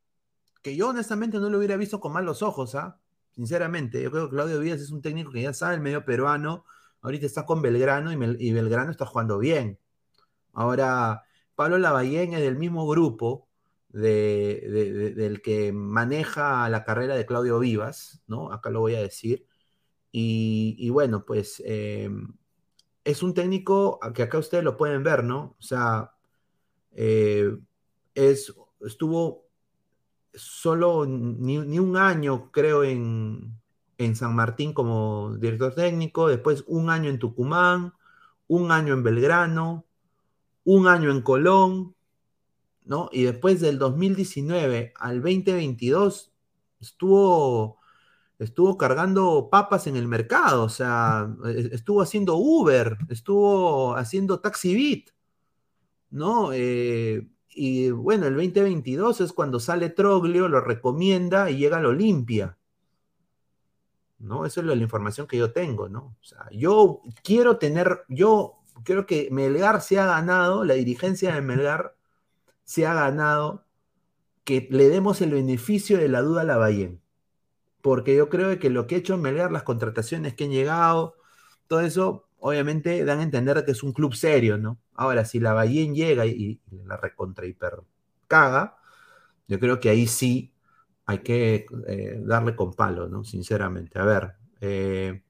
[0.61, 2.97] Que yo honestamente no lo hubiera visto con malos ojos, ¿ah?
[3.35, 6.65] Sinceramente, yo creo que Claudio Vivas es un técnico que ya sabe el medio peruano,
[7.03, 9.77] Ahorita está con Belgrano y, Belgrano está jugando bien.
[10.53, 11.23] Ahora,
[11.53, 13.49] Pablo Lavallén es del mismo grupo
[13.89, 18.51] del que maneja la carrera de Claudio Vivas, ¿no?
[18.51, 19.45] Acá lo voy a decir.
[20.11, 22.09] Y, bueno, pues eh,
[23.03, 25.55] es un técnico que acá ustedes lo pueden ver, ¿no?
[25.59, 26.13] O sea,
[26.93, 27.57] eh,
[28.15, 29.47] es, estuvo
[30.33, 33.61] solo ni, un año, creo, en,
[34.05, 37.93] en San Martín como director técnico, después un año en Tucumán,
[38.47, 39.85] un año en Belgrano,
[40.63, 41.95] un año en Colón,
[42.85, 43.09] ¿no?
[43.11, 46.33] Y después del 2019 al 2022
[46.81, 47.79] estuvo,
[48.39, 51.33] estuvo cargando papas en el mercado, o sea,
[51.71, 55.15] estuvo haciendo Uber, estuvo haciendo Taxi Beat,
[56.11, 56.51] ¿no?
[56.53, 61.89] Eh, y bueno, el 2022 es cuando sale Troglio, lo recomienda y llega a la
[61.89, 62.57] Olimpia.
[64.23, 64.45] ¿No?
[64.45, 66.15] Esa es la, información que yo tengo, ¿no?
[66.21, 71.41] O sea, yo quiero tener, yo creo que Melgar se ha ganado, la dirigencia de
[71.41, 71.95] Melgar
[72.63, 73.65] se ha ganado
[74.43, 76.91] que le demos el beneficio de la duda a la Bahía.
[77.81, 81.15] Porque yo creo que lo que ha hecho Melgar, las contrataciones que han llegado,
[81.67, 84.79] todo eso, obviamente dan a entender que es un club serio, ¿no?
[84.93, 87.81] Ahora, si la Bahía llega y, y la recontra hiper
[88.27, 88.77] caga,
[89.47, 90.52] yo creo que ahí sí
[91.13, 93.23] hay que eh, darle con palo, ¿no?
[93.23, 93.99] Sinceramente.
[93.99, 95.23] A ver, eh,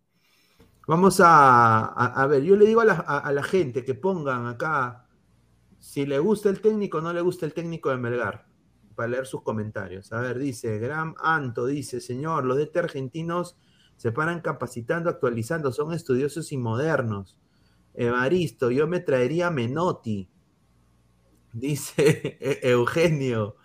[0.87, 5.07] vamos a, ver, yo le digo a la, gente que pongan acá
[5.79, 8.47] si le gusta el técnico o no le gusta el técnico de Melgar,
[8.95, 10.11] para leer sus comentarios.
[10.13, 13.57] A ver, dice Gram Anto, dice, señor, los DT argentinos
[13.97, 17.37] se paran capacitando, actualizando, son estudiosos y modernos.
[17.93, 20.29] Evaristo, yo me traería Menotti.
[21.53, 23.57] Dice Eugenio,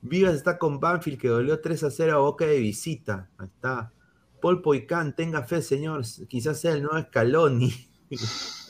[0.00, 3.30] Vivas está con Banfield que dolió 3 a 0 a Boca de visita.
[3.38, 3.92] Ahí está.
[4.40, 6.02] Paul Poicán, tenga fe, señor.
[6.28, 7.74] Quizás sea el nuevo Scaloni.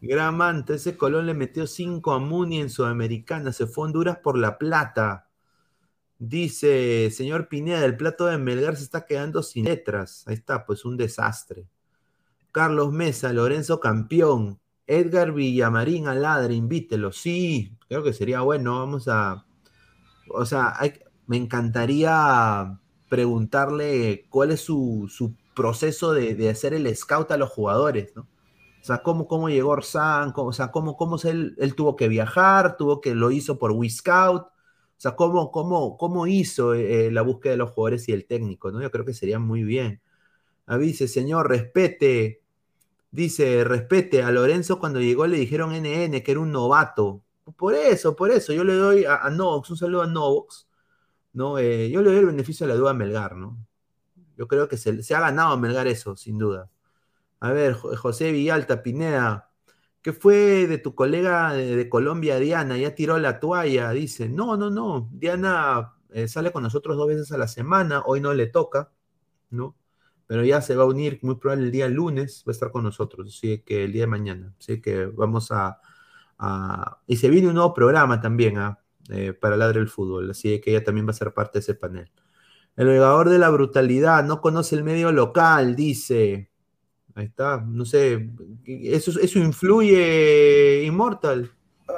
[0.00, 3.52] Gran manto, ese Colón le metió 5 a Muni en Sudamericana.
[3.52, 5.28] Se fue a Honduras por la plata.
[6.18, 10.24] Dice, señor Pineda, el plato de Melgar se está quedando sin letras.
[10.26, 11.66] Ahí está, pues un desastre.
[12.52, 14.60] Carlos Mesa, Lorenzo campeón.
[14.86, 17.10] Edgar Villamarín Aladre, invítelo.
[17.10, 18.78] Sí, creo que sería bueno.
[18.78, 19.46] Vamos a,
[20.34, 20.78] o sea,
[21.26, 22.78] me encantaría
[23.08, 25.08] preguntarle cuál es su,
[25.54, 28.22] proceso de, hacer el scout a los jugadores, ¿no?
[28.22, 32.76] O sea, cómo, cómo llegó Orsán, o sea, cómo, cómo él, él, tuvo que viajar,
[32.76, 37.52] tuvo que lo hizo por WeScout, o sea, cómo, cómo, cómo hizo eh, la búsqueda
[37.52, 38.82] de los jugadores y el técnico, ¿no?
[38.82, 40.02] Yo creo que sería muy bien.
[40.66, 42.42] Avise, señor, respete,
[43.10, 47.22] dice, respete, a Lorenzo cuando llegó le dijeron NN que era un novato,
[47.52, 50.66] por eso, por eso, yo le doy a, a Novox, un saludo a Novox,
[51.34, 51.58] ¿no?
[51.58, 53.58] Eh, yo le doy el beneficio de la duda a Melgar, ¿no?
[54.36, 56.70] Yo creo que se, ha ganado a Melgar eso, sin duda.
[57.40, 59.50] A ver, José Villalta, Pineda,
[60.02, 62.78] ¿qué fue de tu colega de, Colombia, Diana?
[62.78, 64.28] Ya tiró la toalla, dice.
[64.28, 68.34] No, no, no, Diana eh, sale con nosotros dos veces a la semana, hoy no
[68.34, 68.92] le toca,
[69.50, 69.76] ¿no?
[70.26, 72.84] Pero ya se va a unir muy probable el día lunes, va a estar con
[72.84, 75.80] nosotros, así que el día de mañana, así que vamos a
[77.06, 78.78] y se viene un nuevo programa también ¿ah?
[79.10, 81.74] eh, para Ladre el Fútbol, así que ella también va a ser parte de ese
[81.74, 82.10] panel.
[82.76, 86.50] El jugador de la brutalidad no conoce el medio local, dice.
[87.14, 88.30] Ahí está, no sé,
[88.64, 91.52] ¿eso, eso influye Immortal?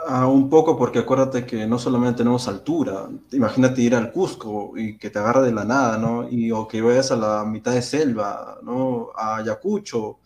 [0.08, 4.98] Ah, un poco porque acuérdate que no solamente tenemos altura, imagínate ir al Cusco y
[4.98, 6.28] que te agarre de la nada, ¿no?
[6.28, 9.10] Y, o que vayas a la mitad de selva, ¿no?
[9.16, 10.18] A Ayacucho,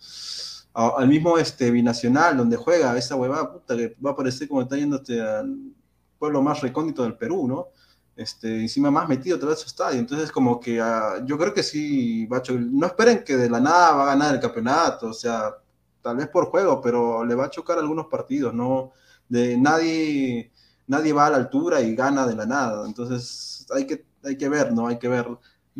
[0.72, 4.76] al mismo este, binacional donde juega esa huevada, puta, que va a parecer como está
[4.76, 5.72] yéndote al
[6.18, 7.68] pueblo más recóndito del Perú, ¿no?
[8.16, 9.98] Este, encima más metido otra vez su estadio.
[9.98, 13.94] Entonces, como que uh, yo creo que sí, Bacho, no esperen que de la nada
[13.94, 15.54] va a ganar el campeonato, o sea,
[16.02, 18.92] tal vez por juego, pero le va a chocar algunos partidos, ¿no?
[19.30, 20.52] de nadie,
[20.86, 22.86] nadie va a la altura y gana de la nada.
[22.86, 24.88] Entonces hay que, hay que ver, ¿no?
[24.88, 25.26] Hay que ver.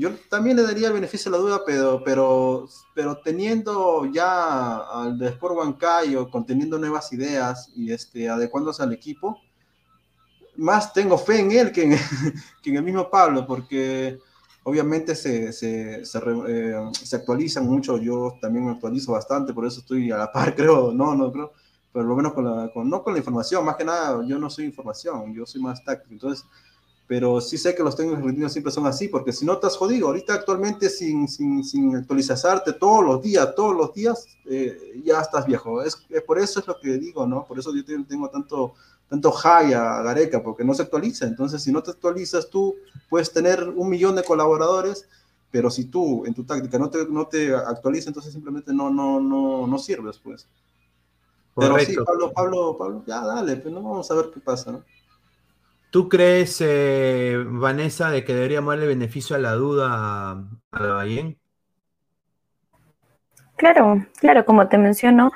[0.01, 5.21] Yo también le daría el beneficio de la duda, pero, pero, pero teniendo ya al
[5.21, 9.39] Sport Huancayo, conteniendo nuevas ideas y este, adecuándose al equipo,
[10.57, 11.91] más tengo fe en él que en,
[12.63, 14.19] que en el mismo Pablo, porque
[14.63, 16.19] obviamente se, se, se,
[16.49, 20.55] eh, se, actualizan mucho, yo también me actualizo bastante, por eso estoy a la par,
[20.57, 21.53] creo, no, no creo,
[21.93, 24.49] por lo menos con la, con, no con la información, más que nada yo no
[24.49, 26.47] soy información, yo soy más táctico, entonces,
[27.11, 30.07] pero sí sé que los técnicos argentinos siempre son así, porque si no estás jodido,
[30.07, 35.45] ahorita actualmente sin, sin, sin actualizarte todos los días, todos los días, eh, ya estás
[35.45, 37.45] viejo, es, por eso es lo que digo, ¿no?
[37.45, 38.75] Por eso yo tengo tanto,
[39.09, 42.77] tanto high a Gareca, porque no se actualiza, entonces si no te actualizas tú,
[43.09, 45.09] puedes tener un millón de colaboradores,
[45.51, 49.19] pero si tú en tu táctica no te, no te actualizas, entonces simplemente no, no,
[49.19, 50.47] no, no sirves, pues.
[51.57, 54.85] Pero sí, Pablo, Pablo, Pablo, ya dale, pues, no vamos a ver qué pasa, ¿no?
[55.91, 60.45] ¿Tú crees, eh, Vanessa, de que deberíamos darle beneficio a la duda a,
[60.79, 61.37] la Bayén?
[63.57, 65.33] Claro, claro, como te menciono,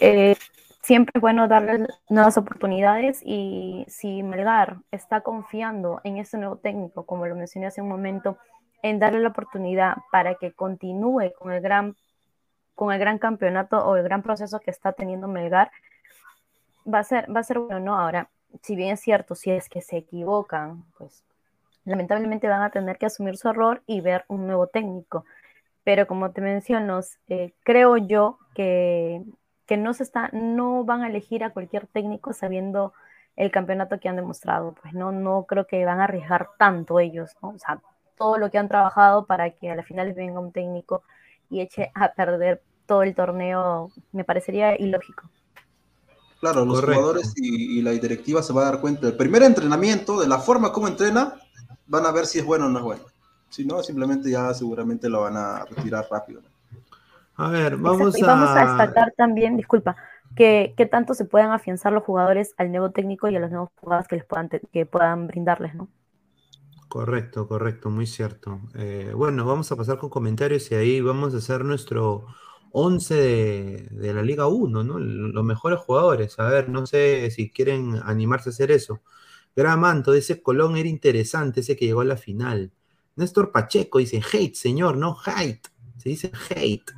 [0.00, 0.36] eh,
[0.82, 7.06] siempre es bueno darle nuevas oportunidades y si Melgar está confiando en ese nuevo técnico,
[7.06, 8.36] como lo mencioné hace un momento,
[8.82, 11.96] en darle la oportunidad para que continúe con el gran
[12.74, 15.70] con el gran campeonato o el gran proceso que está teniendo Melgar,
[16.92, 17.98] va a ser, va a ser bueno, ¿no?
[17.98, 18.28] Ahora,
[18.62, 21.24] si bien es cierto, si es que se equivocan, pues
[21.84, 25.24] lamentablemente van a tener que asumir su error y ver un nuevo técnico.
[25.84, 29.22] Pero como te menciono, eh, creo yo que,
[29.66, 32.94] que, no, se está, no van a elegir a cualquier técnico sabiendo
[33.36, 34.74] el campeonato que han demostrado.
[34.80, 37.50] Pues no, no creo que van a arriesgar tanto ellos, ¿no?
[37.50, 37.80] O sea,
[38.16, 41.02] todo lo que han trabajado para que a la final venga un técnico
[41.50, 45.28] y eche a perder todo el torneo, me parecería ilógico.
[46.40, 50.28] Claro, los jugadores y, la directiva se va a dar cuenta del primer entrenamiento, de
[50.28, 51.34] la forma como entrena,
[51.86, 53.02] van a ver si es bueno o no es bueno.
[53.48, 56.42] Si no, simplemente ya seguramente lo van a retirar rápido.
[57.36, 58.26] A ver, vamos a...
[58.26, 59.96] vamos a destacar también, disculpa,
[60.36, 63.70] que, que, tanto se puedan afianzar los jugadores al nuevo técnico y a los nuevos
[63.80, 65.88] jugadores que les puedan, que puedan brindarles, ¿no?
[66.94, 68.60] Correcto, correcto, muy cierto.
[68.74, 72.26] Eh, bueno, vamos a pasar con comentarios y ahí vamos a hacer nuestro
[72.76, 74.98] 11 de, la Liga 1, ¿no?
[74.98, 76.38] Los mejores jugadores.
[76.40, 79.00] A ver, no sé si quieren animarse a hacer eso.
[79.54, 82.72] Gramanto, ese Colón era interesante, ese que llegó a la final.
[83.14, 85.68] Néstor Pacheco dice hate, señor, no hate.
[85.98, 86.90] Se dice hate.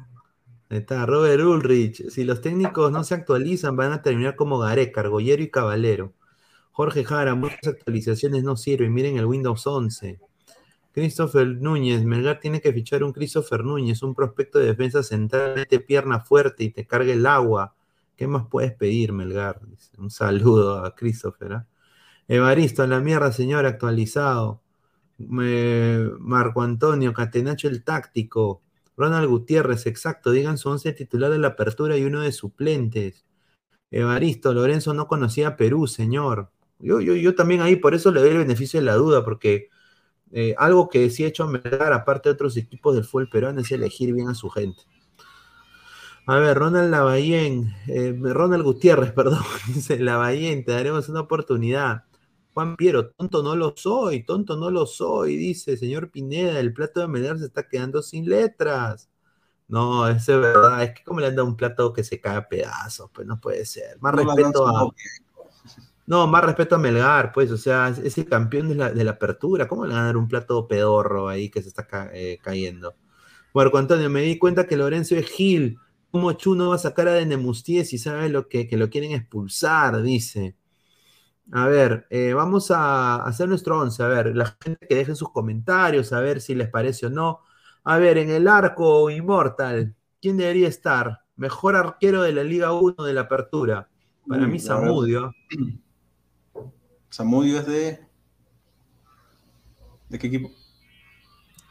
[0.70, 2.08] Ahí está, Robert Ulrich.
[2.08, 6.14] Si los técnicos no se actualizan, van a terminar como Gareca, Argollero y Caballero.
[6.72, 8.94] Jorge Jara, muchas actualizaciones no sirven.
[8.94, 10.20] Miren el Windows 11.
[10.96, 15.78] Christopher Núñez, Melgar tiene que fichar un Christopher Núñez, un prospecto de defensa central, te
[15.78, 17.74] pierna fuerte y te cargue el agua.
[18.16, 19.60] ¿Qué más puedes pedir, Melgar?
[19.98, 21.52] Un saludo a Christopher.
[21.52, 21.66] ¿ah?
[22.28, 24.62] Evaristo, la mierda, señor, actualizado.
[25.18, 28.62] Marco Antonio, Catenacho el táctico.
[28.96, 33.26] Ronald Gutiérrez, exacto, digan su once titular de la apertura y uno de suplentes.
[33.90, 36.52] Evaristo, Lorenzo no conocía a Perú, señor.
[36.78, 39.68] Yo, yo, yo también ahí por eso le doy el beneficio de la duda, porque
[40.32, 43.70] eh, algo que sí ha hecho Melgar, aparte de otros equipos del fútbol peruano, es
[43.70, 44.82] elegir bien a su gente.
[46.26, 52.04] A ver, Ronald Lavallén, eh, Ronald Gutiérrez, perdón, dice Lavallén, te daremos una oportunidad.
[52.52, 57.00] Juan Piero, tonto no lo soy, tonto no lo soy, dice señor Pineda, el plato
[57.00, 59.10] de Melgar se está quedando sin letras.
[59.68, 62.36] No, eso es verdad, es que como le han dado un plato que se cae
[62.36, 64.00] a pedazos, pues no puede ser.
[64.00, 64.88] Más respeto a...
[66.06, 69.66] No, más respeto a Melgar, pues, o sea, es el campeón de la, apertura.
[69.66, 72.94] ¿Cómo le van a dar un plato pedorro ahí que se está eh, cayendo?
[73.52, 75.78] Marco Antonio, me di cuenta que Lorenzo es Gil.
[76.12, 80.00] ¿Cómo Chuno va a sacar a Denemustier si sabe lo que, lo quieren expulsar?
[80.02, 80.56] Dice.
[81.52, 84.02] A ver, eh, vamos a hacer nuestro once.
[84.02, 87.40] A ver, la gente que deje sus comentarios, a ver si les parece o no.
[87.82, 91.20] A ver, en el arco inmortal, ¿quién debería estar?
[91.36, 93.88] Mejor arquero de la Liga 1 de la apertura.
[94.28, 95.32] Para mí, Samudio.
[97.10, 98.06] Samudio es de.
[100.08, 100.50] ¿De qué equipo?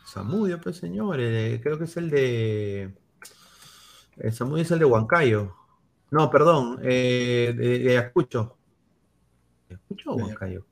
[0.05, 2.95] Samudio, pues señores, creo que es el de.
[4.17, 5.53] Eh, Samudio es el de Huancayo.
[6.11, 8.57] No, perdón, eh, de, Ayacucho.
[9.69, 10.65] ¿Escuchó o Huancayo?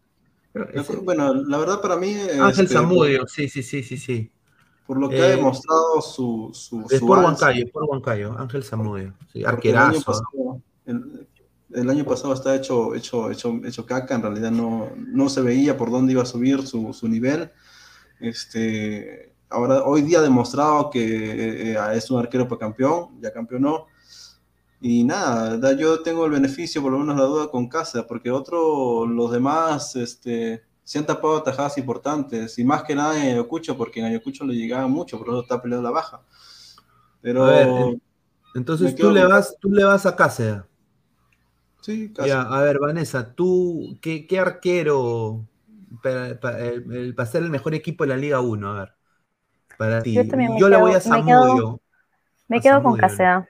[1.03, 2.13] Bueno, la verdad para mí.
[2.13, 4.31] Ángel este, Zamudio, sí, sí, sí, sí, sí.
[4.85, 6.51] Por lo que ha eh, demostrado su.
[6.53, 9.13] su, es por Huancayo, por Huancayo, Ángel Zamudio.
[9.31, 9.89] Sí, arquerazo.
[9.89, 10.61] El año, pasado,
[11.73, 16.23] está hecho, hecho, hecho, hecho caca, en realidad no, no se veía por dónde iba
[16.23, 17.51] a subir su, su nivel.
[18.19, 23.31] Este, ahora, hoy día ha demostrado que eh, eh, es un arquero para campeón, ya
[23.31, 23.87] campeonó.
[24.81, 29.07] Y nada, yo tengo el beneficio, por lo menos la duda con Casa, porque otros,
[29.09, 34.01] los demás, este, se han tapado tajadas importantes, y más que nada en Ayacucho, porque
[34.01, 36.21] en Ayacucho le llegaba mucho, por eso está peleando la baja.
[37.21, 37.95] Pero.
[38.53, 40.63] entonces tú le, vas, tú le vas a Cáceres.
[41.83, 45.45] Sí, a ver, Vanessa, tú, ¿qué, qué arquero
[46.01, 48.69] para, el, ser el mejor equipo de la Liga 1?
[48.69, 48.93] A ver,
[49.77, 50.15] para ti.
[50.57, 51.81] Yo, le voy a Samudio.
[52.47, 53.49] Me quedo, con Cáceres.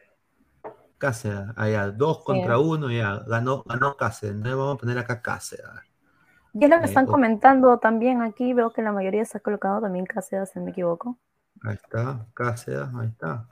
[0.97, 4.41] Cáceres, allá, dos contra uno, ya, ganó, ganó Cáceres.
[4.41, 5.67] Vamos a poner acá Cáceres.
[6.53, 8.53] Y es lo que están comentando también aquí.
[8.53, 11.19] Veo que la mayoría se ha colocado también Cáceres, si no me equivoco.
[11.61, 13.47] Ahí está, Cáceres, ahí está.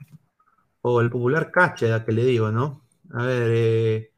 [0.80, 2.82] O el popular Cáceres, que le digo, ¿no?
[3.12, 4.11] A ver, eh,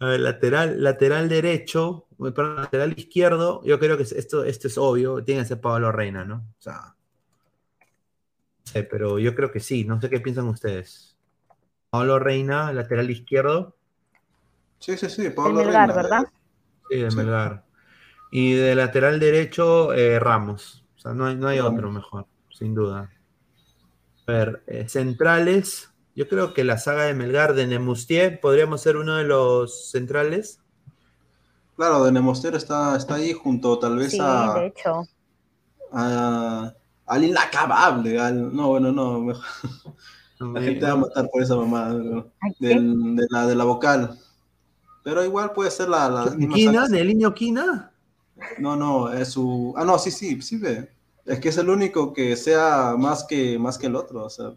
[0.00, 5.22] a ver, lateral, lateral derecho, perdón, lateral izquierdo, yo creo que esto, esto es obvio,
[5.22, 6.36] tiene que ser Pablo Reina, ¿no?
[6.58, 6.96] O sea,
[8.58, 11.16] no sé, pero yo creo que sí, no sé qué piensan ustedes.
[11.90, 13.76] Pablo Reina, lateral izquierdo.
[14.80, 15.86] Sí, sí, sí, Pablo Reina.
[15.86, 16.24] ¿verdad?
[16.90, 17.64] Sí, de Melgar.
[18.32, 20.84] Y de lateral derecho, eh, Ramos.
[20.96, 23.10] O sea, no hay, no hay otro mejor, sin duda.
[24.26, 25.93] A ver, eh, centrales.
[26.16, 30.60] Yo creo que la saga de Melgar de Nemustier podríamos ser uno de los centrales.
[31.76, 34.54] Claro, de Nemustier está, está ahí junto tal vez sí, a.
[34.54, 35.08] de hecho.
[35.92, 36.72] A,
[37.06, 38.16] al inacabable.
[38.32, 39.20] no, bueno, no.
[39.20, 39.44] Mejor.
[40.38, 41.94] La gente va a matar por esa mamá.
[42.58, 44.18] de, la, de la vocal.
[45.02, 46.08] Pero igual puede ser la.
[46.08, 46.86] la ¿Quina?
[46.88, 47.92] ¿De niño Quina?
[48.58, 49.74] No, no, es su.
[49.76, 50.90] Ah, no, sí, sí, sí ve.
[51.24, 54.24] Es que es el único que sea más que, más que el otro.
[54.24, 54.52] O sea,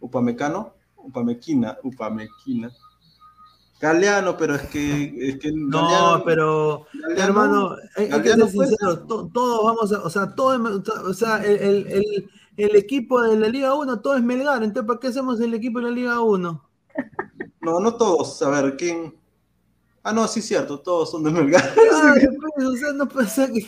[0.00, 0.74] Upamecano,
[1.04, 2.70] Upamequina, Upamequina.
[3.80, 5.12] Galeano, pero es que.
[5.28, 6.86] Es que no, pero.
[7.16, 8.98] hermano, hay, que ser sincero.
[9.06, 10.02] todos vamos a.
[10.02, 14.22] O sea, todo, o sea el, el, el, equipo de la Liga 1, todo es
[14.22, 14.62] Melgar.
[14.62, 16.68] Entonces, ¿para qué hacemos el equipo de la Liga 1?
[17.60, 18.40] No, no todos.
[18.42, 19.14] A ver, ¿quién,
[20.04, 21.62] Ah, no, sí, cierto, todos son de Melgar.
[22.58, 23.60] o sea, no ser que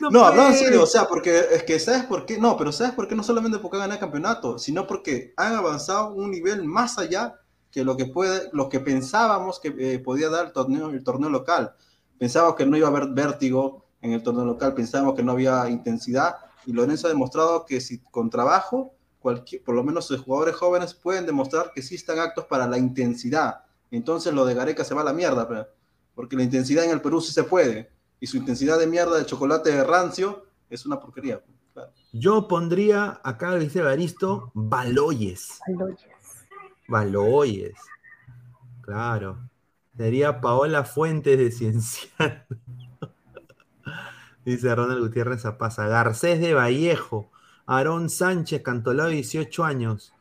[0.00, 2.38] No, no hablando en serio, o sea, porque es que, ¿sabes por qué?
[2.38, 3.14] No, pero ¿sabes por qué?
[3.14, 7.34] No solamente porque han ganado el campeonato, sino porque han avanzado un nivel más allá
[7.70, 11.28] que lo que, puede, lo que pensábamos que eh, podía dar el torneo, el torneo
[11.28, 11.74] local.
[12.18, 15.68] Pensábamos que no iba a haber vértigo en el torneo local, pensábamos que no había
[15.68, 20.54] intensidad, y Lorenzo ha demostrado que si con trabajo, cualquier, por lo menos los jugadores
[20.54, 24.94] jóvenes pueden demostrar que sí están actos para la intensidad entonces lo de Gareca se
[24.94, 25.48] va a la mierda,
[26.14, 27.90] porque la intensidad en el Perú sí se puede,
[28.20, 31.42] y su intensidad de mierda de chocolate de rancio es una porquería.
[32.12, 35.60] Yo pondría acá, dice Baristo, Baloyes.
[36.88, 37.76] Baloyes.
[38.80, 39.38] Claro.
[39.96, 42.44] Sería Paola Fuentes de Cienciano.
[44.44, 45.86] dice Ronald Gutiérrez Zapaza.
[45.86, 47.30] Garcés de Vallejo.
[47.66, 50.14] Aarón Sánchez, Cantolao, 18 años.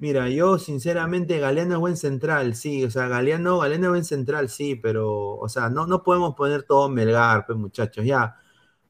[0.00, 4.48] Mira, yo sinceramente Galeano es buen central, sí, o sea, Galeano, Galeano es buen central,
[4.48, 8.34] sí, pero, o sea, no, no podemos poner todo Melgar, pues muchachos, ya.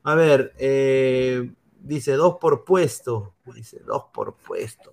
[0.05, 4.93] A ver, eh, dice dos por puesto, dice dos por puesto.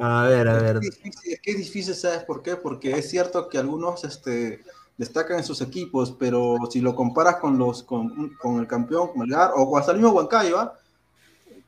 [0.00, 0.80] A ver, a ver.
[0.82, 0.98] Es,
[1.42, 2.56] que es difícil, ¿sabes por qué?
[2.56, 4.64] Porque es cierto que algunos este,
[4.96, 9.50] destacan en sus equipos, pero si lo comparas con los con, con el campeón Melgar
[9.54, 10.78] o hasta el mismo Huancayo, ¿ah?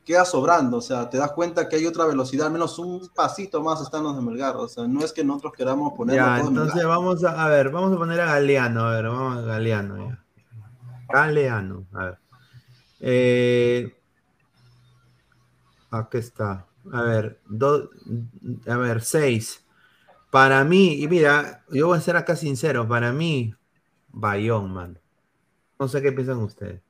[0.05, 3.61] Queda sobrando, o sea, te das cuenta que hay otra velocidad, al menos un pasito
[3.61, 6.15] más están los de Melgar, o sea, no es que nosotros queramos poner...
[6.15, 9.41] Ya, entonces vamos a, a, ver, vamos a poner a Galeano, a ver, vamos a
[9.41, 10.23] Galeano ya.
[11.09, 12.17] Galeano, a ver.
[12.99, 13.97] Eh,
[15.91, 16.65] aquí está.
[16.91, 17.39] A ver,
[18.67, 19.65] a ver, seis.
[20.31, 23.53] Para mí, y mira, yo voy a ser acá sincero, para mí,
[24.09, 24.99] Bayón, man.
[25.77, 26.81] No sé qué piensan ustedes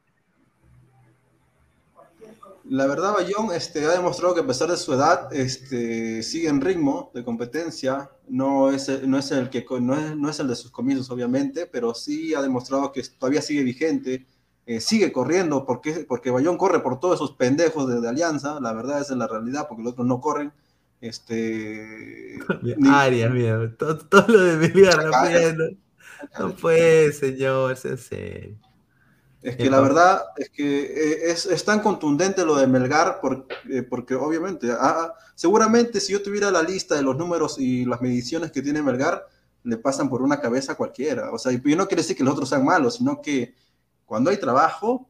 [2.72, 6.62] la verdad, Bayón este, ha demostrado que a pesar de su edad, este, sigue en
[6.62, 8.10] ritmo de competencia.
[8.30, 11.66] No es, no es, el, que, no es, no es el de sus comienzos, obviamente,
[11.66, 14.26] pero sí ha demostrado que todavía sigue vigente,
[14.66, 18.62] eh, sigue corriendo, porque, porque Bayón corre por todos esos pendejos de, Alianza.
[18.62, 20.54] La verdad, esa es la realidad, porque los otros no corren.
[21.02, 22.40] Este.
[22.90, 25.08] Arias, mira, todo, lo de Melgar,
[26.40, 28.71] no, no puede, señor, es en serio.
[29.42, 33.20] Es que la verdad es que eh, es, tan contundente lo de Melgar
[33.70, 37.86] eh, porque obviamente, ah, ah, seguramente si yo tuviera la lista de los números y
[37.86, 39.28] las mediciones que tiene Melgar,
[39.64, 41.32] le pasan por una cabeza a cualquiera.
[41.32, 43.56] O sea, y no quiere decir que los otros sean malos, sino que
[44.06, 45.08] cuando hay trabajo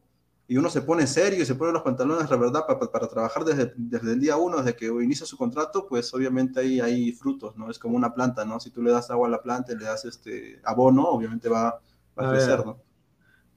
[0.47, 3.43] y uno se pone serio y se pone los pantalones de verdad para, para, trabajar
[3.43, 7.55] desde, desde, el día uno, desde que inicia su contrato, pues obviamente ahí hay frutos,
[7.57, 7.69] ¿no?
[7.69, 8.59] Es como una planta, ¿no?
[8.59, 11.81] Si tú le das agua a la planta y le das este abono, obviamente va,
[12.17, 12.79] va a, crecer, ¿no?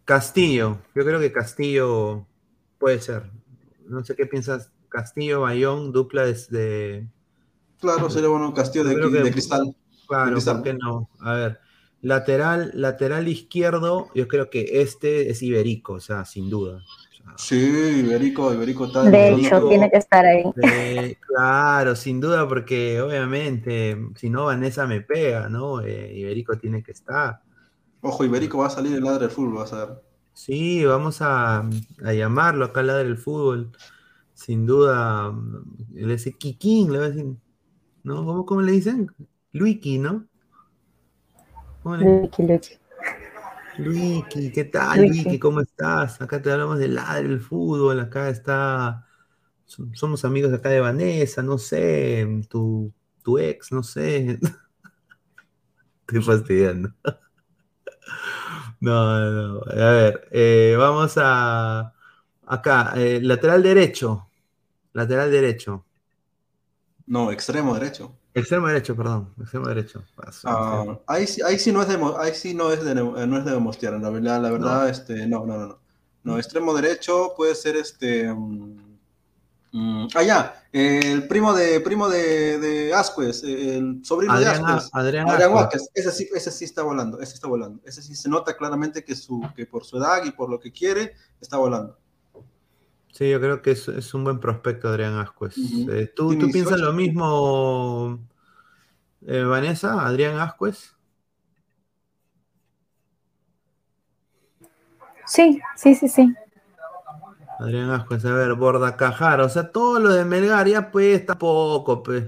[0.05, 2.26] Castillo, yo creo que Castillo
[2.78, 3.31] puede ser.
[3.86, 7.09] No sé qué piensas, Castillo, Bayón, dupla desde...
[7.81, 9.74] Claro, sería bueno Castillo de, de, cristal.
[10.06, 11.09] Claro, ¿por qué no?
[11.20, 11.60] A ver,
[12.01, 16.82] lateral, lateral izquierdo, yo creo que este es Iberico, o sea, sin duda.
[17.36, 19.02] sí, Iberico, Iberico está.
[19.05, 20.44] De hecho, tiene que estar ahí.
[21.20, 25.81] claro, sin duda, porque obviamente, si no, Vanessa me pega, ¿no?
[25.81, 27.40] Eh, Iberico tiene que estar.
[28.06, 30.02] Ojo, Iberico va a salir del ladre del fútbol, vas a ver.
[30.35, 33.72] Sí, vamos a, a llamarlo acá al ladre del fútbol.
[34.35, 35.35] Sin duda,
[35.94, 37.35] le dice Kikín, le va a decir,
[38.02, 38.16] ¿no?
[38.26, 39.10] ¿Cómo, cómo le dicen?
[39.52, 40.26] Luiki, ¿no?
[41.85, 42.74] Luiki, Luiki.
[43.78, 45.39] Luiki, ¿qué tal, Luiki?
[45.39, 46.20] ¿Cómo estás?
[46.20, 49.06] Acá te hablamos del ladre del fútbol, acá está.
[49.64, 54.39] Somos amigos acá de Vanessa, no sé, tu, tu ex, no sé.
[56.06, 56.93] Estoy fastidiando.
[58.85, 61.93] No, no, a ver, eh, vamos a.
[62.47, 64.28] Acá, eh, lateral derecho.
[64.93, 65.85] Lateral derecho.
[67.06, 68.15] No, extremo derecho.
[68.35, 69.32] Extremo derecho, perdón.
[69.40, 70.05] Extremo derecho.
[70.44, 73.59] Ah, ahí, ahí, sí no es de, ahí sí no es de, no es de
[73.59, 74.89] Mostiara, la verdad, la verdad, no.
[74.89, 75.78] este, no, no, no,
[76.23, 76.39] no.
[76.39, 78.31] extremo derecho puede ser este.
[78.31, 78.77] Um,
[79.74, 84.88] ah, ya, el primo de primo de, de Ascuez, el sobrino de Ascuez.
[84.92, 85.90] Adrián, Adrián Vázquez.
[85.94, 87.80] Ese sí, ese sí está volando, ese está volando.
[87.84, 90.72] Ese sí se nota claramente que, su, que por su edad y por lo que
[90.72, 91.98] quiere, está volando.
[93.12, 95.14] Sí, yo creo que es, es un buen prospecto Adrián.
[95.14, 95.92] Uh -huh.
[95.92, 98.18] eh, ¿Tú, ¿tú piensas lo mismo,
[99.26, 100.05] eh, Vanessa?
[100.05, 100.94] ¿Adrián Ascuez?
[105.26, 106.34] Sí, sí, sí, sí.
[107.59, 112.24] Adrián Ascuez, a ver, Bordacajar, o sea, todo lo de Melgar ya pues tampoco, pues.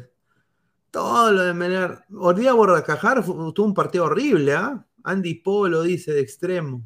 [0.90, 2.04] Todo lo de Melgar.
[2.16, 4.78] Hoy día Bordacajar tuvo un partido horrible, ¿ah?
[4.78, 4.86] ¿eh?
[5.04, 6.82] Andy Polo dice de extremo.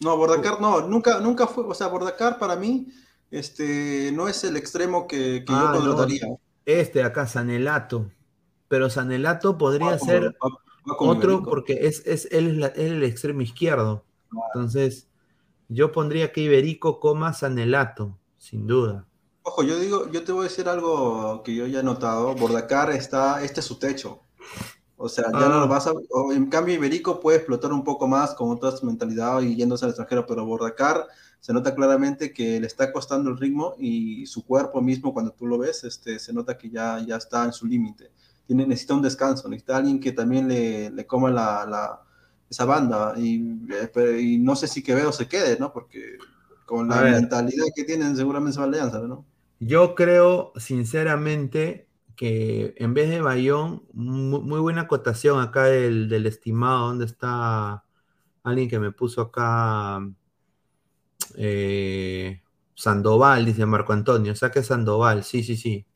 [0.00, 2.88] No, Bordacar no, nunca, nunca fue, o sea, Bordacar para mí
[3.30, 6.26] este, no es el extremo que, que ah, yo contrataría.
[6.26, 8.10] No, este acá, Sanelato.
[8.68, 10.36] Pero Sanelato podría ser
[10.98, 14.04] otro porque es, es, él, es la, él es el extremo izquierdo.
[14.52, 15.07] Entonces,
[15.68, 19.06] yo pondría que Iberico coma Sanelato, sin duda.
[19.42, 22.34] Ojo, yo digo, yo te voy a decir algo que yo ya he notado.
[22.34, 24.20] Bordacar está, este es su techo.
[24.96, 25.48] O sea, ya ah.
[25.48, 25.92] no lo vas a.
[26.34, 30.26] En cambio, Iberico puede explotar un poco más con otras mentalidades y yéndose al extranjero,
[30.26, 31.06] pero Bordacar
[31.40, 35.46] se nota claramente que le está costando el ritmo y su cuerpo mismo, cuando tú
[35.46, 38.10] lo ves, este, se nota que ya, ya está en su límite.
[38.46, 42.02] Tiene, necesita un descanso, necesita alguien que también le, le coma la, la,
[42.50, 43.14] esa banda.
[43.16, 43.42] Y,
[44.20, 45.72] y, no sé si Quevedo se quede, ¿no?
[45.72, 46.18] Porque
[46.66, 49.24] con la mentalidad que tienen, seguramente se va a alianza, ¿no?
[49.60, 56.26] Yo creo, sinceramente, que en vez de Bayón, muy, muy buena acotación acá del, del
[56.26, 57.84] estimado, ¿dónde está
[58.42, 60.00] alguien que me puso acá?
[61.36, 62.42] Eh,
[62.74, 65.86] Sandoval, dice Marco Antonio, saque Sandoval, sí, sí, sí.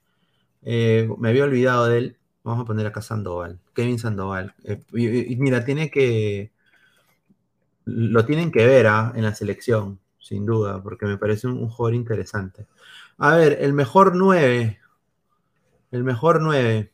[0.62, 2.18] Eh, me había olvidado de él.
[2.44, 4.54] Vamos a poner acá Sandoval, Kevin Sandoval.
[4.64, 6.50] Eh, y, y, mira, tiene que.
[7.84, 9.12] Lo tienen que ver ¿ah?
[9.14, 12.66] en la selección, sin duda, porque me parece un, un, jugador interesante.
[13.18, 14.80] A ver, el mejor 9.
[15.90, 16.92] El mejor 9.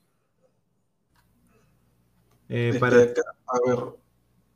[2.48, 2.96] Este, para...
[2.96, 3.78] A ver,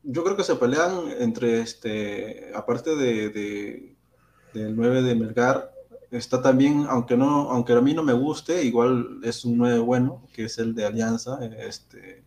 [0.03, 3.95] yo creo que se pelean entre este, aparte de, de
[4.53, 5.72] del 9 de Melgar,
[6.17, 10.23] está también, aunque no, aunque a mí no me guste, igual es un 9 bueno,
[10.33, 11.39] que es el de Alianza.
[11.45, 12.23] Este,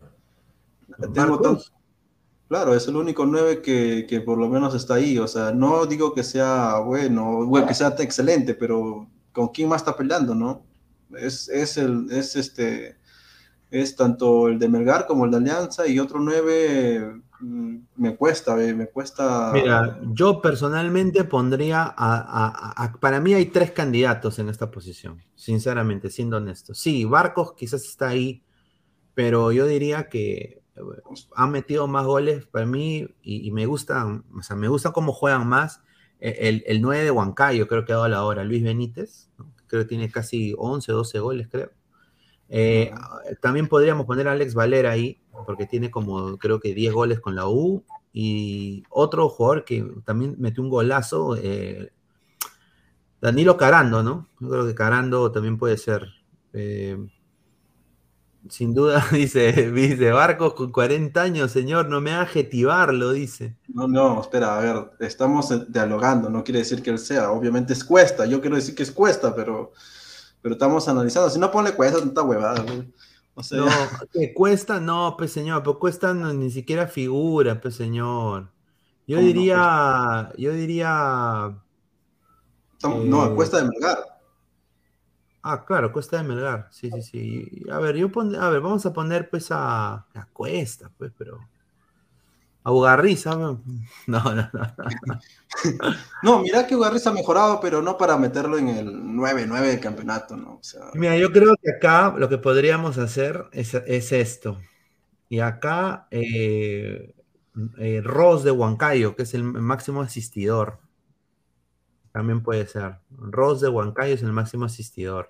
[1.13, 1.57] tengo tan,
[2.49, 5.17] claro, es el único 9 que, que, por lo menos está ahí.
[5.17, 9.81] O sea, no digo que sea bueno, bueno que sea excelente, pero ¿con quién más
[9.81, 10.65] está peleando, no?
[11.17, 12.97] Es, es el, es este,
[13.71, 18.55] es tanto el de Melgar como el de Alianza y otro 9 Mm, me cuesta,
[18.55, 19.51] me cuesta.
[19.53, 26.37] Mira, yo personalmente pondría a, para mí hay tres candidatos en esta posición, sinceramente, siendo
[26.37, 26.73] honesto.
[26.73, 28.43] Sí, Barcos quizás está ahí,
[29.13, 30.81] pero yo diría que eh,
[31.35, 35.47] ha metido más goles para mí y, me gusta, o sea, me gusta cómo juegan
[35.47, 35.81] más.
[36.19, 39.29] E, el, el 9 de Huancayo, creo que ha dado la hora, Luis Benítez,
[39.67, 41.71] creo que tiene casi 11, 12 goles, creo.
[42.49, 42.91] Eh,
[43.41, 47.35] también podríamos poner a Alex Valera ahí, porque tiene como creo que 10 goles con
[47.35, 47.83] la U.
[48.13, 51.91] Y otro jugador que también metió un golazo, eh,
[53.21, 54.27] Danilo Carando, ¿no?
[54.39, 56.07] Yo creo que Carando también puede ser.
[56.53, 56.97] Eh,
[58.49, 63.57] Sin duda, dice, dice, Barcos con 40 años, señor, no me haga adjetivarlo, dice.
[63.67, 67.83] No, no, espera, a ver, estamos dialogando, no quiere decir que él sea, obviamente es
[67.83, 69.73] cuesta, yo quiero decir que es cuesta, pero,
[70.41, 72.63] pero estamos analizando, si no ponle cuesta, tanta huevada,
[73.33, 73.67] O sea, no,
[74.11, 78.49] que cuesta, no, pues señor, pues cuesta ni siquiera figura, pues señor.
[79.07, 81.57] Yo diría, yo diría...
[82.83, 84.17] no, eh, cuesta de Melgar.
[85.49, 86.67] Ah, claro, Cuesta de Melgar.
[86.71, 87.63] Sí, sí, sí.
[87.71, 91.39] A ver, yo pon, a ver, vamos a poner pues a, a Cuesta, pues, pero.
[92.67, 93.31] A Ugarriza.
[94.07, 95.21] No, no, no.
[96.21, 100.35] No, mira que Ugarriza ha mejorado, pero no para meterlo en el 9-9 del campeonato,
[100.35, 100.59] ¿no?
[100.93, 103.73] Mira, yo creo que acá lo que podríamos hacer es,
[104.11, 104.59] esto.
[105.29, 107.15] Y acá, eh,
[107.79, 110.79] eh, Ross de Huancayo, que es el máximo asistidor.
[112.11, 112.97] También puede ser.
[113.11, 115.29] Ross de Huancayo es el máximo asistidor.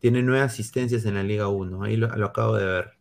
[0.00, 1.82] Tiene nueve asistencias en la Liga 1.
[1.82, 2.98] Ahí lo, acabo de ver.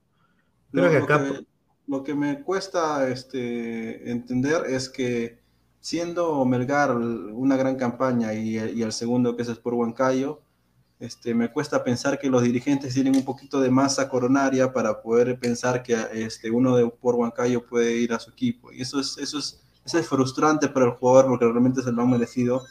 [1.91, 5.41] Lo, que me cuesta este, entender es que
[5.81, 10.41] siendo Melgar una gran campaña y, el segundo que es por Huancayo,
[10.99, 15.37] este, me cuesta pensar que los dirigentes tienen un poquito de masa coronaria para poder
[15.39, 18.71] pensar que este, uno de por Huancayo puede ir a su equipo.
[18.71, 19.59] Y eso es,
[20.07, 22.63] frustrante para el jugador porque realmente se lo han merecido,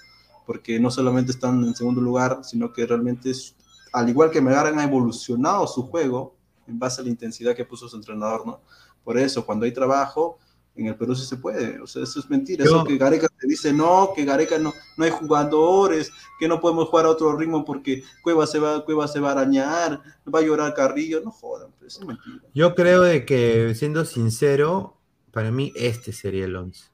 [0.46, 3.56] porque no solamente están en segundo lugar, sino que realmente es,
[3.92, 6.36] al igual que Melgar ha evolucionado su juego
[6.68, 8.60] en base a la intensidad que puso su entrenador, ¿no?
[9.04, 10.38] Por eso, cuando hay trabajo,
[10.76, 11.80] en el Perú sí se puede.
[11.80, 12.64] O sea, eso es mentira.
[12.64, 16.88] Eso que Gareca te dice, no, que Gareca no, no hay jugadores, que no podemos
[16.88, 20.00] jugar a otro ritmo porque Cueva se va, Cueva se va a arañar,
[20.32, 21.20] va a llorar Carrillo.
[21.22, 22.42] No jodan, pues, eso es mentira.
[22.54, 24.96] Yo creo de que, siendo sincero,
[25.32, 26.90] para mí este sería el 11.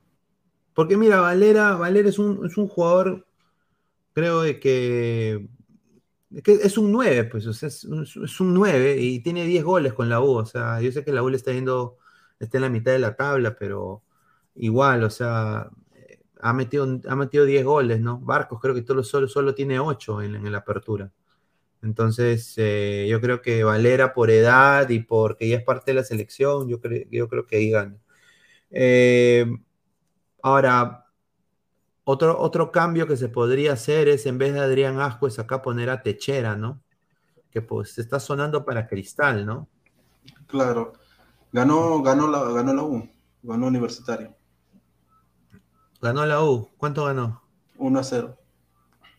[0.74, 3.26] Porque mira, Valera, Valera es un, es un jugador,
[4.12, 5.48] creo de que
[6.30, 10.30] es un 9, pues, es, un, 9 y tiene 10 goles con la U.
[10.36, 11.98] O sea, yo sé que la U le está yendo,
[12.38, 14.02] está en la mitad de la tabla, pero
[14.54, 15.70] igual, o sea,
[16.40, 18.18] ha metido, ha metido 10 goles, ¿no?
[18.20, 21.12] Barcos creo que solo, solo, tiene 8 en, la apertura.
[21.82, 26.04] Entonces, eh, yo creo que Valera por edad y porque ya es parte de la
[26.04, 27.96] selección, yo, creo, yo creo que ahí gana.
[28.70, 29.46] Eh,
[30.42, 31.05] ahora,
[32.08, 35.90] otro, otro cambio que se podría hacer es en vez de Adrián Ascuez acá poner
[35.90, 36.80] a Techera, ¿no?
[37.50, 39.68] Que pues está sonando para Cristal, ¿no?
[40.46, 40.92] Claro.
[41.50, 43.10] Ganó, ganó, la, ganó la U,
[43.42, 44.36] ganó Universitario.
[46.00, 46.70] Ganó la U.
[46.76, 47.42] ¿Cuánto ganó?
[47.76, 48.38] 1 a 0.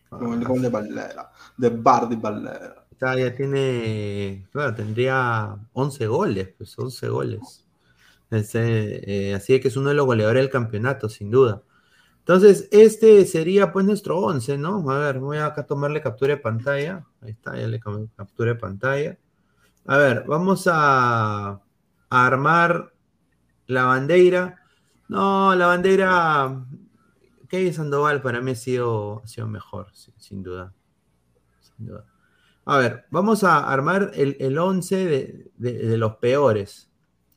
[0.08, 2.86] Con el gol de Valera, de Bardi Valera.
[2.98, 7.66] Ya, tiene, claro, tendría 11 goles, pues 11 goles.
[8.30, 11.62] Eh, así que es uno de los goleadores del campeonato, sin duda.
[12.18, 14.90] Entonces, este sería pues nuestro 11, ¿no?
[14.90, 17.06] A ver, voy a acá tomarle captura de pantalla.
[17.22, 19.18] Ahí está, ya le captura de pantalla.
[19.86, 21.60] A ver, vamos a,
[22.10, 22.92] armar
[23.66, 24.62] la bandera.
[25.08, 26.66] No, la bandera.
[27.48, 30.74] Kevin Sandoval para mí ha sido, sido mejor, sin, duda.
[31.60, 32.04] Sin duda.
[32.66, 36.87] A ver, vamos a armar el, el 11 de los peores.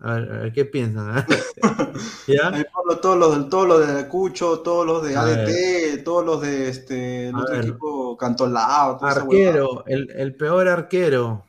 [0.04, 1.26] A ver, ¿qué piensan?
[2.28, 2.66] ¿Ya?
[3.02, 7.36] todos los del todo de Cucho, todos los de ADT, todos los de este el
[7.36, 8.98] otro equipo Cantolao.
[9.04, 11.46] Arquero, el, el, peor arquero.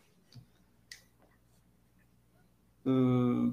[2.84, 3.52] Mm,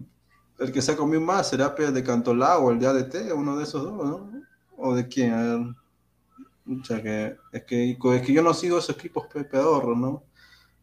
[0.59, 3.63] el que se ha comido más será de Cantolao o el de ADT, uno de
[3.63, 4.29] esos dos, ¿no?
[4.75, 5.75] ¿O de quién?
[6.67, 10.23] O sea, que, es, que, es que yo no sigo esos equipos pedorros, ¿no?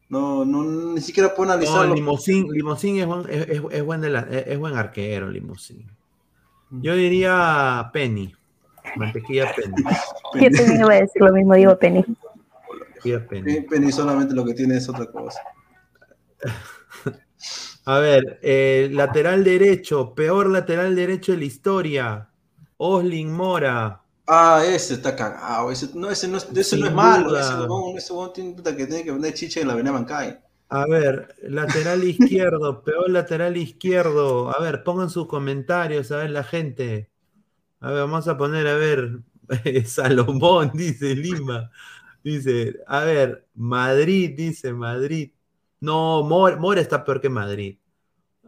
[0.08, 1.88] No, no, ni siquiera puedo analizarlo.
[1.88, 5.90] No, Limosín, Limosín es, buen, es, es, buen es, buen arquero, Limosín.
[6.70, 6.82] Mm.
[6.82, 8.34] Yo diría Penny.
[8.96, 9.82] Mantequilla Penny.
[10.34, 12.04] Yo también iba a decir lo mismo, digo Penny.
[13.28, 13.60] Penny.
[13.62, 15.40] Penny solamente lo que tiene es otra cosa.
[17.84, 22.28] A ver, eh, lateral derecho, peor lateral derecho de la historia.
[22.78, 24.02] Oslin Mora.
[24.26, 25.70] Ah, ese está cagado.
[25.70, 27.38] Ese no, ese no, es, ese no es malo.
[27.38, 30.38] Ese no, ese tiene que tiene que vender chicha en la avenida Mancay.
[30.68, 34.50] A ver, lateral izquierdo, peor lateral izquierdo.
[34.54, 37.10] A ver, pongan sus comentarios, a ver la gente.
[37.80, 39.20] A ver, vamos a poner, a ver,
[39.86, 41.70] Salomón, dice Lima.
[42.24, 45.30] Dice, a ver, Madrid, dice Madrid.
[45.80, 47.78] No, Mora, está peor que Madrid.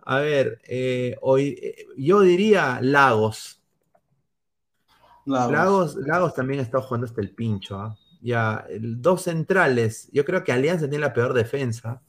[0.05, 3.58] A ver, eh, hoy, eh, yo diría Lagos.
[5.29, 5.97] Lagos.
[5.97, 7.79] Lagos, también está jugando hasta el pincho.
[7.79, 7.97] ¿ah?
[8.21, 10.09] Ya, dos centrales.
[10.13, 12.03] Yo creo que Alianza tiene la peor defensa.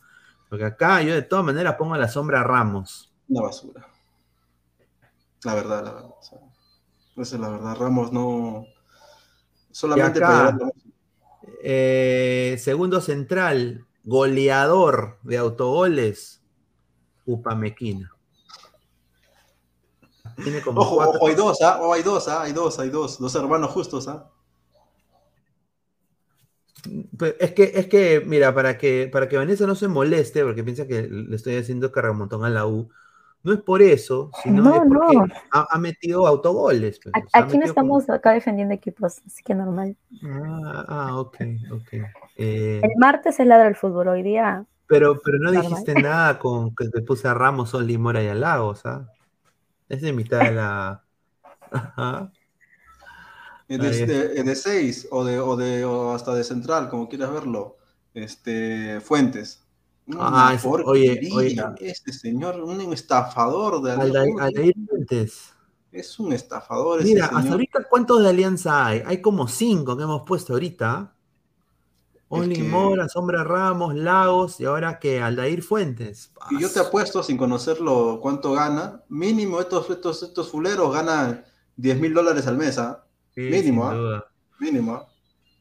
[0.50, 3.14] Porque acá yo de todas maneras pongo a la sombra a Ramos.
[3.28, 3.88] Una basura.
[5.44, 6.10] La verdad, la verdad.
[7.18, 7.76] esa es la verdad.
[7.76, 8.66] Ramos no.
[9.72, 10.58] Solamente acá,
[11.64, 16.42] eh, segundo central, goleador de autogoles,
[17.26, 18.12] Upamequina.
[20.44, 21.80] Tiene como ojo, ojo, hay dos, ¿ah?
[21.94, 22.44] hay dos, ¿ah?
[22.44, 23.20] Hay dos, hay dos.
[23.20, 24.30] Dos hermanos justos, ¿ah?
[27.40, 30.88] Es que, es que, mira, para que, para que Vanessa no se moleste, porque piensa
[30.88, 32.90] que le estoy haciendo cargamontón a la U,
[33.44, 37.00] no es por eso, sino porque Ha, metido autogoles.
[37.02, 39.96] Pues, aquí no estamos acá defendiendo equipos, así que normal.
[40.24, 41.38] Ah, ah ok,
[41.72, 41.94] ok.
[42.36, 44.66] Eh, el martes es ladra el fútbol, hoy día.
[44.88, 48.36] Pero, pero no dijiste nada con que te puse a Ramos, Sol, Mora y a
[49.90, 49.96] Lagos, ¿ah?
[49.96, 51.04] Es de mitad de la.
[53.68, 57.78] de, seis o de, o de o hasta de central, como quieras verlo.
[58.14, 59.66] Este, Fuentes.
[60.18, 65.54] Ah, oye, oye, este señor, un estafador de Aldair Fuentes.
[65.92, 67.04] Es un estafador.
[67.04, 69.04] Mira, hasta ahorita, ¿cuántos de alianza hay?
[69.06, 71.14] Hay como cinco que hemos puesto ahorita.
[72.30, 76.32] Only Mora, Sombra Ramos, Lagos y ahora que Aldair Fuentes.
[76.52, 79.04] Y yo te apuesto, sin conocerlo, cuánto gana.
[79.10, 81.44] Mínimo, estos, estos, estos fuleros ganan
[81.76, 82.78] 10 mil dólares al mes.
[82.78, 83.04] ¿ah?
[83.36, 84.26] Mínimo, ¿ah?
[84.60, 85.08] Mínimo.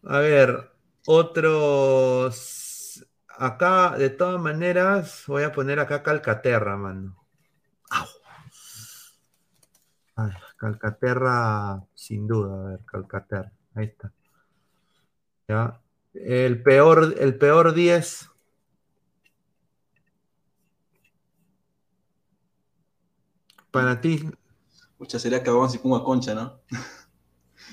[0.04, 0.70] A ver,
[1.06, 3.04] otros.
[3.28, 7.16] Acá, de todas maneras, voy a poner acá Calcaterra, mano.
[10.56, 13.52] Calcaterra, sin duda, a ver, Calcaterra.
[13.74, 14.12] Ahí está.
[15.46, 15.80] Ya.
[16.24, 18.30] El peor, el peor 10.
[23.70, 24.28] Para ti.
[24.98, 26.60] Mucha sería que vamos y ponga concha, ¿no?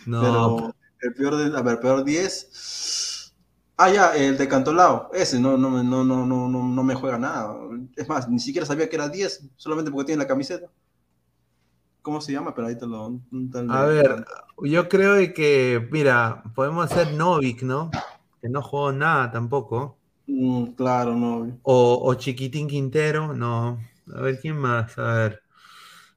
[0.05, 0.21] No.
[0.21, 3.33] Pero el peor, de, a ver, peor 10.
[3.77, 5.09] Ah, ya, el de Cantolao.
[5.13, 7.57] Ese no, no, no, no, no, no me juega nada.
[7.95, 10.69] Es más, ni siquiera sabía que era 10, solamente porque tiene la camiseta.
[12.01, 12.53] ¿Cómo se llama?
[12.53, 13.19] Pero ahí te lo.
[13.69, 14.25] A ver,
[14.61, 17.89] yo creo que, mira, podemos hacer Novik, ¿no?
[18.45, 19.97] Que no jugó nada tampoco.
[20.27, 21.57] Mm, claro, no.
[21.63, 23.79] O, Chiquitín Quintero, no.
[24.15, 24.95] A ver, ¿quién más?
[24.99, 25.41] A ver.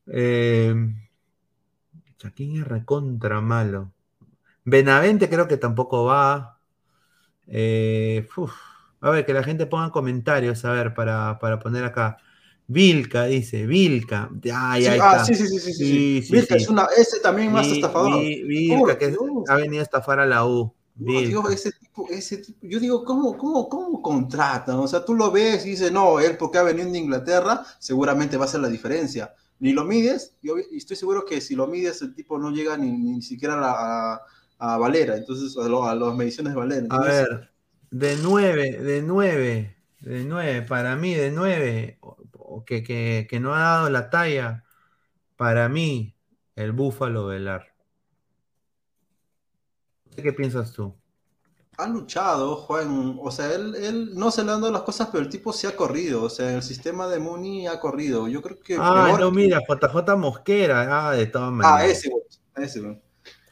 [0.09, 0.75] Eh,
[2.19, 3.93] Chaquín es recontra malo.
[4.63, 6.61] Benavente creo que tampoco va.
[7.47, 8.29] Eh,
[9.01, 12.19] a ver, que la gente ponga comentarios, a ver, para, poner acá.
[12.67, 14.29] Vilca, dice, Vilca.
[14.53, 18.21] Ay, sí, ah, sí, sí, sí, sí, Vilca es una, ese también más estafador.
[18.21, 19.17] Vilca, que
[19.49, 20.75] ha venido a estafar a la U.
[21.51, 24.77] ese tipo, ese tipo, yo digo, ¿cómo, cómo, cómo contratan?
[24.77, 28.37] O sea, tú lo ves y dices, no, él porque ha venido de Inglaterra, seguramente
[28.37, 32.01] va a ser la diferencia ni lo mides, y estoy seguro que si lo mides,
[32.03, 34.20] el tipo no llega ni, ni siquiera a,
[34.59, 36.87] a, Valera, entonces a, lo, a las mediciones de Valera.
[36.91, 37.51] a ver,
[37.91, 41.99] de 9, de 9, de 9, para mí, de 9,
[42.66, 44.65] que, que, que, no ha dado la talla,
[45.37, 46.15] para mí,
[46.55, 47.75] el Búfalo Velar.
[50.23, 50.95] ¿Qué piensas tú?
[51.78, 53.19] ha luchado, Juan.
[53.23, 55.66] O sea, él, él no se le han dado las cosas, pero el tipo sí
[55.66, 56.24] ha corrido.
[56.24, 58.28] O sea, el sistema de Muni ha corrido.
[58.28, 58.77] Yo creo que.
[58.78, 61.09] Ah, no, mira, JJ Mosquera.
[61.09, 61.81] Ah, de todas ah, maneras.
[61.81, 62.11] Ah, ese,
[62.57, 63.01] ese.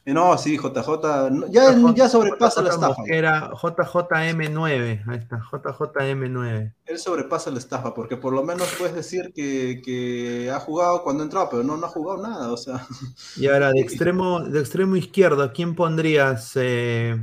[0.07, 1.49] Eh, no, sí, JJ.
[1.49, 2.95] Ya, ya sobrepasa la estafa.
[2.97, 5.03] Mosquera, JJM9.
[5.05, 6.73] Ahí está, JJM9.
[6.85, 11.23] Él sobrepasa la estafa, porque por lo menos puedes decir que, que ha jugado cuando
[11.23, 12.53] entraba, pero no, no ha jugado nada.
[12.53, 12.87] O sea.
[13.35, 16.53] Y ahora, de extremo, de extremo izquierdo, ¿a quién pondrías?
[16.55, 17.17] Eh,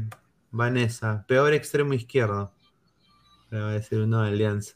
[0.51, 2.53] Vanessa, peor extremo izquierdo.
[3.49, 4.75] Le va a decir uno de Alianza.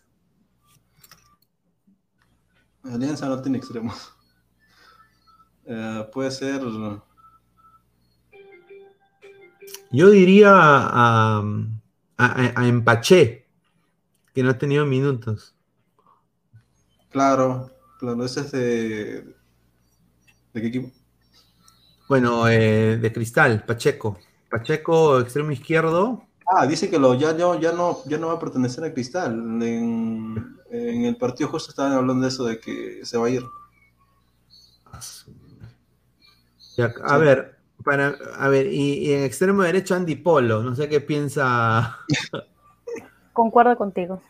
[2.84, 3.92] Alianza no tiene extremo.
[5.66, 6.62] Eh, puede ser.
[9.90, 11.42] Yo diría a,
[12.18, 13.46] a, Empaché,
[14.34, 15.54] que no ha tenido minutos.
[17.10, 19.34] Claro, claro, ese es de.
[20.52, 20.90] ¿De qué equipo?
[22.08, 24.18] Bueno, eh, de Cristal, Pacheco.
[24.50, 26.24] Pacheco, extremo izquierdo.
[26.46, 29.62] Ah, dice que lo, ya, no, ya, no, ya no va a pertenecer a Cristal.
[29.62, 33.44] En, el partido justo estaban hablando de eso, de que se va a ir.
[37.04, 41.98] a ver, para, a ver, y, en extremo derecho Andy Polo, no sé qué piensa.
[43.32, 44.22] Concuerdo contigo.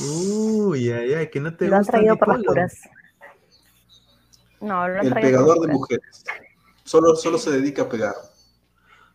[0.00, 2.80] Uy, ay, ay, que no te lo han traído por las.
[4.60, 6.24] No, lo han El pegador de mujeres.
[6.84, 8.14] Solo, solo se dedica a pegar.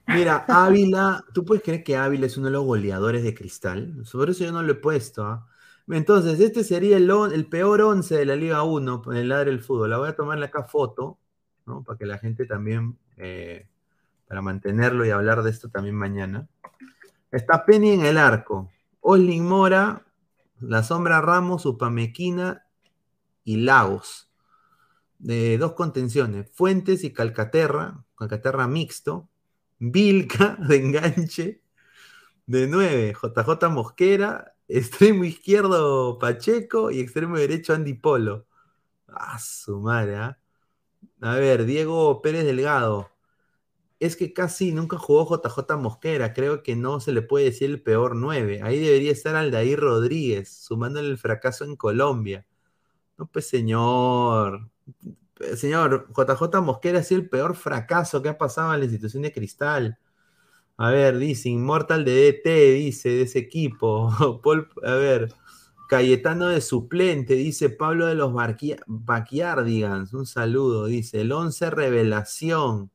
[0.07, 4.05] Mira, Ávila, ¿tú puedes creer que Ávila es uno de los goleadores de cristal?
[4.05, 5.23] Sobre eso yo no lo he puesto.
[5.25, 5.47] ¿ah?
[5.87, 9.61] Entonces, este sería el, el, peor 11 de la Liga 1 en el lado del
[9.61, 9.89] fútbol.
[9.89, 11.19] La voy a tomarle acá foto,
[11.65, 11.83] ¿no?
[11.83, 13.67] Para que la gente también, eh,
[14.27, 16.47] para mantenerlo y hablar de esto también mañana.
[17.31, 18.71] Está Penny en el arco.
[18.99, 20.05] Oslin Mora,
[20.59, 22.65] La Sombra Ramos, Upamequina
[23.43, 24.29] y Lagos.
[25.19, 29.29] De dos contenciones, Fuentes y Calcaterra, Calcaterra mixto.
[29.79, 31.61] Vilca de enganche.
[32.45, 34.55] De 9, JJ Mosquera.
[34.67, 38.47] extremo izquierdo Pacheco y extremo derecho Andy Polo.
[39.07, 40.37] Ah, su madre, ¿ah?
[41.23, 43.09] A ver, Diego Pérez Delgado.
[43.99, 46.33] Es que casi nunca jugó JJ Mosquera.
[46.33, 48.61] Creo que no se le puede decir el peor 9.
[48.61, 52.45] Ahí debería estar Aldair Rodríguez, sumándole el fracaso en Colombia.
[53.17, 54.69] No, pues señor.
[55.55, 59.31] Señor, JJ Mosquera ha sido el peor fracaso que ha pasado en la institución de
[59.31, 59.97] Cristal.
[60.77, 64.09] A ver, dice Inmortal de DT, dice, de ese equipo.
[64.83, 65.33] a ver,
[65.93, 70.11] Cayetano de suplente, dice Pablo de los Backyardigans.
[70.15, 71.21] Un saludo, dice.
[71.21, 72.89] El 11 revelación,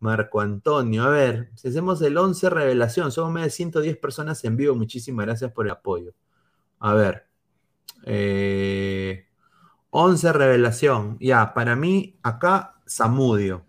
[0.00, 1.04] Marco Antonio.
[1.04, 4.74] A ver, si hacemos el 11 revelación, somos más de 110 personas en vivo.
[4.74, 6.14] Muchísimas gracias por el apoyo.
[6.80, 7.28] A ver.
[8.06, 9.28] Eh,
[9.90, 11.18] 11 revelación.
[11.20, 13.64] Ya, para mí, acá, Samudio.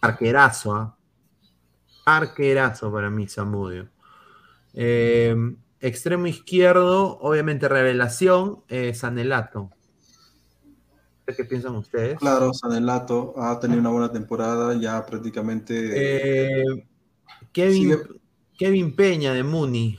[0.00, 0.98] Arquerazo, ¿ah?
[2.04, 3.88] Arquerazo para mí, Samudio.
[4.74, 5.36] Eh,
[5.82, 9.70] extremo izquierdo, obviamente revelación, eh, Sanelato.
[11.36, 12.18] ¿Qué piensan ustedes?
[12.18, 15.74] Claro, Sanelato ha tenido una buena temporada, ya prácticamente.
[15.94, 16.86] Eh,
[17.52, 17.98] Kevin,
[18.56, 19.98] Kevin Peña de Muni.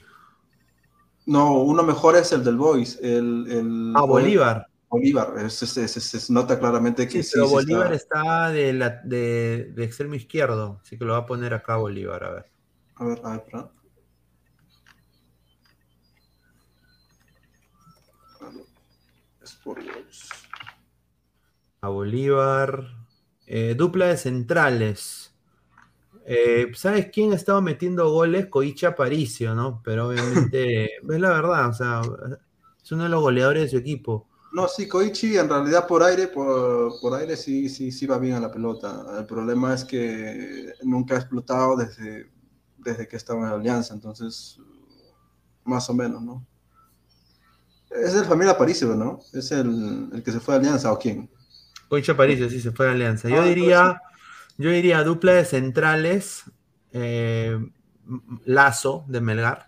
[1.26, 2.99] No, uno mejor es el del Boys.
[3.01, 4.68] El, ah, Bolívar.
[4.89, 7.31] Bolívar, se, nota claramente que sí.
[7.34, 11.77] pero Bolívar está, de, la, de, extremo izquierdo, así que lo va a poner acá
[11.77, 12.51] Bolívar, a ver.
[12.95, 13.69] A ver, a ver,
[21.81, 23.03] A Bolívar.
[23.45, 25.34] Eh, dupla de centrales.
[26.26, 28.48] Eh, ¿Sabes quién ha estado metiendo goles?
[28.48, 29.81] Coicha Aparicio, ¿no?
[29.84, 32.02] Pero obviamente, es la verdad, o sea,
[32.81, 34.27] es uno de los goleadores de su equipo.
[34.53, 38.35] No, sí, Koichi en realidad por aire, por, por, aire sí, sí, sí va bien
[38.35, 39.03] a la pelota.
[39.18, 42.31] El problema es que nunca ha explotado desde,
[42.77, 44.60] desde que estaba en Alianza, entonces
[45.64, 46.45] más o menos, ¿no?
[47.95, 49.20] Es el familia Aparicio, ¿no?
[49.34, 51.30] Es el, el, que se fue a Alianza, ¿o quién?
[51.90, 53.30] Koichi Aparicio, sí, se fue a Alianza.
[53.30, 54.02] Yo ah, diría,
[54.57, 56.44] yo diría dupla de centrales,
[56.91, 57.60] eh,
[58.45, 59.68] Lazo de Melgar.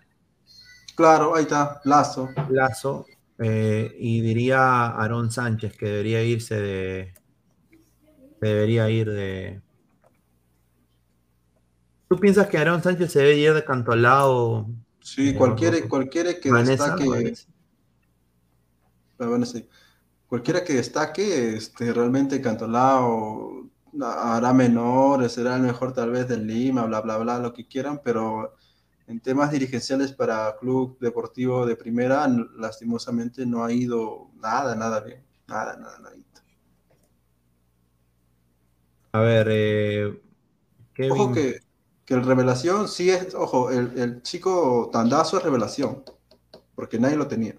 [0.96, 2.30] Claro, ahí está, Lazo.
[2.50, 3.06] Lazo.
[3.38, 7.14] Eh, y diría Aarón Sánchez que debería irse de.
[8.40, 9.60] Debería ir de.
[12.08, 14.68] ¿Tú piensas que Aarón Sánchez se debe ir de Cantolao?
[15.00, 17.34] Sí, cualquiera, cualquiera que destaque.
[20.28, 23.70] Cualquiera que destaque, este, realmente Cantolao
[24.00, 28.00] hará menor, será el mejor tal vez del Lima, bla, bla, bla, lo que quieran,
[28.04, 28.56] pero
[29.06, 32.26] en temas dirigenciales para club deportivo de primera,
[32.56, 35.24] lastimosamente no ha ido nada, nada bien.
[35.46, 36.16] Nada, nada, nada.
[39.12, 40.22] A ver, eh,
[41.10, 41.60] Ojo que,
[42.04, 46.02] que, el revelación sí es, ojo, el, el, chico Tandazo es revelación,
[46.74, 47.58] porque nadie lo tenía.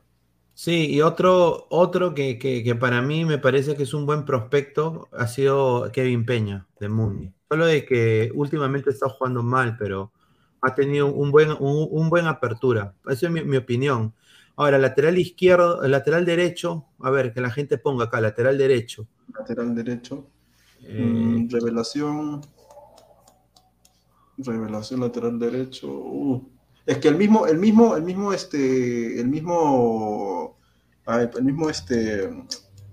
[0.57, 4.25] Sí, y otro, otro que, que, que, para mí me parece que es un buen
[4.25, 7.31] prospecto ha sido Kevin Peña, de Mundi.
[7.47, 10.11] Solo de que últimamente está jugando mal, pero
[10.63, 12.95] ha tenido un buen, un, buen apertura.
[13.07, 14.15] Esa es mi, opinión.
[14.55, 19.07] Ahora, lateral izquierdo, lateral derecho, a ver, que la gente ponga acá, lateral derecho.
[19.38, 20.25] Lateral derecho.
[20.81, 22.41] Eh, mm, revelación.
[24.39, 25.88] Revelación lateral derecho.
[25.88, 26.56] Uh.
[26.88, 30.57] Es que el mismo, el mismo, el mismo, este, el mismo,
[31.05, 32.23] el mismo, este,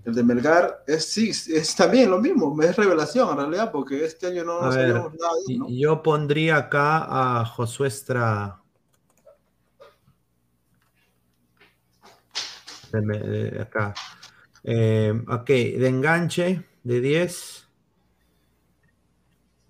[0.04, 4.26] el de Melgar es sí, es también lo mismo, es revelación en realidad, porque este
[4.26, 5.68] año no, sabemos nada.
[5.68, 7.06] Yo pondría acá
[7.40, 8.60] a Josué Estrada.
[12.90, 13.94] De, acá.
[14.64, 17.68] Eh, ok, de enganche, de 10.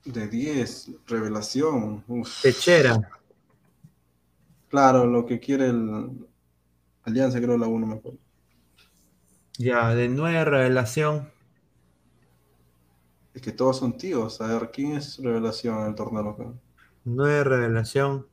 [0.07, 2.03] De 10, revelación.
[2.41, 2.99] Techera.
[4.75, 6.27] Claro, lo que quiere el
[7.05, 8.19] Alianza, creo la 1 me acuerdo.
[9.57, 11.31] Ya, de nueve revelación.
[13.35, 14.41] Es que todos son tíos.
[14.41, 16.61] A ver, ¿quién es revelación en el torneo local?
[17.05, 18.27] Nueve revelación.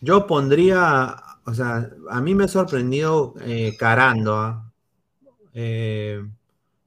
[0.00, 4.36] Yo pondría, o sea, a mí me ha sorprendido eh, Carando.
[4.36, 4.72] ¿ah?
[5.54, 6.24] Eh,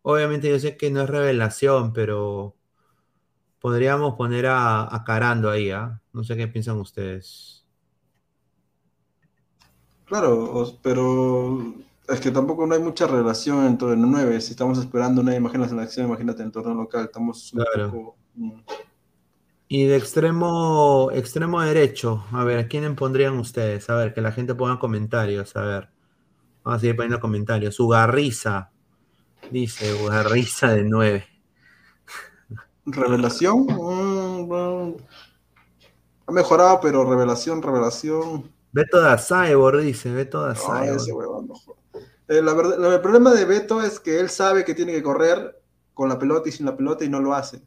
[0.01, 2.56] obviamente yo sé que no es revelación, pero
[3.67, 5.71] podríamos poner a, Carando ahí.
[5.71, 5.99] ¿ah?
[6.13, 7.65] No sé qué piensan ustedes.
[10.05, 11.75] Claro, pero
[12.07, 14.39] es que tampoco no hay mucha relación entre el 9.
[14.39, 17.65] Si estamos esperando una imagen en la selección, imagínate en el torneo local, estamos un
[17.91, 18.15] poco...
[18.35, 18.51] Mm.
[19.67, 23.89] Y de extremo, extremo derecho, a ver, ¿a quién pondrían ustedes?
[23.89, 25.89] A ver, que la gente ponga comentarios, a ver.
[26.63, 27.77] Vamos a seguir poniendo comentarios.
[27.81, 28.71] Ugarriza,
[29.51, 31.36] dice Ugarriza de 9.
[32.87, 34.95] Revelación, mm,
[36.27, 38.51] ha mejorado, pero revelación, revelación.
[38.71, 40.53] Beto da Cyborg dice, Beto da
[42.29, 45.61] eh, la verdad, el problema de Beto es que él sabe que tiene que correr
[45.93, 47.61] con la pelota y sin la pelota y no lo hace.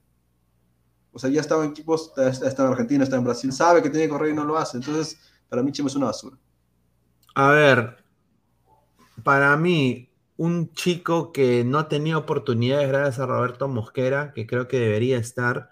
[1.12, 4.06] O sea, ya estaba en equipos, está en Argentina, está en Brasil, sabe que tiene
[4.06, 4.76] que correr y no lo hace.
[4.76, 5.18] Entonces,
[5.48, 6.36] para mí Chemo es una basura.
[7.34, 7.97] A ver,
[9.24, 10.10] para mí,
[10.41, 15.69] un chico que no tenido oportunidades gracias a Roberto Mosquera, que creo que debería estar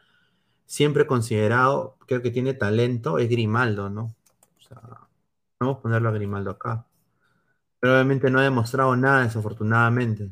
[0.67, 4.15] siempre considerado, creo que tiene talento, es Grimaldo, ¿no?
[4.59, 5.09] O sea,
[5.59, 6.87] vamos a ponerlo a Grimaldo acá.
[7.81, 10.31] Pero obviamente no ha demostrado nada, desafortunadamente,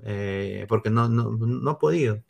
[0.00, 2.22] eh, porque no, no, ha podido.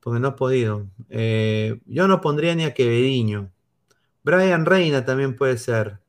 [0.00, 0.86] Porque no ha podido.
[1.08, 3.50] Eh, yo no pondría ni a Quevediño.
[4.22, 6.00] Brian Reina también puede ser.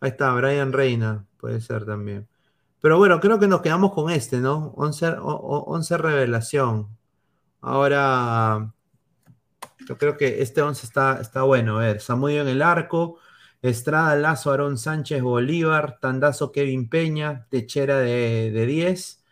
[0.00, 2.28] Ahí está, Brian Reina puede ser también.
[2.84, 4.74] Pero bueno, creo que nos quedamos con este, ¿no?
[4.76, 6.94] 11, 11 revelación.
[7.62, 8.74] Ahora,
[9.88, 11.78] yo creo que este 11 está, está bueno.
[11.78, 13.18] A ver, Samudio en el arco,
[13.62, 19.24] Estrada, Lazo, Aarón Sánchez, Bolívar, Tandazo, Kevin Peña, Techera de, 10,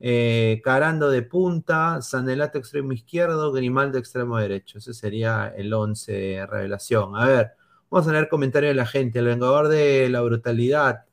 [0.00, 4.76] eh, Carando de punta, Sanelato extremo izquierdo, Grimaldo extremo derecho.
[4.76, 7.16] Ese sería el 11 revelación.
[7.16, 7.52] A ver,
[7.88, 9.20] vamos a leer comentarios de la gente.
[9.20, 11.06] El vengador de la brutalidad.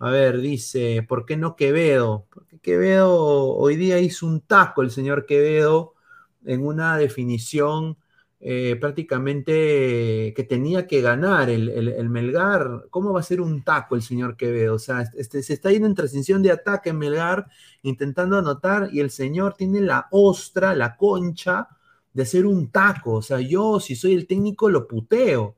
[0.00, 2.26] A ver, dice, ¿por qué no Quevedo?
[2.30, 5.94] Porque Quevedo hoy día hizo un taco el señor Quevedo
[6.44, 7.96] en una definición
[8.40, 12.86] eh, prácticamente que tenía que ganar el, Melgar.
[12.90, 14.74] ¿Cómo va a ser un taco el señor Quevedo?
[14.74, 17.46] O sea, este, se está yendo en transición de ataque en Melgar,
[17.82, 21.68] intentando anotar, y el señor tiene la ostra, la concha
[22.12, 23.14] de hacer un taco.
[23.14, 25.56] O sea, yo, si soy el técnico, lo puteo.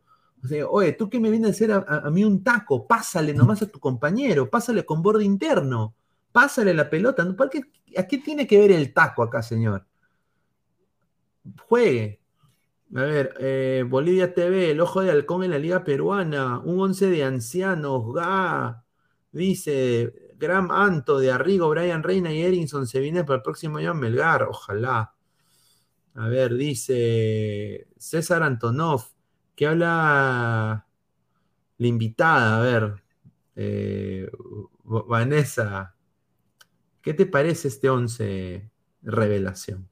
[0.71, 3.81] Oye, tú que me vienes a hacer a, mí un taco, pásale nomás a tu
[3.81, 5.95] compañero, pásale con borde interno,
[6.33, 7.27] pásale la pelota.
[7.37, 7.63] ¿Por qué,
[7.97, 9.87] ¿A qué tiene que ver el taco acá, señor?
[11.69, 12.21] Juegue.
[12.95, 17.07] A ver, eh, Bolivia TV, el ojo de halcón en la Liga Peruana, un once
[17.11, 18.85] de ancianos, ga,
[19.33, 23.91] dice Gram Anto de Arrigo, Brian Reina y Erinson se viene para el próximo año
[23.91, 25.15] a Melgar, ojalá.
[26.15, 29.16] A ver, dice César Antonov,
[29.57, 30.87] que habla
[31.79, 33.03] la invitada, a ver,
[33.57, 34.31] eh,
[34.85, 35.95] Vanessa,
[37.03, 38.71] ¿qué te parece este once
[39.03, 39.89] revelación?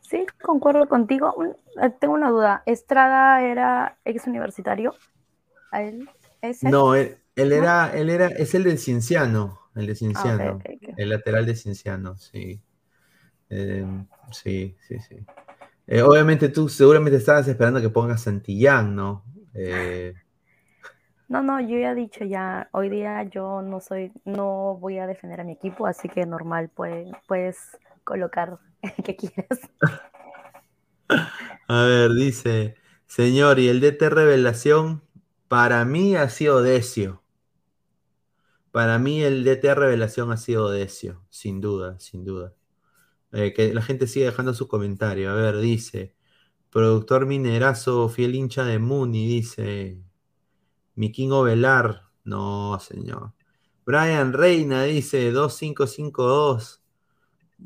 [0.00, 1.34] Sí, concuerdo contigo.
[1.82, 2.62] Eh, tengo una duda.
[2.64, 4.94] ¿Estrada era ex universitario?
[5.72, 6.08] él?
[6.62, 10.58] No, él, era, él era, es el de Cienciano, el de ah, Cienciano,
[10.96, 12.62] el lateral de Cienciano, sí.
[13.50, 15.26] Em, sí, sí, sí.
[15.90, 19.24] Eh, obviamente tú seguramente estabas esperando que pongas Santillán, ¿no?
[19.54, 20.12] Eh,
[21.28, 25.06] no, no, yo ya he dicho ya, hoy día yo no soy, no voy a
[25.06, 27.56] defender a mi equipo, así que normal, pues, puedes
[28.04, 28.58] colocar
[29.04, 29.60] que quieras.
[31.68, 32.74] A ver, dice,
[33.06, 35.02] señor, y el DT Revelación,
[35.48, 37.22] para mí ha sido Decio.
[38.72, 42.52] Para mí el DT Revelación ha sido Decio, sin duda, sin duda.
[43.32, 45.30] Eh, que la gente sigue dejando su comentario.
[45.30, 46.14] A ver, dice,
[46.70, 50.00] productor minerazo, fiel hincha de Muni, dice,
[50.94, 53.34] mi King Velar, no, señor.
[53.86, 56.82] Brian Reina dice 2552.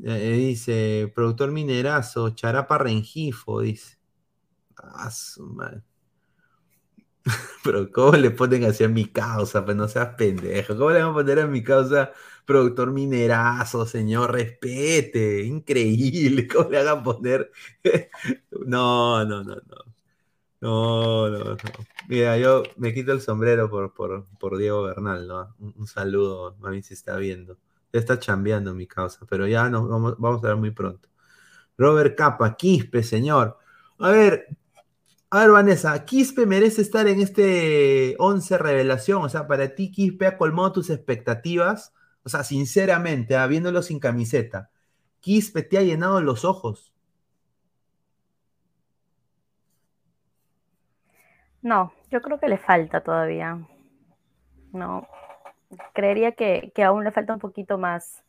[0.04, 3.98] Eh, dice, productor minerazo, Charapa Rengifo, dice.
[4.76, 5.82] Ah, su madre.
[7.64, 9.64] Pero ¿cómo le ponen así a mi causa?
[9.64, 10.76] Pues no seas pendejo.
[10.76, 12.12] ¿Cómo le van a poner a mi causa
[12.44, 14.32] productor minerazo, señor?
[14.32, 15.42] Respete.
[15.44, 16.46] Increíble.
[16.52, 17.50] ¿Cómo le hagan poner?
[18.66, 19.92] no, no, no, no.
[20.60, 21.56] No, no, no.
[22.08, 25.54] Mira, yo me quito el sombrero por, por, por Diego Bernal, ¿no?
[25.58, 27.58] Un, un saludo, mami, si está viendo.
[27.92, 31.08] Ya está chambeando mi causa, pero ya nos vamos, vamos a ver muy pronto.
[31.78, 33.58] Robert Capa, Quispe, señor.
[33.98, 34.46] A ver,
[35.30, 39.22] a ver, Vanessa, ¿Quispe merece estar en este 11 revelación?
[39.24, 41.94] O sea, para ti, Quispe ha colmado tus expectativas.
[42.24, 44.70] O sea, sinceramente, ah, viéndolo sin camiseta,
[45.22, 46.92] ¿Quispe te ha llenado los ojos?
[51.62, 53.64] No, yo creo que le falta todavía.
[54.72, 55.06] No,
[55.94, 58.24] creería que, aún le falta un poquito más.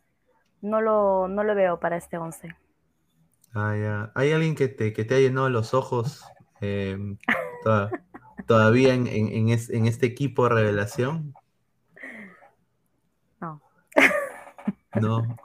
[0.62, 2.56] No lo, no lo veo para este 11.
[3.56, 6.24] Ah, ¿Hay alguien que te, que te ha llenado los ojos
[6.62, 7.18] em,
[8.48, 11.34] todavía en, en, este equipo de revelación?
[13.42, 13.64] No.
[15.04, 15.38] No,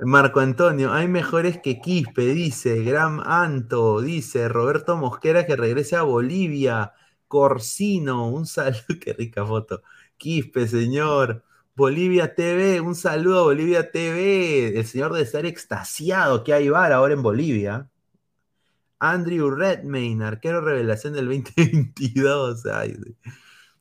[0.00, 6.02] Marco Antonio, hay mejores que Quispe, dice Gram Anto, dice Roberto Mosquera que regrese a
[6.02, 6.92] Bolivia,
[7.28, 9.82] Corsino, un saludo, qué rica foto.
[10.16, 11.44] Quispe, señor.
[11.76, 14.78] Bolivia TV, un saludo a Bolivia TV.
[14.78, 17.88] El señor de estar extasiado que hay VAR ahora en Bolivia.
[18.98, 22.62] Andrew Redmayne, arquero revelación del 2022.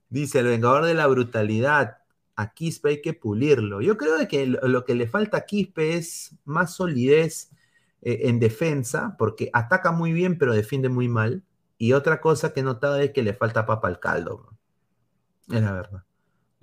[0.09, 2.02] dice el vengador de la brutalidad.
[2.35, 3.81] A Quispe hay que pulirlo.
[3.81, 7.51] Yo creo que lo que le falta a Quispe es más solidez
[8.01, 11.43] eh, en defensa, porque ataca muy bien, pero defiende muy mal.
[11.77, 14.57] Y otra cosa que he notado es que le falta papa al caldo.
[15.49, 16.03] Es la verdad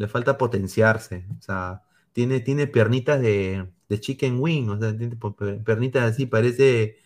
[0.00, 1.26] le falta potenciarse.
[1.38, 1.82] O sea,
[2.12, 3.70] tiene, tiene pernitas de,
[4.00, 5.16] chicken wing, o sea, tiene
[5.64, 6.98] pernitas así, parece,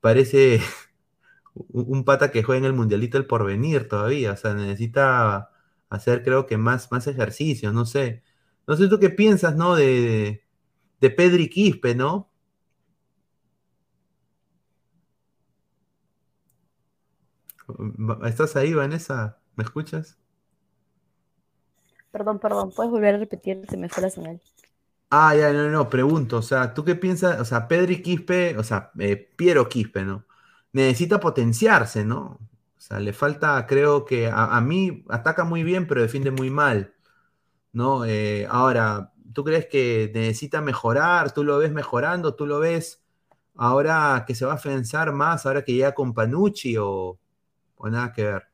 [0.00, 0.60] parece
[1.54, 4.32] un pata que juega en el mundialito el porvenir todavía.
[4.32, 5.50] O sea, necesita
[5.90, 8.22] hacer, creo que más, más ejercicio, no sé.
[8.66, 9.74] No sé tú qué piensas, ¿no?
[9.74, 10.44] De,
[11.00, 12.30] de Pedri Quispe, ¿no?
[18.24, 19.38] ¿Estás ahí, Vanessa?
[19.56, 20.18] ¿Me escuchas?
[22.10, 23.64] Perdón, perdón, ¿puedes volver a repetir?
[23.68, 24.40] Se me fue la señal.
[25.10, 27.40] Ah, ya, no, no, pregunto, o sea, ¿tú qué piensas?
[27.40, 30.26] O sea, Pedri Quispe, o sea, eh, Piero Quispe, ¿no?
[30.72, 32.38] Necesita potenciarse, ¿no?
[32.78, 36.94] O sea, le falta, creo que a, mí ataca muy bien, pero defiende muy mal,
[37.72, 38.04] ¿no?
[38.04, 41.32] Eh, ahora, ¿tú crees que necesita mejorar?
[41.32, 42.36] ¿Tú lo ves mejorando?
[42.36, 43.04] ¿Tú lo ves
[43.56, 47.18] ahora que se va a afianzar más, ahora que llega con Panucci o,
[47.76, 48.44] o nada que ver?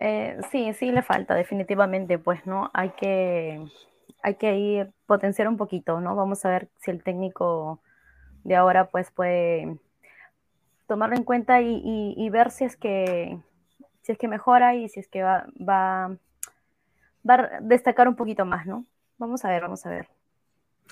[0.00, 2.68] Eh, sí, sí le falta, definitivamente, pues, ¿no?
[2.74, 3.64] Hay que,
[4.24, 6.16] hay que ir, potenciar un poquito, ¿no?
[6.16, 7.80] Vamos a ver si el técnico
[8.42, 9.78] de ahora, pues, puede
[10.86, 13.38] tomarlo en cuenta y, ver si es que,
[14.02, 16.16] si es que mejora y si es que va, va,
[17.28, 18.86] va a destacar un poquito más, ¿no?
[19.18, 20.08] Vamos a ver, vamos a ver.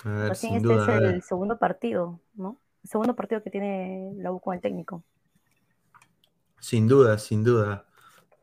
[0.04, 2.58] A ver este es el segundo partido, ¿no?
[2.82, 5.02] El segundo partido que tiene la U con el técnico.
[6.60, 7.86] Sin duda, sin duda.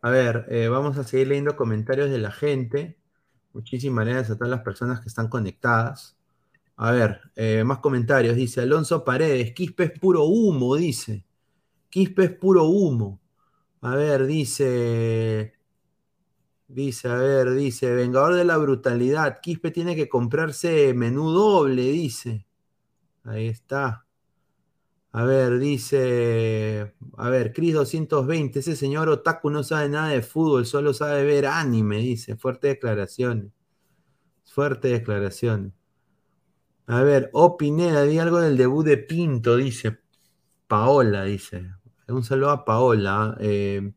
[0.02, 2.98] A ver, eh, vamos a seguir leyendo comentarios de la gente.
[3.54, 6.18] Muchísimas gracias a todas las personas que están conectadas.
[6.76, 8.36] A ver, eh, más comentarios.
[8.36, 11.24] Dice Alonso Paredes, Quispe es puro humo, dice.
[11.92, 13.22] Quispe es puro humo.
[13.82, 15.54] A ver, dice.
[16.68, 19.42] Dice, a ver, dice, Vengador de la Brutalidad.
[19.42, 22.48] Quispe tiene que comprarse menú doble, dice.
[23.26, 24.06] Ahí está.
[25.14, 30.66] A ver, dice, a ver, Cris 220, ese señor Otaku no sabe nada de fútbol,
[30.66, 32.38] solo sabe ver anime, dice.
[32.38, 33.52] Fuerte declaraciones.
[34.46, 35.74] Fuerte declaraciones.
[36.88, 40.00] A ver, O Pineda, di algo del debut de Pinto, dice.
[40.68, 41.81] Paola, dice.
[42.08, 43.38] Un saludo a Paola.
[43.40, 43.94] Eh,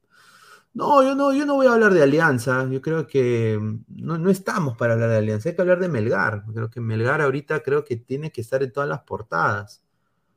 [0.75, 2.69] no, yo no, yo no voy a hablar de Alianza.
[2.71, 3.59] Yo creo que
[3.89, 5.49] no, no, estamos para hablar de Alianza.
[5.49, 6.45] Hay que hablar de Melgar.
[6.53, 9.85] Creo que Melgar ahorita creo que tiene que estar en todas las portadas.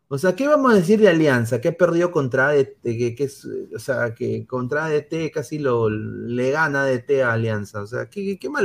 [0.09, 1.59] O sea, ¿qué vamos a decir de Alianza?
[1.59, 3.29] Que ha perdido contra ADT, que,
[3.75, 7.81] o sea, que contra ADT casi lo, le gana ADT a Alianza.
[7.81, 8.63] O sea, ¿qué, qué, más,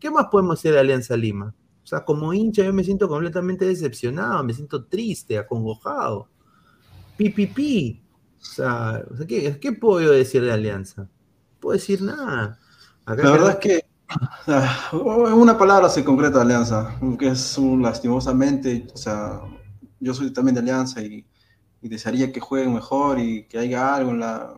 [0.00, 1.54] qué, más, podemos decir de Alianza Lima?
[1.84, 6.28] O sea, como hincha yo me siento completamente decepcionado, me siento triste, acongojado.
[7.16, 8.02] Pi,
[8.40, 11.02] O sea, ¿qué, ¿qué, puedo yo decir de Alianza?
[11.02, 11.08] No
[11.60, 12.58] puedo decir nada.
[13.06, 13.84] la verdad es que
[14.92, 19.40] una palabra se concreta Alianza, que es un lastimosamente, o sea,
[20.00, 21.26] yo soy también de Alianza y,
[21.80, 24.54] desearía que jueguen mejor y que haya algo en la,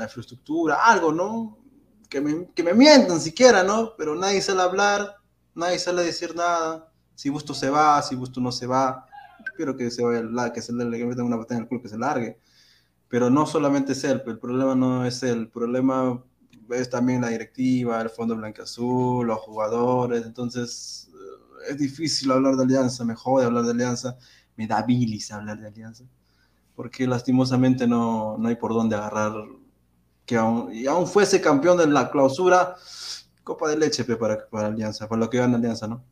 [0.00, 1.58] infraestructura, algo, ¿no?
[2.08, 3.94] Que me, que me, mientan siquiera, ¿no?
[3.98, 5.16] Pero nadie sale a hablar,
[5.56, 6.92] nadie sale a decir nada.
[7.16, 9.07] Si gusto se va, si gusto no se va.
[9.58, 11.98] Espero que se vaya, que se le metan una patada en el culo, que se
[11.98, 12.38] largue.
[13.08, 16.22] Pero no solamente es él, el problema no es él, el problema
[16.70, 20.24] es también la directiva, el Fondo Azul, los jugadores.
[20.24, 24.16] Entonces, eh, es difícil hablar de Alianza, me jode hablar de Alianza
[24.54, 26.04] me da bilis hablar de Alianza,
[26.76, 29.32] porque lastimosamente no, no hay por dónde agarrar,
[30.24, 32.76] que aún, y aún fuese campeón de la clausura,
[33.42, 36.04] copa de leche para, para Alianza, para lo que gana Alianza, ¿no?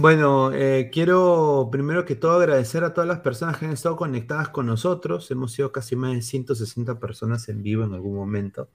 [0.00, 4.48] Bueno, eh, quiero primero que todo agradecer a todas las personas que han estado conectadas
[4.48, 5.30] con nosotros.
[5.30, 8.70] Hemos sido casi más de 160 personas en vivo en algún momento.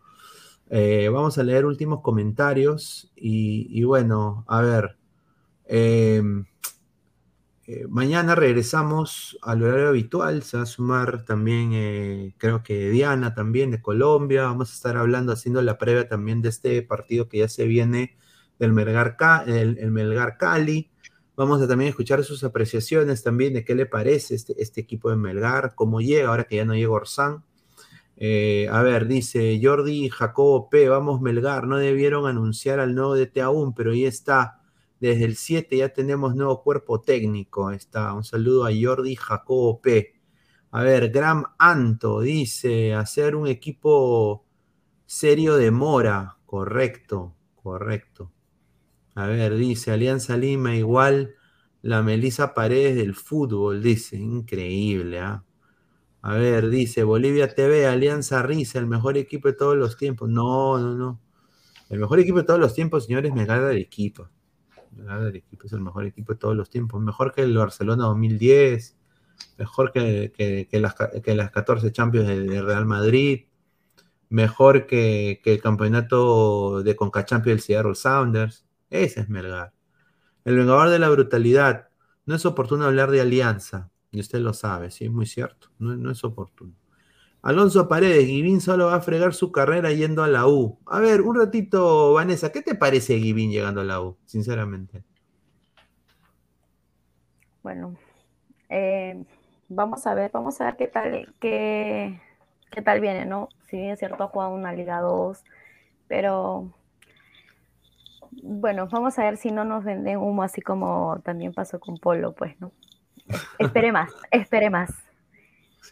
[0.70, 4.98] Eh, vamos a leer últimos comentarios y, y bueno, a ver.
[5.66, 6.22] Eh,
[7.66, 13.72] eh, mañana regresamos al horario habitual, se va a sumar también, creo que Diana también
[13.72, 17.50] de Colombia, vamos a estar hablando, haciendo la previa también de este partido que ya
[17.50, 18.16] se viene
[18.60, 19.16] del Melgar,
[19.48, 20.92] el, Melgar Cali.
[21.36, 25.18] Vamos a también escuchar sus apreciaciones también de qué le parece este, este equipo de
[25.18, 27.44] Melgar, cómo llega, ahora que ya no llega Orsán.
[28.18, 33.42] Eh, a ver, dice Jordi Jacobo P, vamos Melgar, no debieron anunciar al nuevo DT
[33.42, 34.62] aún, pero ahí está.
[35.00, 37.72] Desde el 7 ya tenemos nuevo cuerpo técnico.
[37.72, 38.14] Está.
[38.14, 40.16] Un saludo a Jordi Jacobo P.
[40.72, 44.46] A ver, Gram Anto dice, hacer un equipo
[45.06, 46.38] serio de Mora.
[46.46, 48.32] Correcto, correcto.
[49.16, 51.36] A ver, dice Alianza Lima igual
[51.82, 54.18] la Melisa Paredes del fútbol, dice.
[54.18, 55.44] Increíble, ¿ah?
[56.22, 60.30] A ver, dice Bolivia TV, Alianza Risa, el mejor equipo de todos los tiempos.
[60.30, 61.22] No, no, no.
[61.90, 64.28] El mejor equipo de todos los tiempos, señores, me gana el equipo.
[64.92, 67.02] Me gana el equipo, es el mejor equipo de todos los tiempos.
[67.02, 68.98] Mejor que el Barcelona 2010,
[69.60, 73.46] mejor que, las, que las 14 Champions del Real Madrid,
[74.30, 78.65] mejor que, el campeonato de Conca Champions del Seattle Sounders.
[78.90, 79.74] Ese es Melgar.
[80.46, 81.90] El vengador de la brutalidad.
[82.26, 83.90] No es oportuno hablar de alianza.
[84.12, 85.70] Y usted lo sabe, sí, es muy cierto.
[85.78, 86.74] No, es oportuno.
[87.42, 90.80] Alonso Paredes, Givín solo va a fregar su carrera yendo a la U.
[90.86, 95.04] A ver, un ratito, Vanessa, ¿qué te parece Givín llegando a la U, sinceramente?
[97.62, 97.96] Bueno,
[98.70, 99.24] eh,
[99.68, 102.20] vamos a ver, vamos a ver qué tal, qué,
[102.72, 103.50] qué tal viene, ¿no?
[103.70, 105.44] Si bien es cierto, ha jugado una Liga 2,
[106.08, 106.72] pero
[108.32, 112.34] bueno, vamos a ver si no nos venden humo así como también pasó con Polo,
[112.34, 112.72] pues, ¿no?
[113.60, 114.92] Espere más, espere más.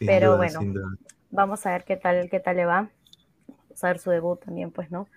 [0.00, 0.60] pero bueno,
[1.30, 2.88] vamos a ver qué tal, qué tal le va.
[3.48, 5.08] Vamos a ver su debut también, pues, ¿no?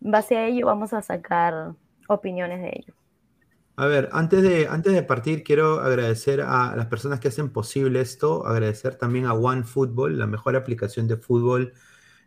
[0.00, 1.72] En base a ello vamos a sacar
[2.08, 2.94] opiniones de ello.
[3.76, 8.00] A ver, antes de, antes de partir, quiero agradecer a las personas que hacen posible
[8.00, 11.74] esto, agradecer también a OneFootball, la mejor aplicación de fútbol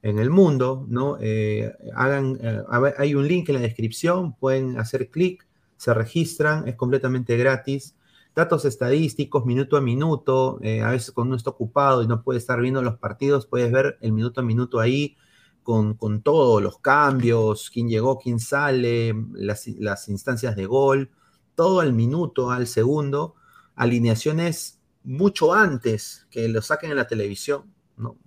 [0.02, 1.18] en el mundo, ¿no?
[1.20, 2.64] Eh, hagan, eh,
[2.98, 5.48] hay un link en la descripción, pueden hacer clic,
[5.78, 7.96] se registran, es completamente gratis.
[8.36, 12.40] Datos estadísticos, minuto a minuto, eh, a veces cuando uno está ocupado y no puede
[12.40, 15.18] estar viendo los partidos, puedes ver el minuto a minuto ahí
[15.64, 21.12] con, con todos los cambios, quién llegó, quién sale, las, las instancias de gol
[21.56, 23.36] todo al minuto, al segundo,
[23.76, 27.72] alineaciones mucho antes que lo saquen en la televisión.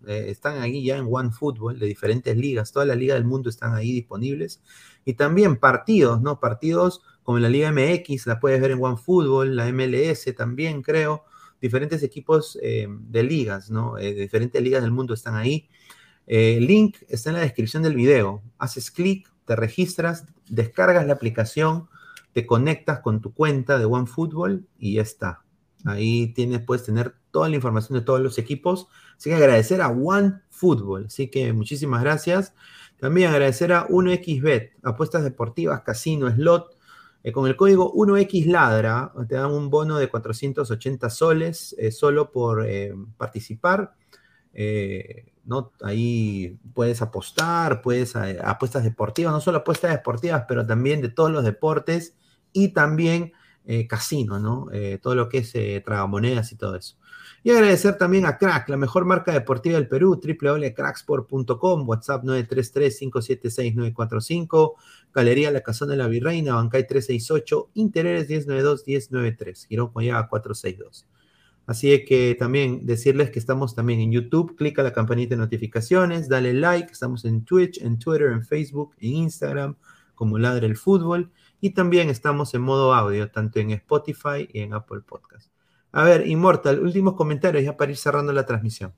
[0.06, 3.48] Eh, están ahí ya en One Football de diferentes ligas, todas las ligas del mundo
[3.48, 4.62] están ahí disponibles.
[5.04, 6.40] Y también partidos, ¿no?
[6.40, 11.24] Partidos como la Liga MX, la puedes ver en One Football, la MLS también, creo.
[11.60, 13.98] Diferentes equipos eh, de ligas, ¿no?
[13.98, 15.68] Eh, de diferentes ligas del mundo están ahí.
[16.26, 18.42] El link está en la descripción del video.
[18.58, 21.88] Haces clic, te registras, descargas la aplicación
[22.34, 25.43] te conectas con tu cuenta de OneFootball y ya está.
[25.84, 28.88] Ahí tienes, puedes tener toda la información de todos los equipos.
[29.16, 31.06] Así que agradecer a OneFootball.
[31.06, 32.54] Así que muchísimas gracias.
[32.98, 36.74] También agradecer a 1xBet, apuestas deportivas, casino, slot.
[37.22, 42.66] Eh, con el código 1xladra te dan un bono de 480 soles eh, solo por
[42.66, 43.94] eh, participar.
[45.44, 45.72] ¿no?
[45.82, 51.44] Ahí puedes apostar, puedes apuestas deportivas, no solo apuestas deportivas, pero también de todos los
[51.44, 52.16] deportes
[52.52, 53.32] y también
[53.66, 54.68] eh, casino, ¿no?
[54.72, 56.96] Eh, todo lo que es eh, tragamonedas y todo eso.
[57.42, 64.74] Y agradecer también a Crack, la mejor marca deportiva del Perú, www.cracksport.com, WhatsApp 933-576-945,
[65.14, 71.06] Galería La Casona de la Virreina, Bancay 368, Intereses 1092-1093, Girón Coyaba 462.
[71.66, 76.52] Así que también decirles que estamos también en YouTube, clica la campanita de notificaciones, dale
[76.52, 79.76] like, estamos en Twitch, en Twitter, en Facebook, en Instagram,
[80.14, 81.30] como Ladre el Fútbol.
[81.64, 85.50] Y también estamos en modo audio, tanto en Spotify y en Apple Podcast.
[85.92, 88.92] A ver, Immortal, últimos comentarios ya para ir cerrando la transmisión.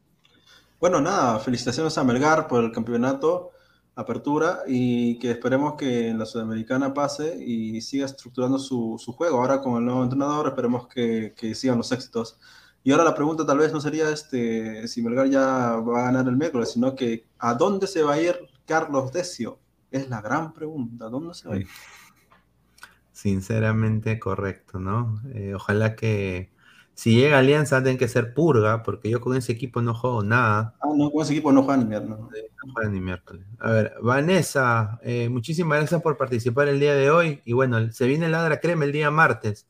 [0.80, 3.52] Bueno, nada, felicitaciones a Melgar por el campeonato,
[3.94, 9.38] apertura, y que esperemos que la Sudamericana pase y siga estructurando su, juego.
[9.38, 12.36] Ahora con el nuevo entrenador, esperemos que, sigan los éxitos.
[12.82, 16.26] Y ahora la pregunta tal vez no sería este, si Melgar ya va a ganar
[16.26, 18.36] el miércoles, sino que ¿a dónde se va a ir
[18.66, 19.60] Carlos Decio?
[19.88, 21.68] Es la gran pregunta, ¿a dónde se va a ir?
[23.26, 25.20] Sinceramente correcto, ¿no?
[25.34, 26.52] Eh, ojalá que
[26.94, 30.76] si llega Alianza tienen que ser purga, porque yo con ese equipo no juego nada.
[30.80, 32.20] Ah, no, con ese equipo no juega ni miércoles.
[32.20, 33.44] No juega ni miércoles.
[33.58, 37.40] A ver, Vanessa, eh, muchísimas gracias por participar el día de hoy.
[37.44, 39.66] Y bueno, se viene Ladra Crema el día martes.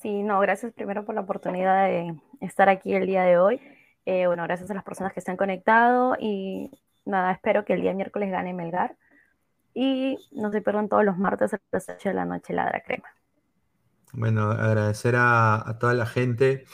[0.00, 3.60] Sí, no, gracias primero por la oportunidad de estar aquí el día de hoy.
[4.06, 6.70] Eh, bueno, gracias a las personas que están conectado y
[7.04, 8.96] nada, espero que el día miércoles gane Melgar.
[9.82, 13.08] Y no se pierdan todos los martes a las 8 de la noche Ladra Crema.
[14.12, 16.66] Bueno, agradecer a, toda la gente,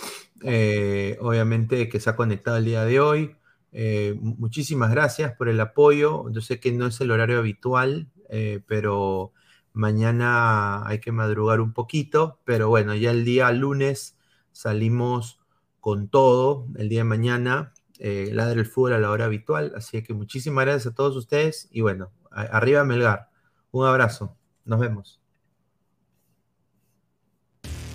[0.43, 3.37] eh, obviamente, que se ha conectado el día de hoy.
[3.70, 6.28] Eh, muchísimas gracias por el apoyo.
[6.33, 9.33] Yo sé que no es el horario habitual, eh, pero
[9.73, 12.41] mañana hay que madrugar un poquito.
[12.45, 14.19] Pero bueno, ya el día lunes
[14.51, 15.39] salimos
[15.78, 16.66] con todo.
[16.74, 19.74] El día de mañana, ladra el fútbol a la hora habitual.
[19.77, 23.29] Así que muchísimas gracias a todos ustedes y bueno, Arriba Melgar.
[23.71, 24.37] Un abrazo.
[24.65, 25.21] Nos vemos.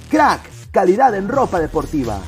[0.09, 0.41] Crack,
[0.71, 2.19] calidad en ropa deportiva.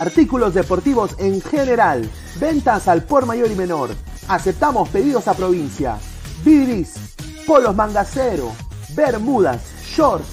[0.00, 2.10] Artículos deportivos en general.
[2.40, 3.90] Ventas al por mayor y menor.
[4.28, 5.98] Aceptamos pedidos a provincia.
[6.44, 7.14] Bidris,
[7.46, 8.52] polos mangacero,
[8.96, 10.26] bermudas, shorts,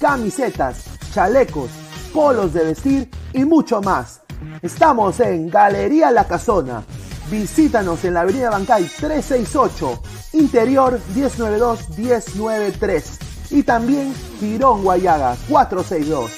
[0.00, 1.70] camisetas, chalecos,
[2.12, 4.22] polos de vestir y mucho más.
[4.60, 6.82] Estamos en Galería La Casona.
[7.30, 10.00] Visítanos en la Avenida Bancay 368,
[10.34, 13.02] Interior 192-193
[13.50, 16.30] y también Girón Guayaga 462.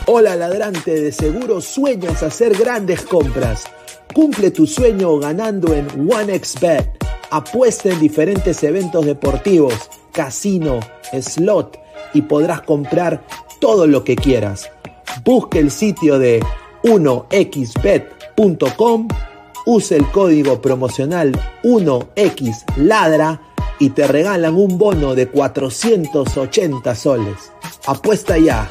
[0.06, 3.66] Hola ladrante, de seguro sueñas hacer grandes compras.
[4.14, 7.04] Cumple tu sueño ganando en OneXBet.
[7.30, 9.74] Apuesta en diferentes eventos deportivos,
[10.12, 10.80] casino,
[11.20, 11.78] slot
[12.14, 13.22] y podrás comprar
[13.60, 14.70] todo lo que quieras.
[15.24, 16.42] Busque el sitio de
[16.84, 17.88] 1xbet.com,
[19.66, 23.40] use el código promocional 1xladra
[23.78, 27.52] y te regalan un bono de 480 soles.
[27.86, 28.70] Apuesta ya.